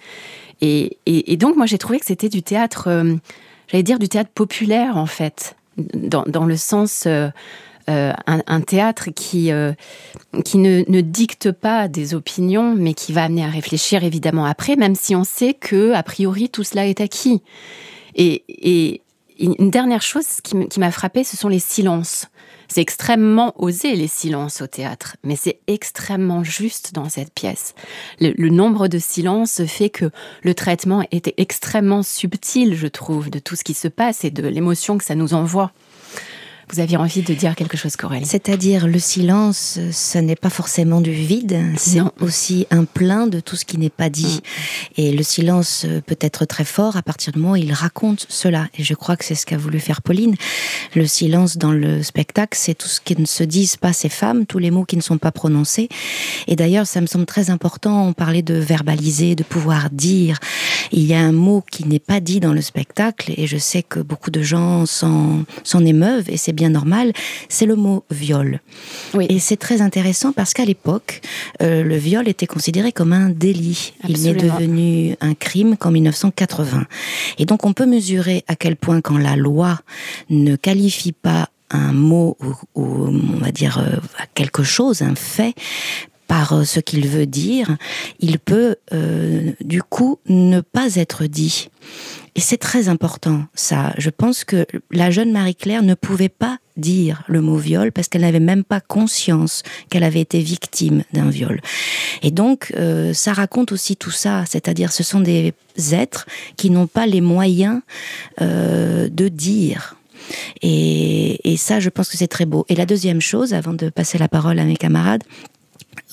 Et, 0.61 0.99
et, 1.07 1.37
donc 1.37 1.57
moi 1.57 1.67
j'ai 1.67 1.79
trouvé 1.79 2.01
que 2.01 2.07
c'était 2.07 2.29
du 2.29 2.43
théâtre, 2.43 2.89
j'allais 3.69 3.83
dire 3.83 3.99
du 3.99 4.09
théâtre 4.09 4.31
populaire 4.33 4.97
en 4.97 5.07
fait, 5.07 5.57
dans, 5.79 6.45
le 6.45 6.57
sens... 6.57 7.07
Euh, 7.07 8.13
un, 8.27 8.61
théâtre 8.61 9.09
qui, 9.17 9.51
euh, 9.51 9.73
qui 10.45 10.59
ne, 10.59 10.85
ne, 10.89 11.01
dicte 11.01 11.53
pas 11.53 11.89
des 11.89 12.15
opinions, 12.15 12.75
mais 12.77 12.93
qui 12.93 13.15
va 13.15 13.25
amener 13.25 13.43
à 13.47 13.49
réfléchir 13.49 14.05
évidemment 14.05 14.45
après, 14.45 14.77
même 14.77 14.95
si 14.95 15.17
on 15.17 15.25
sait 15.25 15.55
que, 15.55 15.95
a 15.95 16.03
priori, 16.03 16.51
tout 16.51 16.65
cela 16.65 16.87
est 16.87 17.01
acquis. 17.01 17.43
Et, 18.15 18.45
et 18.49 19.01
une 19.39 19.71
dernière 19.71 20.03
chose 20.03 20.41
qui 20.43 20.81
m'a 20.81 20.91
frappé, 20.91 21.25
ce 21.25 21.37
sont 21.37 21.49
les 21.49 21.59
silences. 21.59 22.27
C'est 22.69 22.83
extrêmement 22.83 23.55
osé 23.61 23.97
les 23.97 24.09
silences 24.09 24.61
au 24.61 24.67
théâtre, 24.67 25.17
mais 25.25 25.37
c'est 25.37 25.61
extrêmement 25.67 26.45
juste 26.45 26.93
dans 26.93 27.09
cette 27.09 27.33
pièce. 27.33 27.75
Le, 28.21 28.33
le, 28.37 28.51
nombre 28.51 28.89
de 28.89 28.99
silences 28.99 29.65
fait 29.65 29.89
que 29.89 30.11
le 30.43 30.55
traitement 30.55 31.03
était 31.11 31.35
extrêmement 31.39 32.03
subtil, 32.03 32.75
je 32.75 32.87
trouve, 32.87 33.31
de 33.31 33.39
tout 33.39 33.57
ce 33.57 33.65
qui 33.65 33.75
se 33.75 33.89
passe 33.89 34.25
et 34.25 34.31
de 34.31 34.47
l'émotion 34.47 34.99
que 34.99 35.05
ça 35.05 35.15
nous 35.15 35.33
envoie. 35.33 35.73
Vous 36.71 36.81
aviez 36.81 36.99
envie 36.99 37.23
de 37.23 37.33
dire 37.33 37.57
quelque 37.57 37.77
chose, 37.77 37.97
Coralie 37.97 38.27
C'est-à-dire, 38.27 38.87
le 38.87 38.99
silence, 38.99 39.79
ce 39.91 40.19
n'est 40.19 40.37
pas 40.37 40.51
forcément 40.51 41.01
du 41.01 41.13
vide, 41.13 41.59
c'est 41.77 42.01
aussi 42.21 42.67
un 42.71 42.85
plein 42.85 43.27
de 43.27 43.41
tout 43.41 43.57
ce 43.57 43.65
qui 43.65 43.79
n'est 43.79 43.89
pas 43.89 44.11
dit. 44.11 44.41
Mm. 44.97 45.01
Et 45.01 45.13
le 45.13 45.23
silence 45.23 45.87
peut 46.07 46.19
être 46.21 46.45
très 46.45 46.65
fort 46.65 46.97
à 46.97 47.03
partir 47.03 47.33
du 47.33 47.39
moment 47.39 47.53
où 47.53 47.57
il 47.57 47.73
raconte 47.73 48.27
cela. 48.29 48.69
Et 48.79 48.85
je 48.85 48.95
crois 48.95 49.17
que 49.17 49.25
c'est 49.25 49.35
ce 49.35 49.47
qu'a 49.47 49.57
voulu 49.57 49.81
faire 49.81 50.03
Pauline. 50.03 50.35
Le 50.95 51.07
silence 51.07 51.57
dans 51.57 51.73
le 51.73 52.03
spectacle, 52.03 52.59
c'est 52.61 52.75
tout 52.75 52.89
ce 52.89 53.01
qui 53.01 53.19
ne 53.19 53.27
se 53.27 53.45
disent 53.45 53.77
pas 53.77 53.93
ces 53.93 54.11
femmes, 54.11 54.45
tous 54.45 54.59
les 54.59 54.71
mots 54.71 54.85
qui 54.85 54.97
ne 54.97 55.03
sont 55.03 55.19
pas 55.19 55.33
prononcés. 55.33 55.89
Et 56.47 56.57
d'ailleurs, 56.57 56.87
ça 56.87 57.01
me 57.01 57.07
semble 57.07 57.27
très 57.27 57.51
important, 57.51 58.07
on 58.07 58.13
parlait 58.13 58.43
de 58.43 58.55
verbaliser, 58.55 59.35
de 59.35 59.43
pouvoir 59.43 59.89
dire. 59.91 60.39
Il 60.93 61.05
y 61.05 61.15
a 61.15 61.21
un 61.21 61.33
mot 61.33 61.65
qui 61.71 61.87
n'est 61.87 61.99
pas 61.99 62.21
dit 62.21 62.41
dans 62.41 62.53
le 62.53 62.61
spectacle, 62.61 63.33
et 63.37 63.47
je 63.47 63.57
sais 63.57 63.83
que 63.83 64.01
beaucoup 64.01 64.31
de 64.31 64.43
gens 64.43 64.87
s'en 64.87 65.45
émeuvent, 65.85 66.29
et 66.29 66.37
c'est 66.37 66.53
bien 66.59 66.71
normal, 66.71 67.13
c'est 67.49 67.67
le 67.67 67.77
mot 67.77 68.05
viol. 68.11 68.61
Oui. 69.15 69.27
Et 69.29 69.39
c'est 69.39 69.57
très 69.57 69.81
intéressant 69.81 70.33
parce 70.33 70.53
qu'à 70.55 70.65
l'époque, 70.65 71.21
euh, 71.63 71.85
le 71.85 71.97
viol 71.97 72.27
était 72.29 72.49
considéré 72.49 72.91
comme 72.91 73.13
un 73.13 73.29
délit. 73.29 73.93
Il 74.09 74.23
n'est 74.23 74.35
devenu 74.35 75.17
un 75.21 75.35
crime 75.35 75.77
qu'en 75.77 75.93
1980. 75.93 76.87
Et 77.39 77.47
donc 77.47 77.65
on 77.65 77.73
peut 77.73 77.87
mesurer 77.87 78.45
à 78.49 78.57
quel 78.57 78.75
point 78.75 79.01
quand 79.01 79.19
la 79.19 79.37
loi 79.37 79.79
ne 80.31 80.57
qualifie 80.57 81.13
pas 81.13 81.49
un 81.71 81.93
mot 81.93 82.37
ou, 82.75 82.83
on 82.83 83.39
va 83.39 83.53
dire 83.53 83.79
euh, 83.79 83.97
quelque 84.35 84.65
chose, 84.65 85.03
un 85.03 85.15
fait, 85.15 85.55
par 86.27 86.55
euh, 86.55 86.65
ce 86.65 86.81
qu'il 86.81 87.07
veut 87.07 87.27
dire, 87.27 87.77
il 88.19 88.41
peut 88.41 88.77
du 89.61 89.83
coup 89.83 90.19
ne 90.27 90.61
pas 90.61 90.97
être 90.97 91.27
dit. 91.27 91.69
Et 92.35 92.41
c'est 92.41 92.57
très 92.57 92.89
important, 92.89 93.45
ça. 93.55 93.93
Je 93.99 94.11
pense 94.11 94.45
que 94.45 94.67
la 94.91 95.11
jeune 95.11 95.33
Marie-Claire 95.33 95.83
ne 95.83 95.95
pouvait 95.95 96.29
pas 96.29 96.59
dire 96.77 97.23
le 97.27 97.41
mot 97.41 97.57
viol 97.57 97.91
parce 97.93 98.09
qu'elle 98.09 98.23
n'avait 98.23 98.41
même 98.41 98.65
pas 98.65 98.81
conscience 98.81 99.63
qu'elle 99.91 100.05
avait 100.05 100.21
été 100.21 100.41
victime 100.41 101.03
d'un 101.13 101.29
viol. 101.29 101.61
Et 102.23 102.31
donc, 102.31 102.73
euh, 102.77 103.13
ça 103.13 103.33
raconte 103.33 103.73
aussi 103.73 103.97
tout 103.97 104.11
ça, 104.11 104.45
c'est-à-dire 104.47 104.93
ce 104.93 105.03
sont 105.03 105.21
des 105.21 105.55
êtres 105.93 106.27
qui 106.57 106.71
n'ont 106.71 106.87
pas 106.87 107.07
les 107.07 107.21
moyens 107.21 107.81
euh, 108.41 109.09
de 109.09 109.29
dire. 109.29 109.97
Et, 110.63 111.53
et 111.53 111.57
ça, 111.57 111.81
je 111.81 111.89
pense 111.89 112.09
que 112.09 112.17
c'est 112.17 112.29
très 112.29 112.45
beau. 112.45 112.65
Et 112.69 112.75
la 112.75 112.87
deuxième 112.87 113.21
chose, 113.21 113.55
avant 113.55 113.73
de 113.73 113.89
passer 113.89 114.19
la 114.19 114.29
parole 114.29 114.59
à 114.59 114.65
mes 114.65 114.77
camarades, 114.77 115.23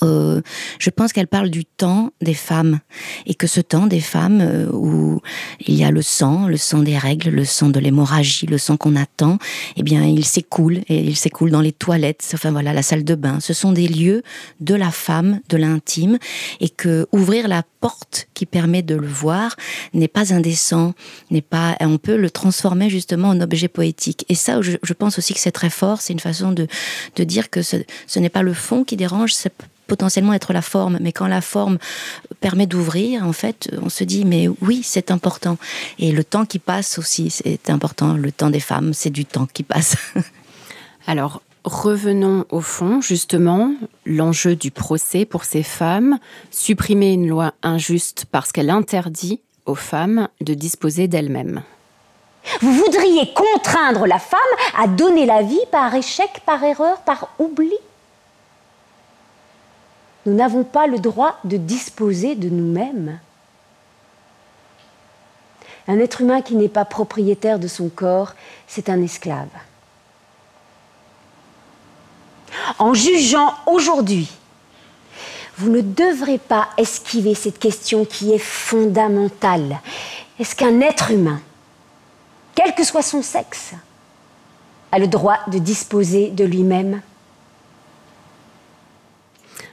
euh, 0.04 0.42
je 0.80 0.90
pense 0.90 1.14
qu'elle 1.14 1.28
parle 1.28 1.50
du 1.50 1.66
temps 1.66 2.12
des 2.22 2.34
femmes 2.34 2.80
et 3.26 3.34
que 3.36 3.48
ce 3.48 3.62
temps 3.62 3.88
des 3.88 4.02
femmes 4.02 4.42
euh, 4.42 4.70
où 4.72 5.22
il 5.66 5.76
y 5.76 5.84
a 5.84 5.92
le 5.92 6.02
sang, 6.02 6.48
le 6.48 6.58
sang 6.58 6.80
des 6.80 6.98
règles, 6.98 7.30
le 7.30 7.46
sang 7.46 7.70
de 7.70 7.80
l'hémorragie, 7.80 8.46
le 8.46 8.58
sang 8.58 8.78
qu'on 8.78 8.96
attend, 8.96 9.38
eh 9.78 9.84
bien 9.84 10.04
il 10.04 10.26
s'écoule 10.26 10.82
et 10.90 11.00
il 11.00 11.16
s'écoule 11.16 11.52
dans 11.52 11.62
les 11.62 11.72
toilettes, 11.72 12.30
enfin 12.34 12.52
voilà 12.52 12.74
la 12.74 12.84
salle 12.84 13.04
de 13.04 13.16
bain. 13.16 13.40
Ce 13.40 13.54
sont 13.54 13.72
des 13.72 13.88
lieux 13.88 14.24
de 14.60 14.76
la 14.76 14.92
femme, 14.92 15.40
de 15.50 15.58
l'intime 15.58 16.18
et 16.60 16.70
que 16.70 17.08
ouvrir 17.12 17.48
la 17.48 17.64
porte 17.80 18.28
qui 18.34 18.46
permet 18.46 18.82
de 18.82 18.96
le 18.96 19.08
voir 19.08 19.56
n'est 19.94 20.08
pas 20.08 20.34
indécent, 20.34 20.94
n'est 21.32 21.42
pas 21.42 21.76
on 21.82 21.98
peut 21.98 22.18
le 22.18 22.30
transformer 22.30 22.90
justement 22.90 23.30
en 23.30 23.40
objet 23.42 23.68
poétique. 23.68 24.26
Et 24.30 24.36
ça, 24.36 24.62
je, 24.62 24.94
pense 24.94 25.18
aussi 25.18 25.34
que 25.34 25.40
c'est 25.40 25.52
très 25.52 25.70
fort. 25.70 26.02
C'est 26.02 26.14
une 26.14 26.20
façon 26.20 26.52
de, 26.52 26.68
de 27.16 27.24
dire 27.24 27.50
que 27.50 27.62
ce, 27.62 27.78
n'est 28.18 28.30
pas 28.30 28.42
le 28.42 28.54
fond 28.54 28.84
qui 28.84 28.98
dérange, 28.98 29.34
c'est 29.34 29.54
potentiellement 29.88 30.34
être 30.34 30.54
la 30.54 30.62
forme, 30.62 30.98
mais 31.02 31.12
quand 31.12 31.28
la 31.28 31.42
forme 31.42 31.78
permet 32.40 32.68
d'ouvrir, 32.68 33.24
en 33.26 33.34
fait, 33.34 33.70
on 33.82 33.90
se 33.90 34.04
dit, 34.04 34.26
mais 34.26 34.48
oui, 34.62 34.82
c'est 34.84 35.12
important. 35.12 35.58
Et 36.00 36.12
le 36.12 36.24
temps 36.24 36.46
qui 36.46 36.60
passe 36.60 36.98
aussi, 36.98 37.30
c'est 37.30 37.70
important. 37.70 38.14
Le 38.14 38.32
temps 38.32 38.50
des 38.50 38.60
femmes, 38.60 38.94
c'est 38.94 39.10
du 39.10 39.26
temps 39.26 39.48
qui 39.52 39.64
passe. 39.64 39.96
Alors, 41.08 41.42
revenons 41.64 42.46
au 42.50 42.62
fond, 42.62 43.02
justement, 43.02 43.74
l'enjeu 44.06 44.56
du 44.56 44.72
procès 44.72 45.26
pour 45.26 45.44
ces 45.46 45.64
femmes, 45.64 46.20
supprimer 46.52 47.14
une 47.14 47.28
loi 47.28 47.54
injuste 47.64 48.26
parce 48.32 48.52
qu'elle 48.52 48.70
interdit 48.70 49.42
aux 49.66 49.76
femmes 49.76 50.28
de 50.42 50.54
disposer 50.54 51.08
d'elles-mêmes. 51.08 51.64
Vous 52.62 52.72
voudriez 52.72 53.34
contraindre 53.34 54.06
la 54.06 54.20
femme 54.20 54.40
à 54.78 54.88
donner 54.88 55.26
la 55.26 55.42
vie 55.42 55.66
par 55.72 55.94
échec, 55.96 56.30
par 56.46 56.64
erreur, 56.64 57.02
par 57.02 57.30
oubli? 57.40 57.74
Nous 60.26 60.34
n'avons 60.34 60.64
pas 60.64 60.88
le 60.88 61.00
droit 61.00 61.38
de 61.44 61.58
disposer 61.58 62.36
de 62.36 62.50
nous-mêmes. 62.50 63.20
Un 65.88 66.00
être 66.00 66.22
humain 66.22 66.42
qui 66.42 66.56
n'est 66.56 66.70
pas 66.70 66.86
propriétaire 66.86 67.60
de 67.60 67.68
son 67.68 67.90
corps, 67.90 68.34
c'est 68.68 68.90
un 68.90 69.02
esclave. 69.02 69.50
En 72.80 72.94
jugeant 72.94 73.54
aujourd'hui, 73.68 74.32
vous 75.58 75.70
ne 75.70 75.82
devrez 75.82 76.38
pas 76.38 76.70
esquiver 76.78 77.36
cette 77.36 77.60
question 77.60 78.04
qui 78.04 78.34
est 78.34 78.40
fondamentale. 78.40 79.80
Est-ce 80.40 80.56
qu'un 80.56 80.82
être 80.82 81.12
humain, 81.12 81.40
quel 82.56 82.74
que 82.74 82.84
soit 82.84 83.04
son 83.04 83.22
sexe, 83.22 83.74
a 84.92 85.00
le 85.00 85.08
droit 85.08 85.40
de 85.48 85.60
disposer 85.60 86.30
de 86.30 86.44
lui-même? 86.44 87.02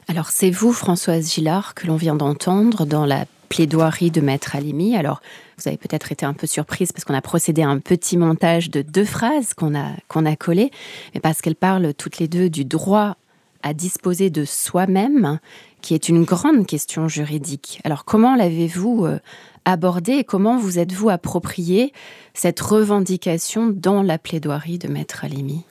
Alors 0.08 0.30
c'est 0.30 0.50
vous, 0.50 0.72
Françoise 0.72 1.32
Gillard, 1.32 1.74
que 1.74 1.86
l'on 1.86 1.96
vient 1.96 2.14
d'entendre 2.14 2.84
dans 2.86 3.06
la 3.06 3.24
plaidoirie 3.48 4.10
de 4.10 4.20
Maître 4.20 4.56
Alimi. 4.56 4.96
Alors 4.96 5.20
vous 5.58 5.68
avez 5.68 5.76
peut-être 5.76 6.10
été 6.10 6.26
un 6.26 6.32
peu 6.32 6.46
surprise 6.46 6.90
parce 6.92 7.04
qu'on 7.04 7.14
a 7.14 7.20
procédé 7.20 7.62
à 7.62 7.68
un 7.68 7.78
petit 7.78 8.16
montage 8.16 8.70
de 8.70 8.82
deux 8.82 9.04
phrases 9.04 9.54
qu'on 9.54 9.74
a, 9.74 9.92
a 10.14 10.36
collées, 10.36 10.70
mais 11.14 11.20
parce 11.20 11.40
qu'elles 11.40 11.56
parlent 11.56 11.94
toutes 11.94 12.18
les 12.18 12.28
deux 12.28 12.50
du 12.50 12.64
droit 12.64 13.16
à 13.62 13.74
disposer 13.74 14.28
de 14.28 14.44
soi-même, 14.44 15.38
qui 15.82 15.94
est 15.94 16.08
une 16.08 16.24
grande 16.24 16.66
question 16.66 17.08
juridique. 17.08 17.80
Alors 17.84 18.04
comment 18.04 18.34
l'avez-vous 18.34 19.04
euh, 19.04 19.18
abordé 19.64 20.12
et 20.12 20.24
comment 20.24 20.58
vous 20.58 20.78
êtes-vous 20.78 21.10
approprié 21.10 21.92
cette 22.34 22.60
revendication 22.60 23.68
dans 23.68 24.02
la 24.02 24.18
plaidoirie 24.18 24.78
de 24.78 24.88
Maître 24.88 25.24
Alimi 25.24 25.62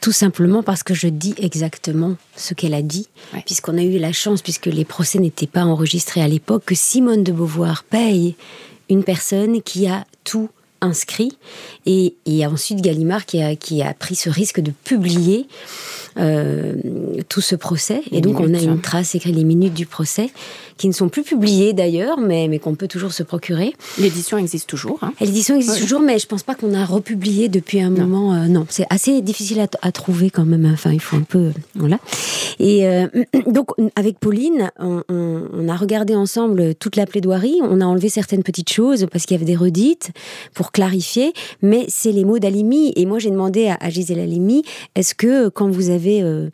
Tout 0.00 0.12
simplement 0.12 0.62
parce 0.62 0.82
que 0.82 0.94
je 0.94 1.08
dis 1.08 1.34
exactement 1.38 2.16
ce 2.34 2.54
qu'elle 2.54 2.74
a 2.74 2.82
dit, 2.82 3.08
puisqu'on 3.46 3.78
a 3.78 3.82
eu 3.82 3.98
la 3.98 4.12
chance, 4.12 4.42
puisque 4.42 4.66
les 4.66 4.84
procès 4.84 5.18
n'étaient 5.18 5.46
pas 5.46 5.64
enregistrés 5.64 6.22
à 6.22 6.28
l'époque, 6.28 6.64
que 6.66 6.74
Simone 6.74 7.22
de 7.22 7.32
Beauvoir 7.32 7.84
paye 7.84 8.34
une 8.88 9.04
personne 9.04 9.62
qui 9.62 9.86
a 9.86 10.04
tout 10.24 10.50
inscrit. 10.82 11.38
Et, 11.86 12.14
et 12.26 12.46
ensuite 12.46 12.82
Gallimard 12.82 13.24
qui 13.24 13.42
a, 13.42 13.56
qui 13.56 13.82
a 13.82 13.94
pris 13.94 14.14
ce 14.14 14.28
risque 14.28 14.60
de 14.60 14.72
publier 14.84 15.46
euh, 16.18 16.74
tout 17.28 17.40
ce 17.40 17.56
procès. 17.56 18.02
et 18.10 18.20
donc, 18.20 18.38
on 18.38 18.52
a 18.52 18.60
une 18.60 18.80
trace 18.80 19.14
écrite, 19.14 19.34
les 19.34 19.44
minutes 19.44 19.74
du 19.74 19.86
procès, 19.86 20.30
qui 20.82 20.88
ne 20.88 20.92
sont 20.92 21.08
plus 21.08 21.22
publiées 21.22 21.74
d'ailleurs, 21.74 22.18
mais, 22.18 22.48
mais 22.48 22.58
qu'on 22.58 22.74
peut 22.74 22.88
toujours 22.88 23.12
se 23.12 23.22
procurer. 23.22 23.72
L'édition 24.00 24.36
existe 24.36 24.68
toujours. 24.68 24.98
Hein. 25.02 25.12
L'édition 25.20 25.54
existe 25.54 25.78
toujours, 25.78 26.00
mais 26.00 26.18
je 26.18 26.26
pense 26.26 26.42
pas 26.42 26.56
qu'on 26.56 26.74
a 26.74 26.84
republié 26.84 27.48
depuis 27.48 27.80
un 27.80 27.90
moment. 27.90 28.34
Euh, 28.34 28.48
non, 28.48 28.66
c'est 28.68 28.86
assez 28.90 29.22
difficile 29.22 29.64
à, 29.80 29.92
trouver 29.92 30.30
quand 30.30 30.44
même. 30.44 30.68
Enfin, 30.72 30.90
il 30.90 31.00
faut 31.00 31.16
un 31.16 31.22
peu. 31.22 31.52
Voilà. 31.76 32.00
Et 32.58 32.84
euh, 32.88 33.06
donc, 33.46 33.68
avec 33.94 34.18
Pauline, 34.18 34.72
on, 34.80 35.04
on, 35.08 35.68
a 35.68 35.76
regardé 35.76 36.16
ensemble 36.16 36.74
toute 36.74 36.96
la 36.96 37.06
plaidoirie. 37.06 37.60
On 37.62 37.80
a 37.80 37.84
enlevé 37.84 38.08
certaines 38.08 38.42
petites 38.42 38.72
choses 38.72 39.06
parce 39.12 39.24
qu'il 39.24 39.36
y 39.36 39.38
avait 39.38 39.46
des 39.46 39.54
redites 39.54 40.10
pour 40.52 40.72
clarifier, 40.72 41.32
mais 41.62 41.84
c'est 41.86 42.10
les 42.10 42.24
mots 42.24 42.40
d'Alimi. 42.40 42.92
Et 42.96 43.06
moi, 43.06 43.20
j'ai 43.20 43.30
demandé 43.30 43.68
à, 43.68 43.76
à 43.78 43.88
Gisèle 43.88 44.18
Alimi 44.18 44.64
est-ce 44.96 45.14
que 45.14 45.48
quand 45.48 45.70
vous 45.70 45.90
avez 45.90 46.24
euh, 46.24 46.48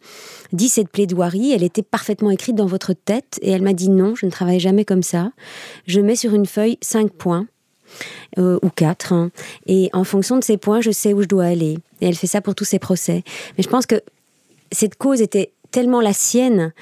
dit 0.52 0.68
cette 0.68 0.88
plaidoirie, 0.88 1.52
elle 1.52 1.62
était 1.62 1.82
parfaitement 1.82 2.30
écrite 2.30 2.56
dans 2.56 2.66
votre 2.66 2.92
tête 2.92 3.38
et 3.42 3.50
elle 3.50 3.62
m'a 3.62 3.72
dit 3.72 3.90
non, 3.90 4.14
je 4.14 4.26
ne 4.26 4.30
travaille 4.30 4.60
jamais 4.60 4.84
comme 4.84 5.02
ça. 5.02 5.32
Je 5.86 6.00
mets 6.00 6.16
sur 6.16 6.34
une 6.34 6.46
feuille 6.46 6.78
cinq 6.80 7.12
points. 7.12 7.46
Euh, 8.36 8.58
ou 8.60 8.68
quatre. 8.68 9.14
Hein. 9.14 9.30
et 9.66 9.88
en 9.94 10.04
fonction 10.04 10.36
de 10.36 10.44
ces 10.44 10.58
points, 10.58 10.82
je 10.82 10.90
sais 10.90 11.14
où 11.14 11.22
je 11.22 11.26
dois 11.26 11.46
aller. 11.46 11.78
Et 12.02 12.06
elle 12.06 12.16
fait 12.16 12.26
ça 12.26 12.42
pour 12.42 12.54
tous 12.54 12.66
ses 12.66 12.78
procès. 12.78 13.22
Mais 13.56 13.64
je 13.64 13.68
pense 13.68 13.86
que 13.86 14.02
cette 14.70 14.96
cause 14.96 15.22
était 15.22 15.52
tellement 15.70 16.02
la 16.02 16.12
sienne 16.12 16.74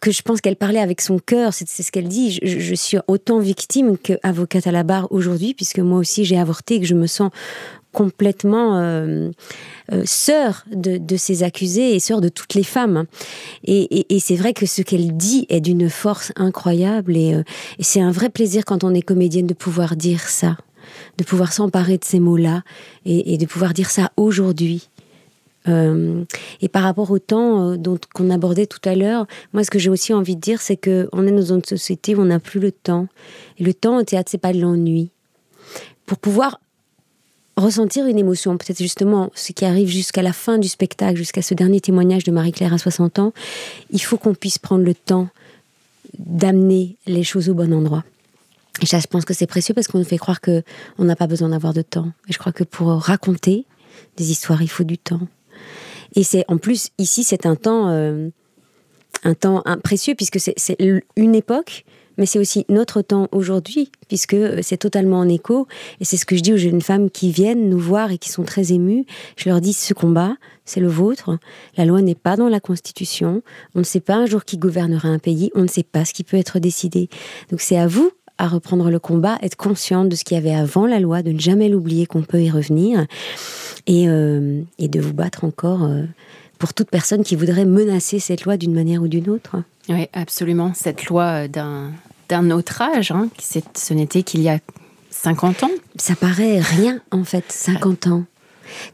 que 0.00 0.10
je 0.10 0.22
pense 0.22 0.40
qu'elle 0.40 0.56
parlait 0.56 0.80
avec 0.80 1.00
son 1.00 1.18
cœur, 1.18 1.52
c'est 1.52 1.66
ce 1.66 1.90
qu'elle 1.90 2.08
dit. 2.08 2.38
Je, 2.42 2.58
je, 2.58 2.74
suis 2.74 2.98
autant 3.06 3.38
victime 3.38 3.98
qu'avocate 3.98 4.66
à 4.66 4.72
la 4.72 4.82
barre 4.82 5.12
aujourd'hui, 5.12 5.54
puisque 5.54 5.78
moi 5.78 5.98
aussi 5.98 6.24
j'ai 6.24 6.38
avorté 6.38 6.76
et 6.76 6.80
que 6.80 6.86
je 6.86 6.94
me 6.94 7.06
sens 7.06 7.30
complètement 7.92 8.78
euh, 8.78 9.30
euh, 9.92 10.02
sœur 10.04 10.64
de, 10.72 11.16
ces 11.16 11.42
accusés 11.42 11.94
et 11.94 12.00
sœur 12.00 12.20
de 12.20 12.28
toutes 12.28 12.54
les 12.54 12.62
femmes. 12.62 13.06
Et, 13.64 14.06
c'est 14.20 14.36
vrai 14.36 14.52
que 14.52 14.66
ce 14.66 14.82
qu'elle 14.82 15.16
dit 15.16 15.46
est 15.48 15.60
d'une 15.60 15.90
force 15.90 16.32
incroyable 16.36 17.14
euh, 17.16 17.42
et, 17.78 17.82
c'est 17.82 18.00
un 18.00 18.10
vrai 18.10 18.28
plaisir 18.28 18.64
quand 18.64 18.84
on 18.84 18.94
est 18.94 19.02
comédienne 19.02 19.46
de 19.46 19.54
pouvoir 19.54 19.96
dire 19.96 20.28
ça, 20.28 20.56
de 21.18 21.24
pouvoir 21.24 21.52
s'emparer 21.52 21.98
de 21.98 22.04
ces 22.04 22.20
mots-là 22.20 22.62
et, 23.04 23.36
de 23.38 23.46
pouvoir 23.46 23.74
dire 23.74 23.90
ça 23.90 24.12
aujourd'hui. 24.16 24.88
et 25.66 26.68
par 26.68 26.82
rapport 26.82 27.10
au 27.10 27.18
temps 27.18 27.76
dont 27.76 27.98
qu'on 28.14 28.30
abordait 28.30 28.66
tout 28.66 28.80
à 28.88 28.94
l'heure, 28.94 29.26
moi 29.52 29.62
ce 29.62 29.70
que 29.70 29.78
j'ai 29.78 29.90
aussi 29.90 30.14
envie 30.14 30.36
de 30.36 30.40
dire, 30.40 30.60
c'est 30.60 30.76
que 30.76 31.08
on 31.12 31.26
est 31.26 31.32
dans 31.32 31.54
une 31.54 31.64
société 31.64 32.14
où 32.14 32.20
on 32.22 32.26
n'a 32.26 32.40
plus 32.40 32.60
le 32.60 32.72
temps. 32.72 33.08
Et 33.58 33.64
le 33.64 33.74
temps 33.74 33.98
au 33.98 34.02
théâtre, 34.02 34.30
c'est 34.30 34.38
pas 34.38 34.52
de 34.52 34.60
l'ennui. 34.60 35.10
Pour 36.06 36.18
pouvoir 36.18 36.60
ressentir 37.60 38.06
une 38.06 38.18
émotion, 38.18 38.56
peut-être 38.56 38.78
justement 38.78 39.30
ce 39.34 39.52
qui 39.52 39.64
arrive 39.64 39.88
jusqu'à 39.88 40.22
la 40.22 40.32
fin 40.32 40.58
du 40.58 40.68
spectacle, 40.68 41.16
jusqu'à 41.16 41.42
ce 41.42 41.54
dernier 41.54 41.80
témoignage 41.80 42.24
de 42.24 42.30
Marie-Claire 42.30 42.72
à 42.72 42.78
60 42.78 43.18
ans, 43.18 43.32
il 43.90 44.00
faut 44.00 44.16
qu'on 44.16 44.34
puisse 44.34 44.58
prendre 44.58 44.84
le 44.84 44.94
temps 44.94 45.28
d'amener 46.18 46.96
les 47.06 47.22
choses 47.22 47.48
au 47.48 47.54
bon 47.54 47.72
endroit. 47.72 48.04
Et 48.82 48.86
ça, 48.86 48.98
je 48.98 49.06
pense 49.06 49.24
que 49.24 49.34
c'est 49.34 49.46
précieux 49.46 49.74
parce 49.74 49.88
qu'on 49.88 49.98
nous 49.98 50.04
fait 50.04 50.18
croire 50.18 50.40
que 50.40 50.62
on 50.98 51.04
n'a 51.04 51.16
pas 51.16 51.26
besoin 51.26 51.50
d'avoir 51.50 51.74
de 51.74 51.82
temps. 51.82 52.10
Et 52.28 52.32
je 52.32 52.38
crois 52.38 52.52
que 52.52 52.64
pour 52.64 52.88
raconter 52.88 53.66
des 54.16 54.30
histoires, 54.30 54.62
il 54.62 54.70
faut 54.70 54.84
du 54.84 54.98
temps. 54.98 55.20
Et 56.14 56.24
c'est 56.24 56.44
en 56.48 56.58
plus 56.58 56.90
ici, 56.98 57.24
c'est 57.24 57.46
un 57.46 57.56
temps, 57.56 57.88
euh, 57.88 58.28
un 59.22 59.34
temps 59.34 59.62
précieux 59.84 60.14
puisque 60.14 60.40
c'est 60.40 60.76
une 61.16 61.34
époque 61.34 61.84
mais 62.20 62.26
c'est 62.26 62.38
aussi 62.38 62.66
notre 62.68 63.00
temps 63.00 63.28
aujourd'hui, 63.32 63.90
puisque 64.06 64.36
c'est 64.62 64.76
totalement 64.76 65.18
en 65.18 65.28
écho. 65.28 65.66
Et 66.00 66.04
c'est 66.04 66.18
ce 66.18 66.26
que 66.26 66.36
je 66.36 66.42
dis 66.42 66.52
aux 66.52 66.58
jeunes 66.58 66.82
femmes 66.82 67.10
qui 67.10 67.32
viennent 67.32 67.70
nous 67.70 67.78
voir 67.78 68.12
et 68.12 68.18
qui 68.18 68.28
sont 68.28 68.44
très 68.44 68.72
émues. 68.72 69.06
Je 69.36 69.48
leur 69.48 69.62
dis, 69.62 69.72
ce 69.72 69.94
combat, 69.94 70.34
c'est 70.66 70.80
le 70.80 70.88
vôtre. 70.88 71.38
La 71.78 71.86
loi 71.86 72.02
n'est 72.02 72.14
pas 72.14 72.36
dans 72.36 72.50
la 72.50 72.60
Constitution. 72.60 73.42
On 73.74 73.78
ne 73.78 73.84
sait 73.84 74.00
pas 74.00 74.16
un 74.16 74.26
jour 74.26 74.44
qui 74.44 74.58
gouvernera 74.58 75.08
un 75.08 75.18
pays. 75.18 75.50
On 75.54 75.62
ne 75.62 75.66
sait 75.66 75.82
pas 75.82 76.04
ce 76.04 76.12
qui 76.12 76.22
peut 76.22 76.36
être 76.36 76.58
décidé. 76.58 77.08
Donc 77.50 77.62
c'est 77.62 77.78
à 77.78 77.86
vous 77.86 78.12
à 78.36 78.48
reprendre 78.48 78.90
le 78.90 78.98
combat, 78.98 79.38
être 79.42 79.56
consciente 79.56 80.08
de 80.08 80.16
ce 80.16 80.24
qu'il 80.24 80.34
y 80.34 80.40
avait 80.40 80.54
avant 80.54 80.86
la 80.86 80.98
loi, 80.98 81.22
de 81.22 81.30
ne 81.30 81.38
jamais 81.38 81.68
l'oublier 81.68 82.06
qu'on 82.06 82.22
peut 82.22 82.40
y 82.40 82.50
revenir, 82.50 83.06
et, 83.86 84.08
euh, 84.08 84.62
de 84.78 85.00
vous 85.00 85.12
battre 85.12 85.44
encore 85.44 85.84
euh, 85.84 86.04
pour 86.58 86.72
toute 86.72 86.88
personne 86.88 87.22
qui 87.22 87.36
voudrait 87.36 87.66
menacer 87.66 88.18
cette 88.18 88.44
loi 88.44 88.56
d'une 88.56 88.72
manière 88.72 89.02
ou 89.02 89.08
d'une 89.08 89.28
autre. 89.28 89.56
Oui, 89.90 90.06
absolument. 90.14 90.72
Cette 90.74 91.06
loi 91.06 91.48
d'un 91.48 91.92
d'un 92.30 92.50
autre 92.50 92.80
âge. 92.80 93.10
Hein, 93.10 93.28
ce 93.38 93.94
n'était 93.94 94.22
qu'il 94.22 94.40
y 94.40 94.48
a 94.48 94.58
50 95.10 95.64
ans. 95.64 95.70
Ça 95.96 96.14
paraît 96.14 96.60
rien, 96.60 97.00
en 97.10 97.24
fait, 97.24 97.44
50 97.48 98.06
ans. 98.06 98.24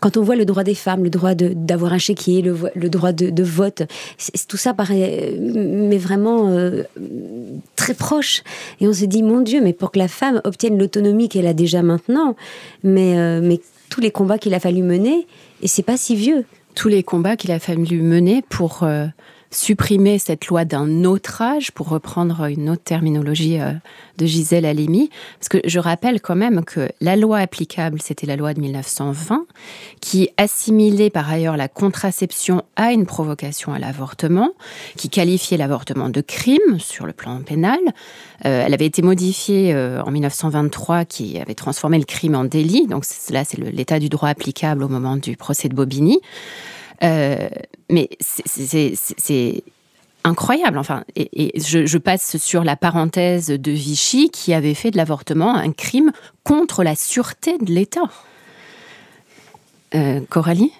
Quand 0.01 0.17
on 0.17 0.23
voit 0.23 0.37
le 0.37 0.47
droit 0.47 0.65
des 0.65 0.75
femmes, 0.75 1.05
le 1.05 1.11
droit 1.11 1.35
d'avoir 1.35 1.93
un 1.93 1.99
chéquier, 1.99 2.41
le, 2.41 2.57
le 2.75 2.89
droit 2.89 3.13
de, 3.13 3.43
vote, 3.43 3.83
tout 4.49 4.57
ça 4.57 4.73
paraît 4.73 5.35
mais 5.39 5.99
vraiment 5.99 6.49
euh, 6.49 6.85
très 7.77 7.93
proche. 7.93 8.43
Et 8.81 8.89
on 8.89 8.95
se 8.95 9.05
dit, 9.05 9.23
mon 9.23 9.43
Dieu, 9.43 9.61
mais 9.63 9.75
pour 9.75 9.91
que 9.91 9.99
la 9.99 10.09
femme 10.09 10.41
obtienne 10.45 10.79
l'autonomie 10.79 11.29
qu'elle 11.29 11.47
a 11.47 11.53
déjà 11.53 11.83
maintenant, 11.83 12.37
mais, 12.83 13.19
euh, 13.19 13.41
mais 13.43 13.61
tous 13.91 14.01
les 14.01 14.11
combats 14.11 14.39
qu'il 14.39 14.55
a 14.55 14.61
fallu 14.61 14.83
mener, 14.83 15.27
et 15.61 15.69
c'est 15.69 15.83
pas 15.83 15.99
si 15.99 16.17
vieux. 16.17 16.47
Tous 16.75 16.89
les 16.89 17.03
combats 17.03 17.37
qu'il 17.37 17.53
a 17.53 17.59
fallu 17.59 18.01
mener 18.01 18.43
pour... 18.49 18.83
Euh, 18.83 19.07
supprimer 19.57 20.19
cette 20.19 20.47
loi 20.47 20.65
d'un 20.65 21.05
autre 21.05 21.43
âge, 21.43 21.73
pour 21.73 21.89
reprendre 21.89 22.45
une 22.45 22.71
autre 22.71 22.83
terminologie 22.83 23.61
euh, 23.61 23.73
de 24.19 24.27
Gisèle 24.27 24.67
Halimi. 24.67 25.11
Parce 25.39 25.49
que 25.49 25.59
je 25.65 25.79
rappelle 25.79 26.21
quand 26.21 26.37
même 26.37 26.65
que 26.65 26.89
la 27.01 27.17
loi 27.17 27.39
applicable, 27.39 28.01
c'était 28.03 28.27
la 28.27 28.37
loi 28.37 28.55
de 28.55 28.61
1920, 28.61 29.47
qui 30.01 30.31
assimilait 30.37 31.11
par 31.11 31.31
ailleurs 31.31 31.57
la 31.57 31.69
contraception 31.69 32.63
à 32.77 32.93
une 32.93 33.07
provocation 33.07 33.73
à 33.73 33.79
l'avortement, 33.79 34.51
qui 34.97 35.09
qualifiait 35.09 35.57
l'avortement 35.57 36.09
de 36.09 36.21
crime 36.21 36.79
sur 36.79 37.07
le 37.07 37.13
plan 37.13 37.41
pénal. 37.41 37.81
Euh, 38.45 38.65
elle 38.67 38.75
avait 38.75 38.87
été 38.87 39.03
modifiée 39.03 39.75
euh, 39.75 40.03
en 40.03 40.11
1923, 40.11 41.05
qui 41.05 41.39
avait 41.39 41.55
transformé 41.55 41.99
le 41.99 42.05
crime 42.05 42.35
en 42.35 42.45
délit. 42.45 42.87
Donc 42.87 43.05
là, 43.31 43.45
c'est 43.45 43.59
l'état 43.59 43.99
du 43.99 44.09
droit 44.09 44.29
applicable 44.29 44.83
au 44.85 44.89
moment 44.89 45.17
du 45.17 45.37
procès 45.37 45.69
de 45.69 45.75
Bobigny. 45.75 46.21
Euh, 47.03 47.49
mais 47.91 48.09
c'est 48.21 49.63
incroyable. 50.25 50.79
Enfin, 50.79 51.05
et, 51.15 51.53
je, 51.59 51.99
passe 51.99 52.37
sur 52.39 52.65
la 52.65 52.77
parenthèse 52.77 53.49
de 53.49 53.73
Vichy 53.73 54.31
qui 54.31 54.55
avait 54.55 54.75
fait 54.75 54.91
de 54.91 54.97
l'avortement 54.97 55.55
un 55.55 55.73
crime 55.73 56.13
contre 56.45 56.83
la 56.83 56.95
sûreté 56.95 57.59
de 57.59 57.73
l'État. 57.73 58.11
Euh, 59.95 60.21
Coralie? 60.29 60.73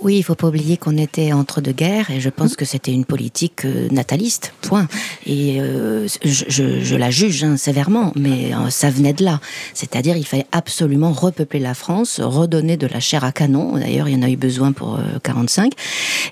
Oui, 0.00 0.18
il 0.18 0.22
faut 0.22 0.34
pas 0.34 0.48
oublier 0.48 0.76
qu'on 0.76 0.96
était 0.96 1.32
entre 1.32 1.60
deux 1.60 1.72
guerres 1.72 2.10
et 2.10 2.20
je 2.20 2.28
pense 2.28 2.56
que 2.56 2.64
c'était 2.64 2.92
une 2.92 3.04
politique 3.04 3.64
euh, 3.64 3.88
nataliste, 3.90 4.52
point. 4.62 4.86
Et 5.26 5.60
euh, 5.60 6.06
je, 6.24 6.96
la 6.96 7.10
juge 7.10 7.44
hein, 7.44 7.56
sévèrement, 7.56 8.12
mais 8.16 8.54
euh, 8.54 8.70
ça 8.70 8.90
venait 8.90 9.12
de 9.12 9.24
là. 9.24 9.40
C'est-à-dire, 9.74 10.16
il 10.16 10.24
fallait 10.26 10.46
absolument 10.52 11.12
repeupler 11.12 11.60
la 11.60 11.74
France, 11.74 12.20
redonner 12.20 12.76
de 12.76 12.86
la 12.86 13.00
chair 13.00 13.24
à 13.24 13.32
canon. 13.32 13.76
D'ailleurs, 13.76 14.08
il 14.08 14.14
y 14.14 14.18
en 14.18 14.22
a 14.22 14.30
eu 14.30 14.36
besoin 14.36 14.72
pour 14.72 14.98
45. 15.22 15.72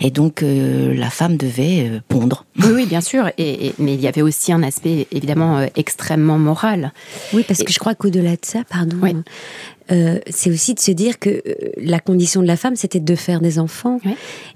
Et 0.01 0.11
donc, 0.11 0.43
la 0.43 1.11
femme 1.11 1.37
devait 1.37 2.01
pondre. 2.09 2.45
Oui, 2.59 2.71
oui, 2.73 2.87
bien 2.87 3.01
sûr. 3.01 3.31
Et, 3.39 3.73
mais 3.79 3.95
il 3.95 4.01
y 4.01 4.09
avait 4.09 4.23
aussi 4.23 4.53
un 4.53 4.63
aspect 4.63 5.07
évidemment 5.13 5.67
extrêmement 5.77 6.39
moral. 6.39 6.93
Oui, 7.33 7.45
parce 7.47 7.63
que 7.63 7.73
je 7.73 7.79
crois 7.79 7.95
qu'au-delà 7.95 8.33
de 8.33 8.45
ça, 8.45 8.61
pardon, 8.69 8.97
euh, 9.93 10.19
c'est 10.29 10.51
aussi 10.51 10.75
de 10.75 10.81
se 10.81 10.91
dire 10.91 11.19
que 11.19 11.31
euh, 11.31 11.55
la 11.77 12.01
condition 12.01 12.43
de 12.43 12.47
la 12.47 12.57
femme, 12.57 12.77
c'était 12.77 13.01
de 13.01 13.15
faire 13.15 13.41
des 13.41 13.59
enfants. 13.59 13.99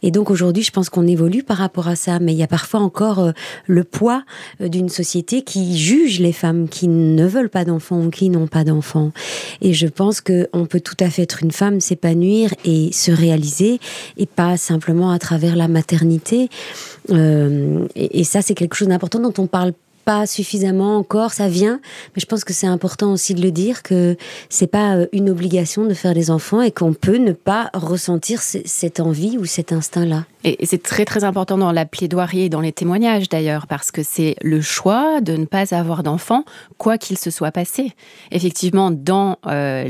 Et 0.02 0.10
donc 0.10 0.30
aujourd'hui, 0.30 0.62
je 0.62 0.70
pense 0.70 0.90
qu'on 0.90 1.06
évolue 1.06 1.42
par 1.42 1.58
rapport 1.58 1.88
à 1.88 1.96
ça. 1.96 2.18
Mais 2.18 2.32
il 2.32 2.38
y 2.38 2.42
a 2.42 2.48
parfois 2.48 2.80
encore 2.80 3.20
euh, 3.20 3.32
le 3.66 3.84
poids 3.84 4.24
d'une 4.60 4.88
société 4.88 5.42
qui 5.42 5.78
juge 5.78 6.20
les 6.20 6.32
femmes 6.32 6.68
qui 6.68 6.88
ne 6.88 7.26
veulent 7.26 7.50
pas 7.50 7.64
d'enfants 7.64 8.00
ou 8.00 8.10
qui 8.10 8.28
n'ont 8.30 8.46
pas 8.46 8.64
d'enfants. 8.64 9.12
Et 9.60 9.72
je 9.72 9.86
pense 9.86 10.20
qu'on 10.20 10.66
peut 10.66 10.80
tout 10.80 10.96
à 11.00 11.10
fait 11.10 11.22
être 11.22 11.42
une 11.42 11.52
femme, 11.52 11.80
s'épanouir 11.80 12.52
et 12.64 12.90
se 12.92 13.12
réaliser, 13.12 13.80
et 14.16 14.26
pas 14.26 14.56
simplement 14.56 15.10
à 15.10 15.18
travers 15.18 15.56
la 15.56 15.68
maternité. 15.68 16.48
et, 17.08 18.20
et, 18.20 18.24
ça, 18.24 18.42
c'est 18.42 18.54
quelque 18.54 18.74
chose 18.74 18.88
d'important 18.88 19.20
dont 19.20 19.34
on 19.38 19.46
parle 19.46 19.72
suffisamment 20.26 20.96
encore, 20.96 21.32
ça 21.32 21.48
vient, 21.48 21.80
mais 22.14 22.20
je 22.20 22.26
pense 22.26 22.44
que 22.44 22.52
c'est 22.52 22.66
important 22.66 23.12
aussi 23.12 23.34
de 23.34 23.42
le 23.42 23.50
dire 23.50 23.82
que 23.82 24.16
c'est 24.48 24.66
pas 24.66 24.96
euh, 24.96 25.06
une 25.12 25.30
obligation 25.30 25.84
de 25.84 25.94
faire 25.94 26.14
des 26.14 26.30
enfants 26.30 26.62
et 26.62 26.70
qu'on 26.70 26.92
peut 26.92 27.18
ne 27.18 27.32
pas 27.32 27.70
ressentir 27.74 28.40
cette 28.42 29.00
envie 29.00 29.38
ou 29.38 29.44
cet 29.44 29.72
instinct-là. 29.72 30.24
Et 30.42 30.64
c'est 30.64 30.82
très 30.82 31.04
très 31.04 31.24
important 31.24 31.58
dans 31.58 31.70
la 31.70 31.84
plaidoirie 31.84 32.42
et 32.42 32.48
dans 32.48 32.62
les 32.62 32.72
témoignages 32.72 33.28
d'ailleurs, 33.28 33.66
parce 33.66 33.90
que 33.90 34.02
c'est 34.02 34.36
le 34.40 34.62
choix 34.62 35.20
de 35.20 35.36
ne 35.36 35.44
pas 35.44 35.74
avoir 35.74 36.02
d'enfants, 36.02 36.44
quoi 36.78 36.96
qu'il 36.96 37.18
se 37.18 37.30
soit 37.30 37.52
passé. 37.52 37.92
Effectivement, 38.30 38.90
dans 38.90 39.36
euh, 39.46 39.84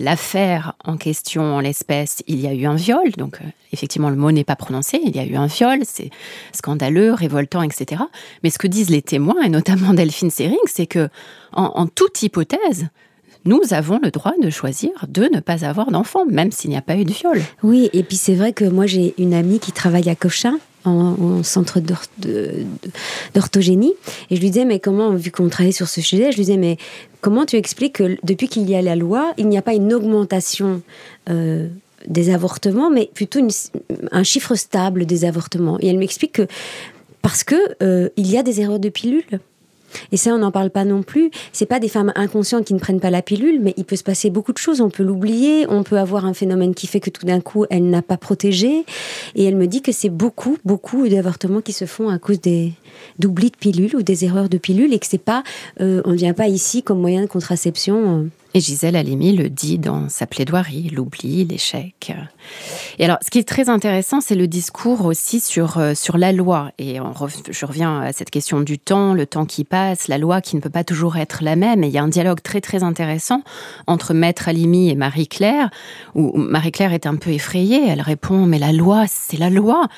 l'affaire 0.00 0.74
en 0.84 0.96
question, 0.96 1.42
en 1.42 1.60
l'espèce, 1.60 2.22
il 2.28 2.40
y 2.40 2.46
a 2.46 2.54
eu 2.54 2.66
un 2.66 2.76
viol, 2.76 3.10
donc 3.16 3.38
euh, 3.40 3.44
effectivement 3.72 4.10
le 4.10 4.16
mot 4.16 4.30
n'est 4.30 4.44
pas 4.44 4.54
prononcé, 4.54 5.00
il 5.04 5.16
y 5.16 5.18
a 5.18 5.24
eu 5.24 5.34
un 5.34 5.46
viol, 5.46 5.80
c'est 5.84 6.10
scandaleux, 6.52 7.12
révoltant, 7.12 7.62
etc. 7.62 8.02
Mais 8.44 8.50
ce 8.50 8.58
que 8.58 8.68
disent 8.68 8.90
les 8.90 9.02
témoins, 9.02 9.42
et 9.42 9.48
notamment 9.48 9.57
Delphine 9.94 10.30
Sering, 10.30 10.56
c'est 10.66 10.86
que 10.86 11.08
en 11.52 11.86
toute 11.86 12.22
hypothèse, 12.22 12.88
nous 13.44 13.60
avons 13.70 13.98
le 14.02 14.10
droit 14.10 14.34
de 14.40 14.50
choisir 14.50 14.90
de 15.08 15.28
ne 15.32 15.40
pas 15.40 15.64
avoir 15.64 15.90
d'enfant, 15.90 16.26
même 16.26 16.52
s'il 16.52 16.70
n'y 16.70 16.76
a 16.76 16.82
pas 16.82 16.96
eu 16.96 17.04
de 17.04 17.12
viol. 17.12 17.40
Oui, 17.62 17.88
et 17.92 18.02
puis 18.02 18.16
c'est 18.16 18.34
vrai 18.34 18.52
que 18.52 18.64
moi 18.64 18.86
j'ai 18.86 19.14
une 19.18 19.34
amie 19.34 19.58
qui 19.58 19.72
travaille 19.72 20.08
à 20.10 20.14
Cochin, 20.14 20.58
en, 20.84 21.42
centre 21.42 21.80
d'orthogénie. 23.34 23.94
Et 24.30 24.36
je 24.36 24.40
lui 24.40 24.50
disais, 24.50 24.64
mais 24.64 24.80
comment, 24.80 25.14
vu 25.14 25.30
qu'on 25.30 25.48
travaillait 25.48 25.72
sur 25.72 25.88
ce 25.88 26.00
sujet, 26.00 26.30
je 26.30 26.36
lui 26.36 26.44
disais, 26.44 26.56
mais 26.56 26.76
comment 27.20 27.46
tu 27.46 27.56
expliques 27.56 27.96
que 27.96 28.16
depuis 28.22 28.48
qu'il 28.48 28.68
y 28.68 28.74
a 28.74 28.82
la 28.82 28.96
loi, 28.96 29.32
il 29.38 29.48
n'y 29.48 29.58
a 29.58 29.62
pas 29.62 29.74
une 29.74 29.92
augmentation 29.92 30.82
euh, 31.30 31.68
des 32.06 32.30
avortements, 32.30 32.90
mais 32.90 33.10
plutôt 33.12 33.40
un 34.12 34.22
chiffre 34.22 34.54
stable 34.54 35.04
des 35.04 35.24
avortements? 35.24 35.78
Et 35.80 35.88
elle 35.88 35.98
m'explique 35.98 36.32
que 36.32 36.46
parce 37.28 37.44
que 37.44 37.56
euh, 37.82 38.08
il 38.16 38.30
y 38.30 38.38
a 38.38 38.42
des 38.42 38.62
erreurs 38.62 38.78
de 38.78 38.88
pilules. 38.88 39.38
Et 40.12 40.16
ça, 40.16 40.30
on 40.30 40.38
n'en 40.38 40.50
parle 40.50 40.70
pas 40.70 40.86
non 40.86 41.02
plus. 41.02 41.30
C'est 41.52 41.66
pas 41.66 41.78
des 41.78 41.90
femmes 41.90 42.10
inconscientes 42.14 42.64
qui 42.64 42.72
ne 42.72 42.78
prennent 42.78 43.00
pas 43.00 43.10
la 43.10 43.20
pilule, 43.20 43.60
mais 43.60 43.74
il 43.76 43.84
peut 43.84 43.96
se 43.96 44.02
passer 44.02 44.30
beaucoup 44.30 44.54
de 44.54 44.58
choses. 44.58 44.80
On 44.80 44.88
peut 44.88 45.02
l'oublier, 45.02 45.66
on 45.68 45.82
peut 45.82 45.98
avoir 45.98 46.24
un 46.24 46.32
phénomène 46.32 46.74
qui 46.74 46.86
fait 46.86 47.00
que 47.00 47.10
tout 47.10 47.26
d'un 47.26 47.42
coup, 47.42 47.66
elle 47.68 47.90
n'a 47.90 48.00
pas 48.00 48.16
protégé. 48.16 48.86
Et 49.34 49.44
elle 49.44 49.56
me 49.56 49.66
dit 49.66 49.82
que 49.82 49.92
c'est 49.92 50.08
beaucoup, 50.08 50.56
beaucoup 50.64 51.06
d'avortements 51.06 51.60
qui 51.60 51.74
se 51.74 51.84
font 51.84 52.08
à 52.08 52.18
cause 52.18 52.40
des 52.40 52.72
d'oubli 53.18 53.50
de 53.50 53.56
pilules 53.56 53.96
ou 53.96 54.02
des 54.02 54.24
erreurs 54.24 54.48
de 54.48 54.58
pilules 54.58 54.92
et 54.92 54.98
que 54.98 55.06
c'est 55.06 55.18
pas, 55.18 55.42
euh, 55.80 56.02
on 56.04 56.12
ne 56.12 56.16
vient 56.16 56.34
pas 56.34 56.48
ici 56.48 56.82
comme 56.82 57.00
moyen 57.00 57.22
de 57.22 57.26
contraception. 57.26 58.20
Euh, 58.20 58.28
et 58.54 58.60
Gisèle 58.60 58.96
Halimi 58.96 59.36
le 59.36 59.50
dit 59.50 59.78
dans 59.78 60.08
sa 60.08 60.26
plaidoirie, 60.26 60.88
l'oubli, 60.88 61.44
l'échec. 61.44 62.12
Et 62.98 63.04
alors, 63.04 63.18
ce 63.22 63.30
qui 63.30 63.38
est 63.38 63.46
très 63.46 63.68
intéressant, 63.68 64.22
c'est 64.22 64.34
le 64.34 64.48
discours 64.48 65.04
aussi 65.04 65.38
sur, 65.38 65.76
euh, 65.76 65.92
sur 65.94 66.16
la 66.16 66.32
loi. 66.32 66.72
Et 66.78 66.96
je 67.50 67.66
reviens 67.66 68.00
à 68.00 68.12
cette 68.14 68.30
question 68.30 68.60
du 68.60 68.78
temps, 68.78 69.12
le 69.12 69.26
temps 69.26 69.44
qui 69.44 69.64
passe, 69.64 70.08
la 70.08 70.16
loi 70.16 70.40
qui 70.40 70.56
ne 70.56 70.62
peut 70.62 70.70
pas 70.70 70.82
toujours 70.82 71.18
être 71.18 71.44
la 71.44 71.56
même. 71.56 71.84
Et 71.84 71.88
il 71.88 71.92
y 71.92 71.98
a 71.98 72.02
un 72.02 72.08
dialogue 72.08 72.40
très 72.40 72.62
très 72.62 72.82
intéressant 72.82 73.42
entre 73.86 74.14
Maître 74.14 74.48
Halimi 74.48 74.88
et 74.88 74.94
Marie-Claire, 74.94 75.68
où 76.14 76.34
Marie-Claire 76.38 76.94
est 76.94 77.06
un 77.06 77.16
peu 77.16 77.30
effrayée. 77.30 77.86
Elle 77.86 78.00
répond, 78.00 78.46
mais 78.46 78.58
la 78.58 78.72
loi, 78.72 79.04
c'est 79.08 79.38
la 79.38 79.50
loi. 79.50 79.88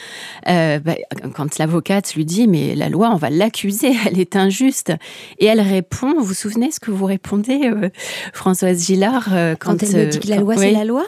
Bah, 0.46 0.96
quand 1.34 1.56
l'avocate 1.58 2.14
lui 2.14 2.24
dit, 2.24 2.48
mais 2.48 2.74
la 2.74 2.88
loi, 2.90 3.10
on 3.12 3.16
va 3.16 3.30
l'accuser, 3.30 3.92
elle 4.06 4.18
est 4.18 4.36
injuste. 4.36 4.92
Et 5.38 5.46
elle 5.46 5.60
répond, 5.60 6.14
vous 6.14 6.24
vous 6.24 6.34
souvenez 6.34 6.70
ce 6.70 6.80
que 6.80 6.90
vous 6.90 7.06
répondez 7.06 7.60
euh, 7.64 7.88
Françoise 8.32 8.84
Gillard 8.84 9.28
euh, 9.32 9.54
quand, 9.58 9.82
elle 9.82 10.06
me 10.06 10.10
dit 10.10 10.20
que 10.20 10.28
la 10.28 10.36
loi, 10.36 10.56
c'est 10.56 10.72
la 10.72 10.84
loi? 10.84 11.04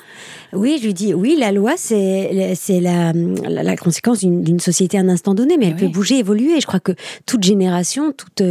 Oui, 0.52 0.78
je 0.80 0.86
lui 0.86 0.94
dis, 0.94 1.14
oui, 1.14 1.36
la 1.38 1.50
loi, 1.50 1.74
c'est 1.76 2.30
la, 2.80 3.12
la, 3.12 3.76
conséquence 3.76 4.20
d'une 4.20 4.60
société 4.60 4.98
à 4.98 5.00
un 5.00 5.08
instant 5.08 5.34
donné, 5.34 5.56
mais 5.56 5.68
elle 5.68 5.76
peut 5.76 5.88
bouger, 5.88 6.18
évoluer. 6.18 6.60
Je 6.60 6.66
crois 6.66 6.80
que 6.80 6.92
toute 7.24 7.42
génération, 7.42 8.12
toute, 8.12 8.42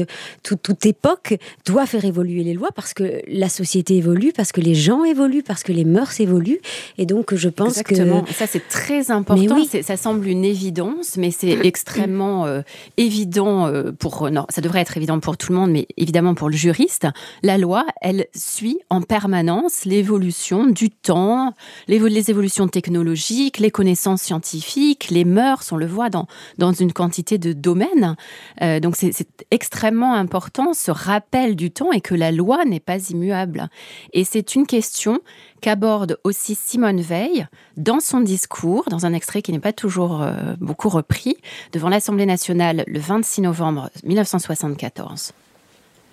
toute, 0.43 0.61
toute, 0.61 0.85
époque 0.85 1.37
doit 1.65 1.85
faire 1.85 2.03
évoluer 2.05 2.43
les 2.43 2.53
lois 2.53 2.69
parce 2.75 2.93
que 2.93 3.21
la 3.27 3.49
société 3.49 3.97
évolue, 3.97 4.33
parce 4.35 4.51
que 4.51 4.61
les 4.61 4.73
gens 4.73 5.03
évoluent, 5.03 5.43
parce 5.43 5.61
que 5.61 5.71
les 5.71 5.85
mœurs 5.85 6.19
évoluent. 6.19 6.59
Et 6.97 7.05
donc, 7.05 7.35
je 7.35 7.49
pense 7.49 7.77
Exactement. 7.77 8.23
que... 8.23 8.33
ça, 8.33 8.47
c'est 8.47 8.67
très 8.67 9.11
important. 9.11 9.55
Oui. 9.55 9.69
Ça 9.83 9.95
semble 9.95 10.27
une 10.27 10.43
évidence, 10.43 11.17
mais 11.17 11.29
c'est 11.29 11.59
extrêmement 11.63 12.45
euh, 12.47 12.61
évident 12.97 13.67
euh, 13.67 13.91
pour... 13.91 14.31
Non, 14.31 14.45
ça 14.49 14.61
devrait 14.61 14.81
être 14.81 14.97
évident 14.97 15.19
pour 15.19 15.37
tout 15.37 15.51
le 15.51 15.59
monde, 15.59 15.71
mais 15.71 15.87
évidemment 15.97 16.33
pour 16.33 16.49
le 16.49 16.55
juriste. 16.55 17.07
La 17.43 17.59
loi, 17.59 17.85
elle 18.01 18.25
suit 18.33 18.79
en 18.89 19.01
permanence 19.01 19.85
l'évolution 19.85 20.65
du 20.65 20.89
temps, 20.89 21.53
les, 21.99 22.29
évolutions 22.31 22.67
technologiques, 22.67 23.59
les 23.59 23.71
connaissances 23.71 24.21
scientifiques, 24.21 25.09
les 25.09 25.25
mœurs, 25.25 25.71
on 25.71 25.77
le 25.77 25.85
voit 25.85 26.09
dans, 26.09 26.27
une 26.71 26.93
quantité 26.93 27.37
de 27.37 27.51
domaines. 27.53 28.15
Euh, 28.61 28.79
donc 28.79 28.95
c'est 28.95 29.27
extrêmement 29.51 30.13
important 30.13 30.73
ce 30.73 30.91
rappel 30.91 31.55
du 31.55 31.71
temps 31.71 31.91
et 31.91 32.01
que 32.01 32.15
la 32.15 32.31
loi 32.31 32.63
n'est 32.65 32.79
pas 32.79 32.97
immuable. 33.09 33.67
Et 34.13 34.23
c'est 34.23 34.55
une 34.55 34.65
question 34.65 35.19
qu'aborde 35.59 36.17
aussi 36.23 36.55
Simone 36.55 37.01
Veil 37.01 37.47
dans 37.77 37.99
son 37.99 38.21
discours, 38.21 38.85
dans 38.89 39.05
un 39.05 39.13
extrait 39.13 39.41
qui 39.41 39.51
n'est 39.51 39.59
pas 39.59 39.73
toujours 39.73 40.21
euh, 40.21 40.53
beaucoup 40.59 40.89
repris, 40.89 41.35
devant 41.73 41.89
l'Assemblée 41.89 42.25
nationale 42.25 42.83
le 42.87 42.99
26 42.99 43.41
novembre 43.41 43.89
1974. 44.03 45.33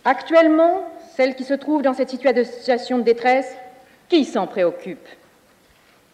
Actuellement, 0.05 0.83
celles 1.17 1.35
qui 1.35 1.45
se 1.45 1.55
trouvent 1.55 1.83
dans 1.83 1.95
cette 1.95 2.11
situation 2.11 2.99
de 2.99 3.03
détresse, 3.03 3.49
qui 4.09 4.25
s'en 4.25 4.47
préoccupe? 4.47 5.07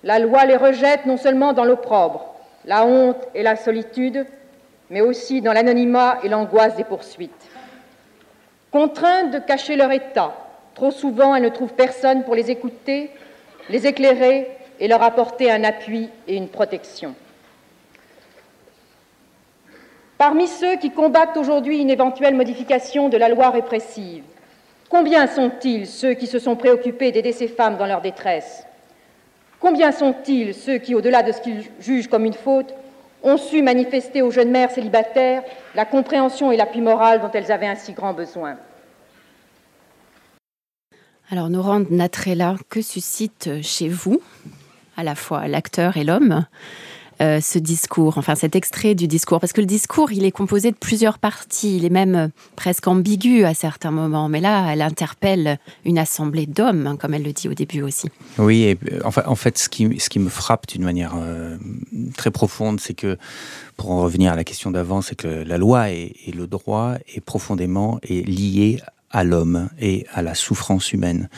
La 0.04 0.18
loi 0.18 0.44
les 0.44 0.56
rejette 0.56 1.06
non 1.06 1.16
seulement 1.16 1.54
dans 1.54 1.64
l'opprobre, 1.64 2.34
la 2.66 2.84
honte 2.84 3.26
et 3.34 3.42
la 3.42 3.56
solitude, 3.56 4.26
mais 4.90 5.00
aussi 5.00 5.40
dans 5.40 5.54
l'anonymat 5.54 6.18
et 6.22 6.28
l'angoisse 6.28 6.76
des 6.76 6.84
poursuites. 6.84 7.30
Contraintes 8.70 9.30
de 9.30 9.38
cacher 9.38 9.76
leur 9.76 9.90
état, 9.90 10.34
trop 10.74 10.90
souvent 10.90 11.34
elles 11.34 11.42
ne 11.42 11.48
trouvent 11.48 11.72
personne 11.72 12.22
pour 12.22 12.34
les 12.34 12.50
écouter, 12.50 13.10
les 13.70 13.86
éclairer 13.86 14.50
et 14.78 14.88
leur 14.88 15.02
apporter 15.02 15.50
un 15.50 15.64
appui 15.64 16.10
et 16.28 16.36
une 16.36 16.48
protection. 16.48 17.14
Parmi 20.18 20.48
ceux 20.48 20.76
qui 20.76 20.90
combattent 20.90 21.36
aujourd'hui 21.36 21.80
une 21.80 21.90
éventuelle 21.90 22.34
modification 22.34 23.08
de 23.08 23.16
la 23.16 23.30
loi 23.30 23.50
répressive, 23.50 24.24
combien 24.90 25.26
sont-ils 25.26 25.86
ceux 25.86 26.12
qui 26.12 26.26
se 26.26 26.38
sont 26.38 26.56
préoccupés 26.56 27.10
d'aider 27.10 27.32
ces 27.32 27.48
femmes 27.48 27.78
dans 27.78 27.86
leur 27.86 28.02
détresse? 28.02 28.66
Combien 29.64 29.92
sont-ils 29.92 30.52
ceux 30.52 30.76
qui, 30.76 30.94
au-delà 30.94 31.22
de 31.22 31.32
ce 31.32 31.40
qu'ils 31.40 31.62
jugent 31.80 32.08
comme 32.08 32.26
une 32.26 32.34
faute, 32.34 32.74
ont 33.22 33.38
su 33.38 33.62
manifester 33.62 34.20
aux 34.20 34.30
jeunes 34.30 34.50
mères 34.50 34.70
célibataires 34.70 35.42
la 35.74 35.86
compréhension 35.86 36.52
et 36.52 36.58
l'appui 36.58 36.82
moral 36.82 37.22
dont 37.22 37.30
elles 37.32 37.50
avaient 37.50 37.68
un 37.68 37.74
si 37.74 37.94
grand 37.94 38.12
besoin? 38.12 38.58
Alors, 41.30 41.48
Norand 41.48 41.80
Natrella, 41.88 42.56
que 42.68 42.82
suscite 42.82 43.62
chez 43.62 43.88
vous, 43.88 44.20
à 44.98 45.02
la 45.02 45.14
fois 45.14 45.48
l'acteur 45.48 45.96
et 45.96 46.04
l'homme, 46.04 46.44
euh, 47.24 47.40
ce 47.40 47.58
discours, 47.58 48.18
enfin 48.18 48.34
cet 48.34 48.54
extrait 48.54 48.94
du 48.94 49.08
discours. 49.08 49.40
Parce 49.40 49.52
que 49.52 49.60
le 49.60 49.66
discours, 49.66 50.12
il 50.12 50.24
est 50.24 50.30
composé 50.30 50.70
de 50.70 50.76
plusieurs 50.76 51.18
parties, 51.18 51.76
il 51.76 51.84
est 51.84 51.90
même 51.90 52.14
euh, 52.14 52.28
presque 52.54 52.86
ambigu 52.86 53.44
à 53.44 53.54
certains 53.54 53.90
moments, 53.90 54.28
mais 54.28 54.40
là, 54.40 54.72
elle 54.72 54.82
interpelle 54.82 55.58
une 55.84 55.98
assemblée 55.98 56.46
d'hommes, 56.46 56.86
hein, 56.86 56.96
comme 56.96 57.14
elle 57.14 57.22
le 57.22 57.32
dit 57.32 57.48
au 57.48 57.54
début 57.54 57.82
aussi. 57.82 58.08
Oui, 58.38 58.62
et, 58.64 58.78
euh, 58.92 59.00
en 59.04 59.34
fait, 59.36 59.58
ce 59.58 59.68
qui, 59.68 59.98
ce 59.98 60.10
qui 60.10 60.18
me 60.18 60.28
frappe 60.28 60.66
d'une 60.66 60.84
manière 60.84 61.14
très 62.16 62.30
profonde, 62.30 62.80
c'est 62.80 62.94
que, 62.94 63.16
pour 63.76 63.90
en 63.90 64.02
revenir 64.02 64.32
à 64.32 64.36
la 64.36 64.44
question 64.44 64.70
d'avant, 64.70 65.00
c'est 65.00 65.16
que 65.16 65.28
la 65.28 65.58
loi 65.58 65.90
et, 65.90 66.14
et, 66.26 66.32
le 66.32 66.46
droit 66.46 66.94
est 67.14 67.20
profondément 67.20 67.98
lié 68.08 68.80
à 69.14 69.22
l'homme 69.22 69.68
et 69.80 70.06
à 70.12 70.22
la 70.22 70.34
souffrance 70.34 70.92
humaine. 70.92 71.28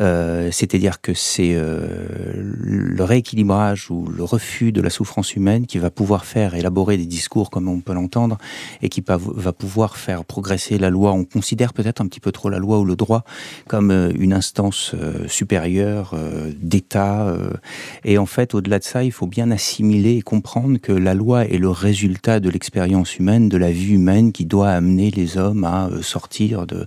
Euh, 0.00 0.48
C'est-à-dire 0.50 1.02
que 1.02 1.12
c'est 1.12 1.52
euh, 1.54 2.32
le 2.34 3.04
rééquilibrage 3.04 3.90
ou 3.90 4.06
le 4.06 4.24
refus 4.24 4.72
de 4.72 4.80
la 4.80 4.88
souffrance 4.88 5.36
humaine 5.36 5.66
qui 5.66 5.78
va 5.78 5.90
pouvoir 5.90 6.24
faire 6.24 6.54
élaborer 6.54 6.96
des 6.96 7.04
discours 7.04 7.50
comme 7.50 7.68
on 7.68 7.80
peut 7.80 7.92
l'entendre 7.92 8.38
et 8.80 8.88
qui 8.88 9.04
va 9.06 9.52
pouvoir 9.52 9.98
faire 9.98 10.24
progresser 10.24 10.78
la 10.78 10.88
loi. 10.88 11.12
On 11.12 11.24
considère 11.24 11.74
peut-être 11.74 12.00
un 12.00 12.06
petit 12.06 12.20
peu 12.20 12.32
trop 12.32 12.48
la 12.48 12.58
loi 12.58 12.80
ou 12.80 12.86
le 12.86 12.96
droit 12.96 13.24
comme 13.66 13.90
euh, 13.90 14.10
une 14.18 14.32
instance 14.32 14.94
supérieure 15.26 16.14
d'État. 16.60 17.36
Et 18.04 18.16
en 18.16 18.26
fait, 18.26 18.54
au-delà 18.54 18.78
de 18.78 18.84
ça, 18.84 19.04
il 19.04 19.12
faut 19.12 19.26
bien 19.26 19.50
assimiler 19.50 20.16
et 20.16 20.22
comprendre 20.22 20.78
que 20.78 20.92
la 20.92 21.12
loi 21.12 21.44
est 21.44 21.58
le 21.58 21.68
résultat 21.68 22.40
de 22.40 22.48
l'expérience 22.48 23.18
humaine, 23.18 23.50
de 23.50 23.58
la 23.58 23.70
vie 23.70 23.92
humaine 23.92 24.32
qui 24.32 24.46
doit 24.46 24.70
amener 24.70 25.10
les 25.10 25.36
hommes 25.36 25.64
à 25.64 25.90
sortir 26.00 26.66
de 26.66 26.86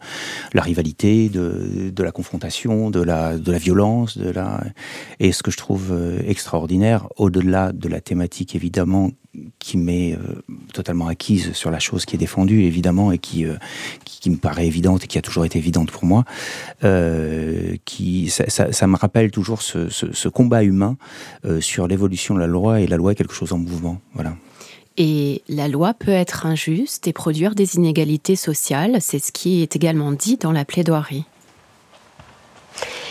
la 0.54 0.62
rivalité, 0.62 1.30
de, 1.30 2.04
la 2.04 2.12
confrontation, 2.12 2.90
de 2.90 3.02
la, 3.02 3.36
violence, 3.38 4.18
de 4.18 4.30
la... 4.30 4.64
et 5.20 5.32
ce 5.32 5.44
que 5.44 5.52
je 5.52 5.58
trouve 5.58 5.92
euh, 5.92 6.20
extraordinaire, 6.26 7.08
au-delà 7.18 7.72
de 7.72 7.88
la 7.88 8.02
thématique 8.02 8.56
évidemment 8.56 9.12
qui 9.60 9.78
m'est 9.78 10.14
euh, 10.14 10.42
totalement 10.74 11.08
acquise 11.08 11.54
sur 11.54 11.72
la 11.72 11.80
chose 11.80 12.06
qui 12.06 12.16
est 12.16 12.20
défendue 12.20 12.64
évidemment 12.64 13.12
et 13.12 13.18
qui, 13.18 13.46
euh, 13.46 13.56
qui, 14.04 14.20
qui, 14.20 14.30
me 14.30 14.38
paraît 14.38 14.68
évidente 14.68 15.06
et 15.06 15.08
qui 15.08 15.18
a 15.18 15.22
toujours 15.22 15.46
été 15.46 15.58
évidente 15.58 15.92
pour 15.92 16.06
moi, 16.06 16.26
qui, 17.86 18.30
ça, 18.30 18.88
me 18.88 18.96
rappelle 18.98 19.32
toujours 19.32 19.62
ce, 19.62 19.90
ce, 19.90 20.28
combat 20.28 20.64
humain 20.64 20.98
sur 21.60 21.88
l'évolution 21.88 22.36
de 22.36 22.40
la 22.40 22.48
loi 22.48 22.82
et 22.82 22.88
la 22.88 22.98
loi 22.98 23.14
est 23.14 23.16
quelque 23.16 23.34
chose 23.34 23.54
en 23.54 23.58
mouvement. 23.58 24.02
Voilà. 24.14 24.36
Et 24.98 25.42
la 25.48 25.68
loi 25.68 25.94
peut 25.94 26.12
être 26.12 26.46
injuste 26.46 27.08
et 27.08 27.14
produire 27.14 27.56
des 27.56 27.76
inégalités 27.76 28.36
sociales, 28.36 28.98
c'est 29.00 29.20
ce 29.20 29.32
qui 29.32 29.62
est 29.62 29.76
également 29.76 30.12
dit 30.12 30.38
dans 30.38 30.52
la 30.52 30.66
plaidoirie. 30.66 31.26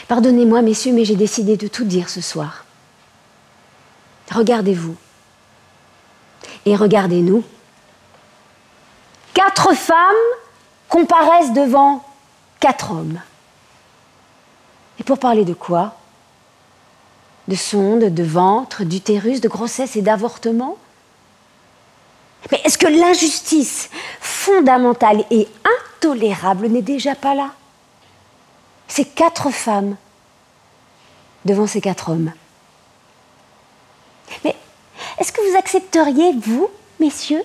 Pardonnez-moi, 0.08 0.62
messieurs, 0.62 0.92
mais 0.92 1.04
j'ai 1.04 1.16
décidé 1.16 1.56
de 1.56 1.68
tout 1.68 1.84
dire 1.84 2.10
ce 2.10 2.20
soir. 2.20 2.64
Regardez-vous. 4.30 4.96
Et 6.66 6.76
regardez-nous. 6.76 7.42
Quatre 9.32 9.74
femmes 9.74 9.96
comparaissent 10.88 11.52
devant 11.54 12.04
quatre 12.58 12.92
hommes. 12.92 13.20
Et 14.98 15.02
pour 15.02 15.18
parler 15.18 15.44
de 15.44 15.54
quoi? 15.54 15.96
De 17.48 17.54
sonde, 17.54 18.12
de 18.12 18.22
ventre, 18.22 18.84
d'utérus, 18.84 19.40
de 19.40 19.48
grossesse 19.48 19.96
et 19.96 20.02
d'avortement? 20.02 20.76
Mais 22.50 22.60
est-ce 22.64 22.78
que 22.78 22.86
l'injustice 22.86 23.90
fondamentale 24.20 25.24
et 25.30 25.46
intolérable 25.96 26.68
n'est 26.68 26.82
déjà 26.82 27.14
pas 27.14 27.34
là? 27.34 27.50
Ces 28.88 29.04
quatre 29.04 29.50
femmes 29.50 29.96
devant 31.44 31.66
ces 31.66 31.80
quatre 31.80 32.10
hommes. 32.10 32.32
Mais 34.44 34.54
est-ce 35.18 35.32
que 35.32 35.40
vous 35.48 35.56
accepteriez, 35.56 36.32
vous, 36.32 36.68
messieurs, 36.98 37.42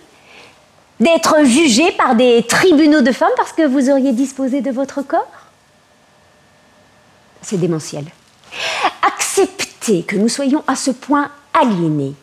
d'être 0.99 1.43
jugés 1.43 1.91
par 1.93 2.15
des 2.15 2.43
tribunaux 2.47 3.01
de 3.01 3.11
femmes 3.11 3.29
parce 3.37 3.51
que 3.51 3.65
vous 3.65 3.89
auriez 3.89 4.13
disposé 4.13 4.61
de 4.61 4.71
votre 4.71 5.01
corps? 5.01 5.27
C'est 7.41 7.57
démentiel. 7.57 8.05
Accepter 9.01 10.03
que 10.03 10.15
nous 10.15 10.29
soyons 10.29 10.63
à 10.67 10.75
ce 10.75 10.91
point 10.91 11.29
aliénés 11.53 12.15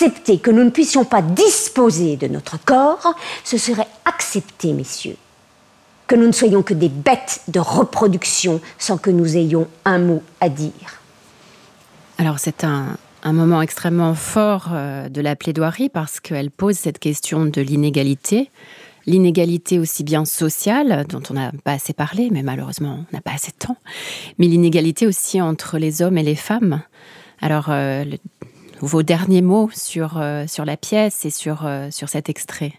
accepter 0.00 0.38
que 0.38 0.50
nous 0.50 0.64
ne 0.64 0.70
puissions 0.70 1.04
pas 1.04 1.20
disposer 1.20 2.16
de 2.16 2.26
notre 2.26 2.62
corps, 2.64 3.14
ce 3.44 3.58
serait 3.58 3.86
accepter, 4.06 4.72
messieurs, 4.72 5.16
que 6.06 6.14
nous 6.14 6.26
ne 6.26 6.32
soyons 6.32 6.62
que 6.62 6.72
des 6.72 6.88
bêtes 6.88 7.42
de 7.48 7.60
reproduction 7.60 8.62
sans 8.78 8.96
que 8.96 9.10
nous 9.10 9.36
ayons 9.36 9.68
un 9.84 9.98
mot 9.98 10.22
à 10.40 10.48
dire. 10.48 11.00
Alors 12.16 12.38
c'est 12.38 12.64
un, 12.64 12.96
moment 13.26 13.60
extrêmement 13.60 14.14
fort 14.14 14.68
euh, 14.72 15.10
de 15.10 15.20
la 15.20 15.36
plaidoirie 15.36 15.90
parce 15.90 16.18
qu'elle 16.18 16.50
pose 16.50 16.76
cette 16.76 16.98
question 16.98 17.44
de 17.44 17.60
l'inégalité, 17.60 18.50
l'inégalité 19.04 19.78
aussi 19.78 20.02
bien 20.02 20.24
sociale, 20.24 21.04
dont 21.10 21.22
on 21.28 21.34
n'a 21.34 21.52
pas 21.62 21.72
assez 21.72 21.92
parlé, 21.92 22.30
mais 22.30 22.42
malheureusement 22.42 23.04
on 23.10 23.14
n'a 23.14 23.20
pas 23.20 23.32
assez 23.32 23.52
de 23.52 23.66
temps, 23.66 23.76
mais 24.38 24.46
l'inégalité 24.46 25.06
aussi 25.06 25.42
entre 25.42 25.76
les 25.76 26.00
hommes 26.00 26.16
et 26.16 26.22
les 26.22 26.36
femmes. 26.36 26.80
Alors 27.42 27.66
euh, 27.68 28.04
vos 28.80 29.02
derniers 29.02 29.42
mots 29.42 29.70
sur, 29.74 30.18
euh, 30.18 30.46
sur 30.46 30.64
la 30.64 30.76
pièce 30.76 31.24
et 31.24 31.30
sur, 31.30 31.66
euh, 31.66 31.88
sur 31.90 32.08
cet 32.08 32.28
extrait 32.28 32.72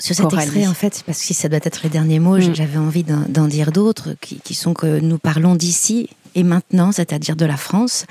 sur 0.00 0.16
cet 0.16 0.26
Coralie. 0.26 0.46
extrait, 0.46 0.66
en 0.66 0.74
fait, 0.74 1.04
parce 1.06 1.20
que 1.20 1.24
si 1.24 1.32
ça 1.32 1.48
doit 1.48 1.60
être 1.62 1.84
les 1.84 1.88
derniers 1.88 2.18
mots, 2.18 2.38
mmh. 2.38 2.54
j'avais 2.54 2.76
envie 2.76 3.04
d'en 3.04 3.46
dire 3.46 3.70
d'autres, 3.70 4.16
qui, 4.20 4.40
qui 4.40 4.52
sont 4.52 4.74
que 4.74 4.98
nous 4.98 5.18
parlons 5.18 5.54
d'ici 5.54 6.10
et 6.34 6.42
maintenant, 6.42 6.92
c'est-à-dire 6.92 7.36
de 7.36 7.44
la 7.44 7.56
France, 7.56 8.06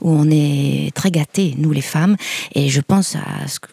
où 0.00 0.10
on 0.10 0.28
est 0.30 0.90
très 0.94 1.10
gâtés, 1.10 1.54
nous 1.58 1.72
les 1.72 1.80
femmes. 1.80 2.16
Et 2.54 2.68
je 2.68 2.80
pense 2.80 3.16
à 3.16 3.20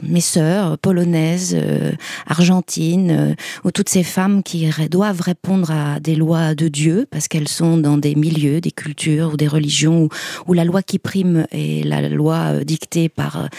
mes 0.04 0.22
sœurs 0.22 0.78
polonaises, 0.78 1.56
euh, 1.58 1.91
argentines, 2.28 3.12
euh, 3.12 3.34
ou 3.64 3.72
toutes 3.72 3.89
ces 3.89 4.04
femmes 4.04 4.43
qui 4.43 4.70
doivent 4.89 5.22
répondre 5.22 5.72
à 5.72 5.99
des 5.99 6.16
lois 6.16 6.56
de 6.56 6.68
Dieu, 6.68 7.08
parce 7.10 7.28
qu'elles 7.28 7.47
sont 7.47 7.78
dans 7.78 7.97
des 7.97 8.16
milieux, 8.16 8.62
des 8.62 8.72
cultures 8.72 9.34
ou 9.34 9.38
des 9.38 9.47
religions 9.47 10.10
où, 10.47 10.54
la 10.54 10.66
loi 10.66 10.84
qui 10.84 10.99
prime 10.99 11.47
est 11.51 11.86
la 11.86 12.08
loi 12.10 12.36
euh, 12.36 12.64
dictée 12.64 13.10
par 13.10 13.49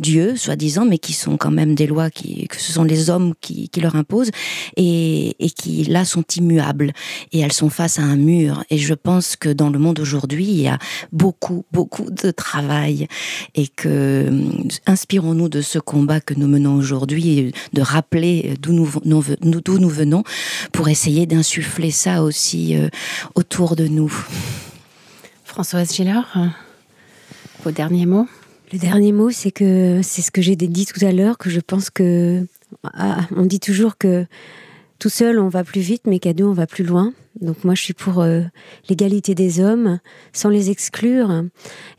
Dieu, 0.00 0.36
soi-disant, 0.36 0.84
mais 0.84 0.98
qui 0.98 1.12
sont 1.12 1.36
quand 1.36 1.50
même 1.50 1.74
des 1.74 1.86
lois 1.86 2.10
qui, 2.10 2.46
que 2.48 2.60
ce 2.60 2.72
sont 2.72 2.84
les 2.84 3.10
hommes 3.10 3.34
qui, 3.40 3.68
qui 3.68 3.80
leur 3.80 3.96
imposent, 3.96 4.30
et, 4.76 5.36
et 5.38 5.50
qui 5.50 5.84
là 5.84 6.04
sont 6.04 6.24
immuables. 6.36 6.92
Et 7.32 7.40
elles 7.40 7.52
sont 7.52 7.70
face 7.70 7.98
à 7.98 8.02
un 8.02 8.16
mur. 8.16 8.64
Et 8.70 8.78
je 8.78 8.94
pense 8.94 9.36
que 9.36 9.48
dans 9.48 9.70
le 9.70 9.78
monde 9.78 9.91
d'aujourd'hui, 9.92 10.44
il 10.44 10.60
y 10.60 10.68
a 10.68 10.78
beaucoup, 11.12 11.64
beaucoup 11.72 12.10
de 12.10 12.30
travail 12.30 13.08
et 13.54 13.68
que 13.68 14.30
inspirons-nous 14.86 15.48
de 15.48 15.60
ce 15.60 15.78
combat 15.78 16.20
que 16.20 16.34
nous 16.34 16.48
menons 16.48 16.74
aujourd'hui, 16.74 17.52
de 17.72 17.82
rappeler 17.82 18.54
d'où 18.60 18.72
nous, 18.72 18.90
d'où 19.04 19.78
nous 19.78 19.88
venons 19.88 20.24
pour 20.72 20.88
essayer 20.88 21.26
d'insuffler 21.26 21.90
ça 21.90 22.22
aussi 22.22 22.76
euh, 22.76 22.88
autour 23.34 23.76
de 23.76 23.86
nous. 23.86 24.12
Françoise 25.44 25.94
Gillard, 25.94 26.36
vos 27.64 27.70
derniers 27.70 28.06
mots? 28.06 28.26
Le 28.72 28.78
dernier 28.78 29.12
mot, 29.12 29.30
c'est 29.30 29.50
que 29.50 30.00
c'est 30.02 30.22
ce 30.22 30.30
que 30.30 30.40
j'ai 30.40 30.56
dit 30.56 30.86
tout 30.86 31.04
à 31.04 31.12
l'heure, 31.12 31.36
que 31.36 31.50
je 31.50 31.60
pense 31.60 31.90
que 31.90 32.46
ah, 32.94 33.20
on 33.36 33.44
dit 33.44 33.60
toujours 33.60 33.98
que 33.98 34.26
tout 35.02 35.08
seul 35.08 35.40
on 35.40 35.48
va 35.48 35.64
plus 35.64 35.80
vite, 35.80 36.02
mais 36.06 36.20
qu'à 36.20 36.32
deux 36.32 36.44
on 36.44 36.52
va 36.52 36.68
plus 36.68 36.84
loin. 36.84 37.12
Donc 37.40 37.64
moi 37.64 37.74
je 37.74 37.82
suis 37.82 37.92
pour 37.92 38.20
euh, 38.20 38.42
l'égalité 38.88 39.34
des 39.34 39.58
hommes 39.58 39.98
sans 40.32 40.48
les 40.48 40.70
exclure 40.70 41.42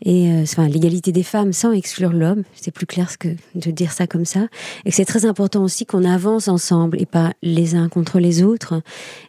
et 0.01 0.31
euh, 0.31 0.43
enfin 0.43 0.69
l'égalité 0.69 1.11
des 1.11 1.23
femmes 1.23 1.51
sans 1.51 1.73
exclure 1.73 2.13
l'homme. 2.13 2.43
C'est 2.55 2.71
plus 2.71 2.85
clair 2.85 3.17
que 3.17 3.27
de 3.55 3.71
dire 3.71 3.91
ça 3.91 4.07
comme 4.07 4.23
ça. 4.23 4.47
Et 4.85 4.91
c'est 4.91 5.03
très 5.03 5.25
important 5.25 5.65
aussi 5.65 5.85
qu'on 5.85 6.05
avance 6.05 6.47
ensemble 6.47 6.97
et 7.01 7.05
pas 7.05 7.33
les 7.41 7.75
uns 7.75 7.89
contre 7.89 8.19
les 8.19 8.41
autres. 8.41 8.81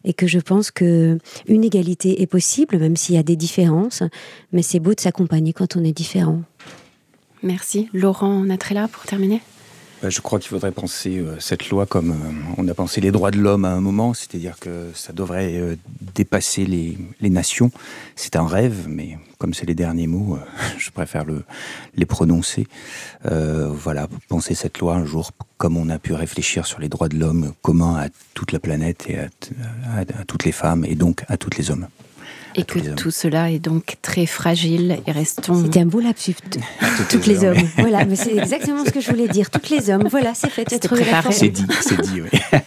Et 0.05 0.13
que 0.13 0.29
je 0.29 0.39
pense 0.39 0.71
que 0.71 1.19
une 1.49 1.65
égalité 1.65 2.23
est 2.23 2.29
possible 2.29 2.79
même 2.79 2.95
s'il 2.95 3.17
y 3.17 3.19
a 3.19 3.25
des 3.25 3.35
différences, 3.35 4.05
mais 4.53 4.63
c'est 4.63 4.79
beau 4.79 4.95
de 4.95 5.01
s'accompagner 5.01 5.53
quand 5.53 5.75
on 5.75 5.83
est 5.83 5.91
différent. 5.93 6.43
Merci. 7.43 7.89
Laurent 7.93 8.45
Natrella 8.45 8.87
pour 8.87 9.03
terminer? 9.03 9.41
Bah, 10.05 10.11
je 10.11 10.21
crois 10.21 10.39
qu'il 10.39 10.51
faudrait 10.51 10.71
penser 10.71 11.17
euh, 11.17 11.41
cette 11.41 11.71
loi 11.71 11.87
comme 11.87 12.11
euh, 12.11 12.53
on 12.59 12.69
a 12.69 12.75
pensé 12.75 13.01
les 13.01 13.11
droits 13.11 13.31
de 13.31 13.39
l'homme 13.39 13.65
à 13.65 13.71
un 13.71 13.81
moment, 13.81 14.13
c'est-à-dire 14.13 14.59
que 14.61 14.91
ça 14.95 15.15
devrait 15.15 15.55
euh, 15.55 15.77
dépasser 16.15 16.67
les, 16.67 16.99
nations. 17.31 17.71
C'est 18.15 18.37
un 18.37 18.47
rêve, 18.47 18.85
mais 18.87 19.17
comme 19.39 19.55
c'est 19.55 19.65
les 19.65 19.75
derniers 19.75 20.07
mots, 20.07 20.39
je 20.79 20.91
préfère 20.91 21.25
le, 21.25 21.43
les 21.97 22.05
prononcer. 22.05 22.67
Voilà, 23.25 24.07
penser 24.29 24.55
cette 24.55 24.79
loi 24.79 24.97
un 24.97 25.07
jour 25.07 25.31
comme 25.57 25.79
on 25.79 25.89
a 25.89 25.99
pu 25.99 26.13
réfléchir 26.13 26.67
sur 26.67 26.81
les 26.81 26.91
droits 26.91 27.09
de 27.09 27.17
l'homme 27.17 27.55
communs 27.63 27.97
à 27.97 28.09
toute 28.35 28.53
la 28.53 28.59
planète 28.59 29.07
et 29.09 29.19
à, 29.19 29.29
à, 29.97 30.01
à 30.01 30.25
toutes 30.27 30.45
les 30.45 30.53
femmes 30.53 30.85
et 30.85 30.97
donc 30.97 31.25
à 31.29 31.39
toutes 31.39 31.57
les 31.57 31.71
hommes. 31.71 31.89
Et 32.57 32.65
que 32.65 32.79
tout 32.95 33.11
cela 33.11 33.51
est 33.51 33.59
donc 33.59 33.97
très 34.01 34.27
fragile 34.27 34.99
et 35.07 35.13
restons. 35.13 35.65
C'était 35.65 35.81
un 35.81 35.87
beau 35.87 36.01
lapsus. 36.01 36.37
Toutes 37.11 37.27
les 37.27 37.45
hommes. 37.45 37.57
voilà, 37.79 38.05
mais 38.05 38.17
c'est 38.17 38.37
exactement 38.37 38.85
ce 38.85 38.91
que 38.91 39.01
je 39.01 39.11
voulais 39.11 39.29
dire. 39.29 39.51
Toutes 39.51 39.71
les 39.71 39.91
hommes. 39.91 40.07
Voilà, 40.09 40.35
c'est 40.35 40.51
fait. 40.51 40.65
C'est 40.69 41.49
dit, 41.49 41.67
c'est 41.81 42.01
dit, 42.01 42.21
oui. 42.23 42.29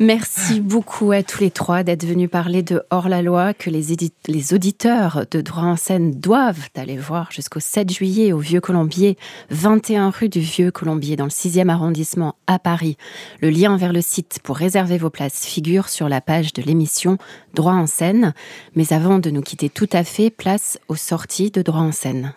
Merci 0.00 0.60
beaucoup 0.60 1.12
à 1.12 1.22
tous 1.22 1.40
les 1.40 1.50
trois 1.50 1.82
d'être 1.82 2.04
venus 2.04 2.28
parler 2.30 2.62
de 2.62 2.82
Hors 2.90 3.08
la 3.08 3.22
loi 3.22 3.54
que 3.54 3.70
les, 3.70 3.96
les 4.26 4.54
auditeurs 4.54 5.24
de 5.30 5.40
droit 5.40 5.62
en 5.62 5.76
scène 5.76 6.12
doivent 6.12 6.68
aller 6.76 6.98
voir 6.98 7.32
jusqu'au 7.32 7.60
7 7.60 7.90
juillet 7.90 8.32
au 8.32 8.38
Vieux 8.38 8.60
Colombier, 8.60 9.16
21 9.50 10.10
rue 10.10 10.28
du 10.28 10.40
Vieux 10.40 10.70
Colombier 10.70 11.16
dans 11.16 11.24
le 11.24 11.30
6e 11.30 11.70
arrondissement 11.70 12.34
à 12.46 12.58
Paris. 12.58 12.96
Le 13.40 13.48
lien 13.48 13.76
vers 13.76 13.92
le 13.92 14.02
site 14.02 14.40
pour 14.42 14.56
réserver 14.56 14.98
vos 14.98 15.10
places 15.10 15.46
figure 15.46 15.88
sur 15.88 16.08
la 16.08 16.20
page 16.20 16.52
de 16.52 16.62
l'émission 16.62 17.16
Droit 17.54 17.72
en 17.72 17.86
scène. 17.86 18.34
Mais 18.76 18.92
avant 18.92 19.18
de 19.18 19.30
nous 19.30 19.40
quitter 19.40 19.70
tout 19.70 19.88
à 19.92 20.04
fait, 20.04 20.30
place 20.30 20.78
aux 20.88 20.96
sorties 20.96 21.50
de 21.50 21.62
droit 21.62 21.80
en 21.80 21.92
scène. 21.92 22.34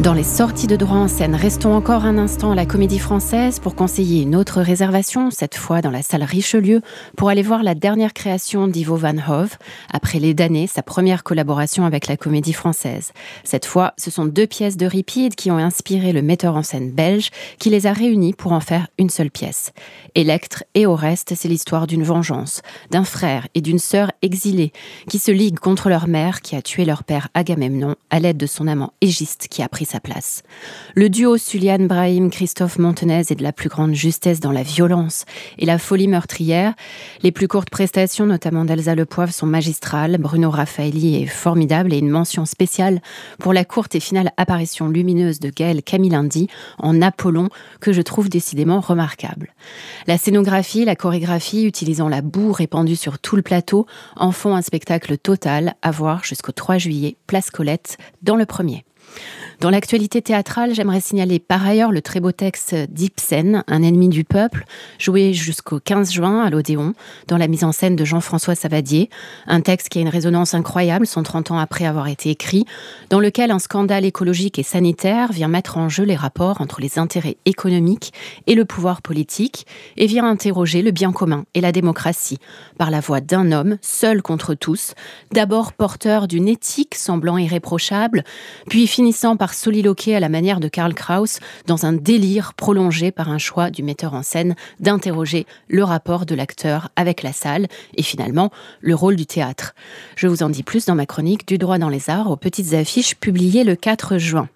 Dans 0.00 0.12
les 0.12 0.24
sorties 0.24 0.66
de 0.66 0.76
droit 0.76 0.98
en 0.98 1.08
scène, 1.08 1.34
restons 1.34 1.74
encore 1.74 2.04
un 2.04 2.18
instant 2.18 2.50
à 2.52 2.54
la 2.54 2.66
Comédie 2.66 2.98
Française 2.98 3.60
pour 3.60 3.74
conseiller 3.74 4.20
une 4.20 4.36
autre 4.36 4.60
réservation, 4.60 5.30
cette 5.30 5.54
fois 5.54 5.80
dans 5.80 5.90
la 5.90 6.02
salle 6.02 6.22
Richelieu, 6.22 6.82
pour 7.16 7.30
aller 7.30 7.42
voir 7.42 7.62
la 7.62 7.74
dernière 7.74 8.12
création 8.12 8.68
d'Ivo 8.68 8.96
Van 8.96 9.16
Hove, 9.16 9.56
après 9.90 10.18
les 10.18 10.34
damnés, 10.34 10.66
sa 10.66 10.82
première 10.82 11.24
collaboration 11.24 11.86
avec 11.86 12.08
la 12.08 12.18
Comédie 12.18 12.52
Française. 12.52 13.12
Cette 13.42 13.64
fois, 13.64 13.94
ce 13.96 14.10
sont 14.10 14.26
deux 14.26 14.46
pièces 14.46 14.76
de 14.76 14.84
Ripide 14.84 15.34
qui 15.34 15.50
ont 15.50 15.56
inspiré 15.56 16.12
le 16.12 16.20
metteur 16.20 16.56
en 16.56 16.62
scène 16.62 16.90
belge, 16.90 17.30
qui 17.58 17.70
les 17.70 17.86
a 17.86 17.94
réunies 17.94 18.34
pour 18.34 18.52
en 18.52 18.60
faire 18.60 18.88
une 18.98 19.10
seule 19.10 19.30
pièce. 19.30 19.72
Électre 20.14 20.62
et 20.74 20.84
Oreste, 20.84 21.32
c'est 21.34 21.48
l'histoire 21.48 21.86
d'une 21.86 22.04
vengeance, 22.04 22.60
d'un 22.90 23.04
frère 23.04 23.48
et 23.54 23.62
d'une 23.62 23.78
sœur 23.78 24.12
exilés, 24.20 24.74
qui 25.08 25.18
se 25.18 25.30
liguent 25.30 25.58
contre 25.58 25.88
leur 25.88 26.06
mère 26.06 26.42
qui 26.42 26.54
a 26.54 26.60
tué 26.60 26.84
leur 26.84 27.02
père 27.02 27.28
Agamemnon 27.32 27.96
à 28.10 28.20
l'aide 28.20 28.36
de 28.36 28.46
son 28.46 28.68
amant 28.68 28.92
Égiste 29.00 29.48
qui 29.48 29.62
a 29.62 29.70
pris 29.70 29.85
sa 29.86 30.00
place. 30.00 30.42
Le 30.94 31.08
duo 31.08 31.38
Sulian 31.38 31.86
Brahim 31.86 32.30
Christophe 32.30 32.78
Montenez 32.78 33.20
est 33.30 33.36
de 33.36 33.42
la 33.42 33.52
plus 33.52 33.70
grande 33.70 33.94
justesse 33.94 34.40
dans 34.40 34.52
la 34.52 34.62
violence 34.62 35.24
et 35.58 35.64
la 35.64 35.78
folie 35.78 36.08
meurtrière. 36.08 36.74
Les 37.22 37.32
plus 37.32 37.48
courtes 37.48 37.70
prestations, 37.70 38.26
notamment 38.26 38.66
d'Elsa 38.66 38.94
Le 38.94 39.06
Poivre, 39.06 39.32
sont 39.32 39.46
magistrales. 39.46 40.18
Bruno 40.18 40.50
Raffaelli 40.50 41.22
est 41.22 41.26
formidable 41.26 41.94
et 41.94 41.98
une 41.98 42.10
mention 42.10 42.44
spéciale 42.44 43.00
pour 43.38 43.52
la 43.52 43.64
courte 43.64 43.94
et 43.94 44.00
finale 44.00 44.32
apparition 44.36 44.88
lumineuse 44.88 45.40
de 45.40 45.50
Gaël 45.50 45.82
Camilindi 45.82 46.48
en 46.78 47.00
Apollon 47.00 47.48
que 47.80 47.92
je 47.92 48.02
trouve 48.02 48.28
décidément 48.28 48.80
remarquable. 48.80 49.54
La 50.06 50.18
scénographie, 50.18 50.84
la 50.84 50.96
chorégraphie 50.96 51.64
utilisant 51.64 52.08
la 52.08 52.22
boue 52.22 52.52
répandue 52.52 52.96
sur 52.96 53.18
tout 53.18 53.36
le 53.36 53.42
plateau 53.42 53.86
en 54.16 54.32
font 54.32 54.54
un 54.54 54.62
spectacle 54.62 55.16
total 55.18 55.74
à 55.82 55.90
voir 55.90 56.24
jusqu'au 56.24 56.52
3 56.52 56.78
juillet, 56.78 57.16
place 57.26 57.50
Colette, 57.50 57.98
dans 58.22 58.36
le 58.36 58.46
premier. 58.46 58.84
Dans 59.60 59.70
l'actualité 59.70 60.20
théâtrale, 60.20 60.74
j'aimerais 60.74 61.00
signaler 61.00 61.38
par 61.38 61.66
ailleurs 61.66 61.90
le 61.90 62.02
très 62.02 62.20
beau 62.20 62.30
texte 62.30 62.74
d'Ibsen, 62.74 63.64
Un 63.66 63.82
ennemi 63.82 64.10
du 64.10 64.22
peuple, 64.22 64.66
joué 64.98 65.32
jusqu'au 65.32 65.80
15 65.80 66.12
juin 66.12 66.44
à 66.44 66.50
l'Odéon, 66.50 66.92
dans 67.26 67.38
la 67.38 67.48
mise 67.48 67.64
en 67.64 67.72
scène 67.72 67.96
de 67.96 68.04
Jean-François 68.04 68.54
Savadier. 68.54 69.08
Un 69.46 69.62
texte 69.62 69.88
qui 69.88 69.96
a 69.96 70.02
une 70.02 70.10
résonance 70.10 70.52
incroyable, 70.52 71.06
130 71.06 71.52
ans 71.52 71.58
après 71.58 71.86
avoir 71.86 72.08
été 72.08 72.28
écrit, 72.28 72.66
dans 73.08 73.18
lequel 73.18 73.50
un 73.50 73.58
scandale 73.58 74.04
écologique 74.04 74.58
et 74.58 74.62
sanitaire 74.62 75.32
vient 75.32 75.48
mettre 75.48 75.78
en 75.78 75.88
jeu 75.88 76.04
les 76.04 76.16
rapports 76.16 76.60
entre 76.60 76.82
les 76.82 76.98
intérêts 76.98 77.38
économiques 77.46 78.12
et 78.46 78.54
le 78.54 78.66
pouvoir 78.66 79.00
politique, 79.00 79.66
et 79.96 80.06
vient 80.06 80.28
interroger 80.28 80.82
le 80.82 80.90
bien 80.90 81.12
commun 81.12 81.46
et 81.54 81.62
la 81.62 81.72
démocratie, 81.72 82.38
par 82.76 82.90
la 82.90 83.00
voix 83.00 83.22
d'un 83.22 83.52
homme, 83.52 83.78
seul 83.80 84.20
contre 84.20 84.52
tous, 84.52 84.92
d'abord 85.32 85.72
porteur 85.72 86.28
d'une 86.28 86.46
éthique 86.46 86.94
semblant 86.94 87.38
irréprochable, 87.38 88.22
puis 88.68 88.86
finissant 88.86 89.38
par 89.38 89.45
soliloquer 89.54 90.16
à 90.16 90.20
la 90.20 90.28
manière 90.28 90.60
de 90.60 90.68
Karl 90.68 90.94
Kraus 90.94 91.40
dans 91.66 91.86
un 91.86 91.92
délire 91.92 92.54
prolongé 92.54 93.10
par 93.10 93.30
un 93.30 93.38
choix 93.38 93.70
du 93.70 93.82
metteur 93.82 94.14
en 94.14 94.22
scène 94.22 94.54
d'interroger 94.80 95.46
le 95.68 95.84
rapport 95.84 96.26
de 96.26 96.34
l'acteur 96.34 96.90
avec 96.96 97.22
la 97.22 97.32
salle 97.32 97.66
et 97.96 98.02
finalement 98.02 98.50
le 98.80 98.94
rôle 98.94 99.16
du 99.16 99.26
théâtre. 99.26 99.74
Je 100.16 100.28
vous 100.28 100.42
en 100.42 100.48
dis 100.48 100.62
plus 100.62 100.86
dans 100.86 100.94
ma 100.94 101.06
chronique 101.06 101.46
du 101.46 101.58
droit 101.58 101.78
dans 101.78 101.88
les 101.88 102.10
arts 102.10 102.30
aux 102.30 102.36
petites 102.36 102.74
affiches 102.74 103.14
publiées 103.14 103.64
le 103.64 103.76
4 103.76 104.18
juin. 104.18 104.48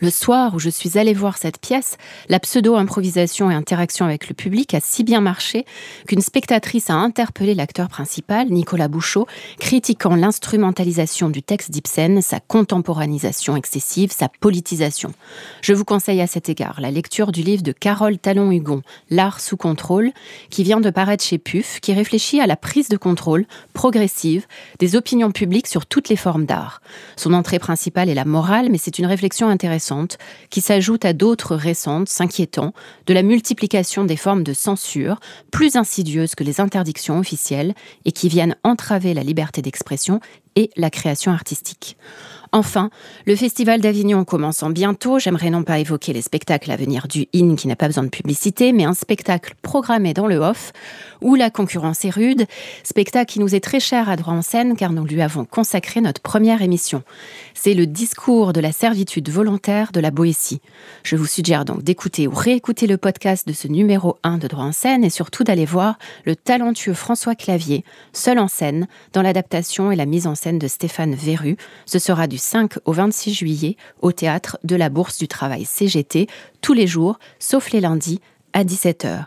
Le 0.00 0.10
soir 0.10 0.54
où 0.54 0.58
je 0.58 0.70
suis 0.70 0.98
allée 0.98 1.14
voir 1.14 1.38
cette 1.38 1.60
pièce, 1.60 1.98
la 2.28 2.40
pseudo-improvisation 2.40 3.48
et 3.48 3.54
interaction 3.54 4.04
avec 4.04 4.28
le 4.28 4.34
public 4.34 4.74
a 4.74 4.80
si 4.80 5.04
bien 5.04 5.20
marché 5.20 5.64
qu'une 6.08 6.20
spectatrice 6.20 6.90
a 6.90 6.94
interpellé 6.94 7.54
l'acteur 7.54 7.88
principal, 7.88 8.48
Nicolas 8.48 8.88
Bouchot, 8.88 9.28
critiquant 9.60 10.16
l'instrumentalisation 10.16 11.30
du 11.30 11.44
texte 11.44 11.70
d'Ibsen, 11.70 12.22
sa 12.22 12.40
contemporanisation 12.40 13.56
excessive, 13.56 14.10
sa 14.10 14.28
politisation. 14.28 15.12
Je 15.62 15.72
vous 15.72 15.84
conseille 15.84 16.20
à 16.20 16.26
cet 16.26 16.48
égard 16.48 16.80
la 16.80 16.90
lecture 16.90 17.30
du 17.30 17.42
livre 17.42 17.62
de 17.62 17.72
Carole 17.72 18.18
Talon-Hugon, 18.18 18.82
L'art 19.10 19.40
sous 19.40 19.56
contrôle, 19.56 20.10
qui 20.50 20.64
vient 20.64 20.80
de 20.80 20.90
paraître 20.90 21.22
chez 21.22 21.38
PUF, 21.38 21.78
qui 21.78 21.92
réfléchit 21.92 22.40
à 22.40 22.48
la 22.48 22.56
prise 22.56 22.88
de 22.88 22.96
contrôle 22.96 23.46
progressive 23.74 24.46
des 24.80 24.96
opinions 24.96 25.30
publiques 25.30 25.68
sur 25.68 25.86
toutes 25.86 26.08
les 26.08 26.16
formes 26.16 26.46
d'art. 26.46 26.82
Son 27.16 27.32
entrée 27.32 27.60
principale 27.60 28.08
est 28.08 28.14
la 28.14 28.24
morale, 28.24 28.70
mais 28.70 28.78
c'est 28.78 28.98
une 28.98 29.06
réflexion 29.06 29.48
intéressante 29.48 29.83
qui 30.50 30.60
s'ajoute 30.60 31.04
à 31.04 31.12
d'autres 31.12 31.56
récentes 31.56 32.08
s'inquiétant 32.08 32.72
de 33.06 33.14
la 33.14 33.22
multiplication 33.22 34.04
des 34.04 34.16
formes 34.16 34.44
de 34.44 34.52
censure, 34.52 35.20
plus 35.50 35.76
insidieuses 35.76 36.34
que 36.34 36.44
les 36.44 36.60
interdictions 36.60 37.18
officielles, 37.18 37.74
et 38.04 38.12
qui 38.12 38.28
viennent 38.28 38.56
entraver 38.64 39.14
la 39.14 39.22
liberté 39.22 39.62
d'expression 39.62 40.20
et 40.56 40.70
la 40.76 40.90
création 40.90 41.32
artistique. 41.32 41.96
Enfin, 42.54 42.90
le 43.26 43.34
Festival 43.34 43.80
d'Avignon 43.80 44.24
commençant 44.24 44.70
bientôt, 44.70 45.18
j'aimerais 45.18 45.50
non 45.50 45.64
pas 45.64 45.80
évoquer 45.80 46.12
les 46.12 46.22
spectacles 46.22 46.70
à 46.70 46.76
venir 46.76 47.08
du 47.08 47.26
IN 47.34 47.56
qui 47.56 47.66
n'a 47.66 47.74
pas 47.74 47.88
besoin 47.88 48.04
de 48.04 48.10
publicité, 48.10 48.72
mais 48.72 48.84
un 48.84 48.94
spectacle 48.94 49.54
programmé 49.60 50.14
dans 50.14 50.28
le 50.28 50.36
off 50.36 50.70
où 51.20 51.34
la 51.34 51.50
concurrence 51.50 52.04
est 52.04 52.10
rude, 52.10 52.46
spectacle 52.84 53.32
qui 53.32 53.40
nous 53.40 53.56
est 53.56 53.60
très 53.60 53.80
cher 53.80 54.08
à 54.08 54.14
droit 54.14 54.34
en 54.34 54.42
scène 54.42 54.76
car 54.76 54.92
nous 54.92 55.04
lui 55.04 55.20
avons 55.20 55.44
consacré 55.44 56.00
notre 56.00 56.20
première 56.20 56.62
émission. 56.62 57.02
C'est 57.54 57.74
le 57.74 57.86
discours 57.86 58.52
de 58.52 58.60
la 58.60 58.70
servitude 58.70 59.30
volontaire 59.30 59.90
de 59.90 59.98
la 59.98 60.12
Boétie. 60.12 60.60
Je 61.02 61.16
vous 61.16 61.26
suggère 61.26 61.64
donc 61.64 61.82
d'écouter 61.82 62.28
ou 62.28 62.34
réécouter 62.34 62.86
le 62.86 62.98
podcast 62.98 63.48
de 63.48 63.52
ce 63.52 63.66
numéro 63.66 64.18
1 64.22 64.38
de 64.38 64.46
droit 64.46 64.64
en 64.64 64.72
scène 64.72 65.02
et 65.02 65.10
surtout 65.10 65.42
d'aller 65.42 65.64
voir 65.64 65.98
le 66.24 66.36
talentueux 66.36 66.94
François 66.94 67.34
Clavier, 67.34 67.84
seul 68.12 68.38
en 68.38 68.46
scène, 68.46 68.86
dans 69.12 69.22
l'adaptation 69.22 69.90
et 69.90 69.96
la 69.96 70.06
mise 70.06 70.28
en 70.28 70.36
scène 70.36 70.60
de 70.60 70.68
Stéphane 70.68 71.16
Verru. 71.16 71.56
Ce 71.84 71.98
sera 71.98 72.28
du 72.28 72.38
5 72.44 72.74
au 72.84 72.92
26 72.92 73.34
juillet 73.34 73.76
au 74.02 74.12
théâtre 74.12 74.58
de 74.64 74.76
la 74.76 74.90
Bourse 74.90 75.18
du 75.18 75.28
Travail 75.28 75.64
CGT, 75.64 76.28
tous 76.60 76.74
les 76.74 76.86
jours, 76.86 77.18
sauf 77.38 77.70
les 77.70 77.80
lundis, 77.80 78.20
à 78.52 78.64
17h. 78.64 79.26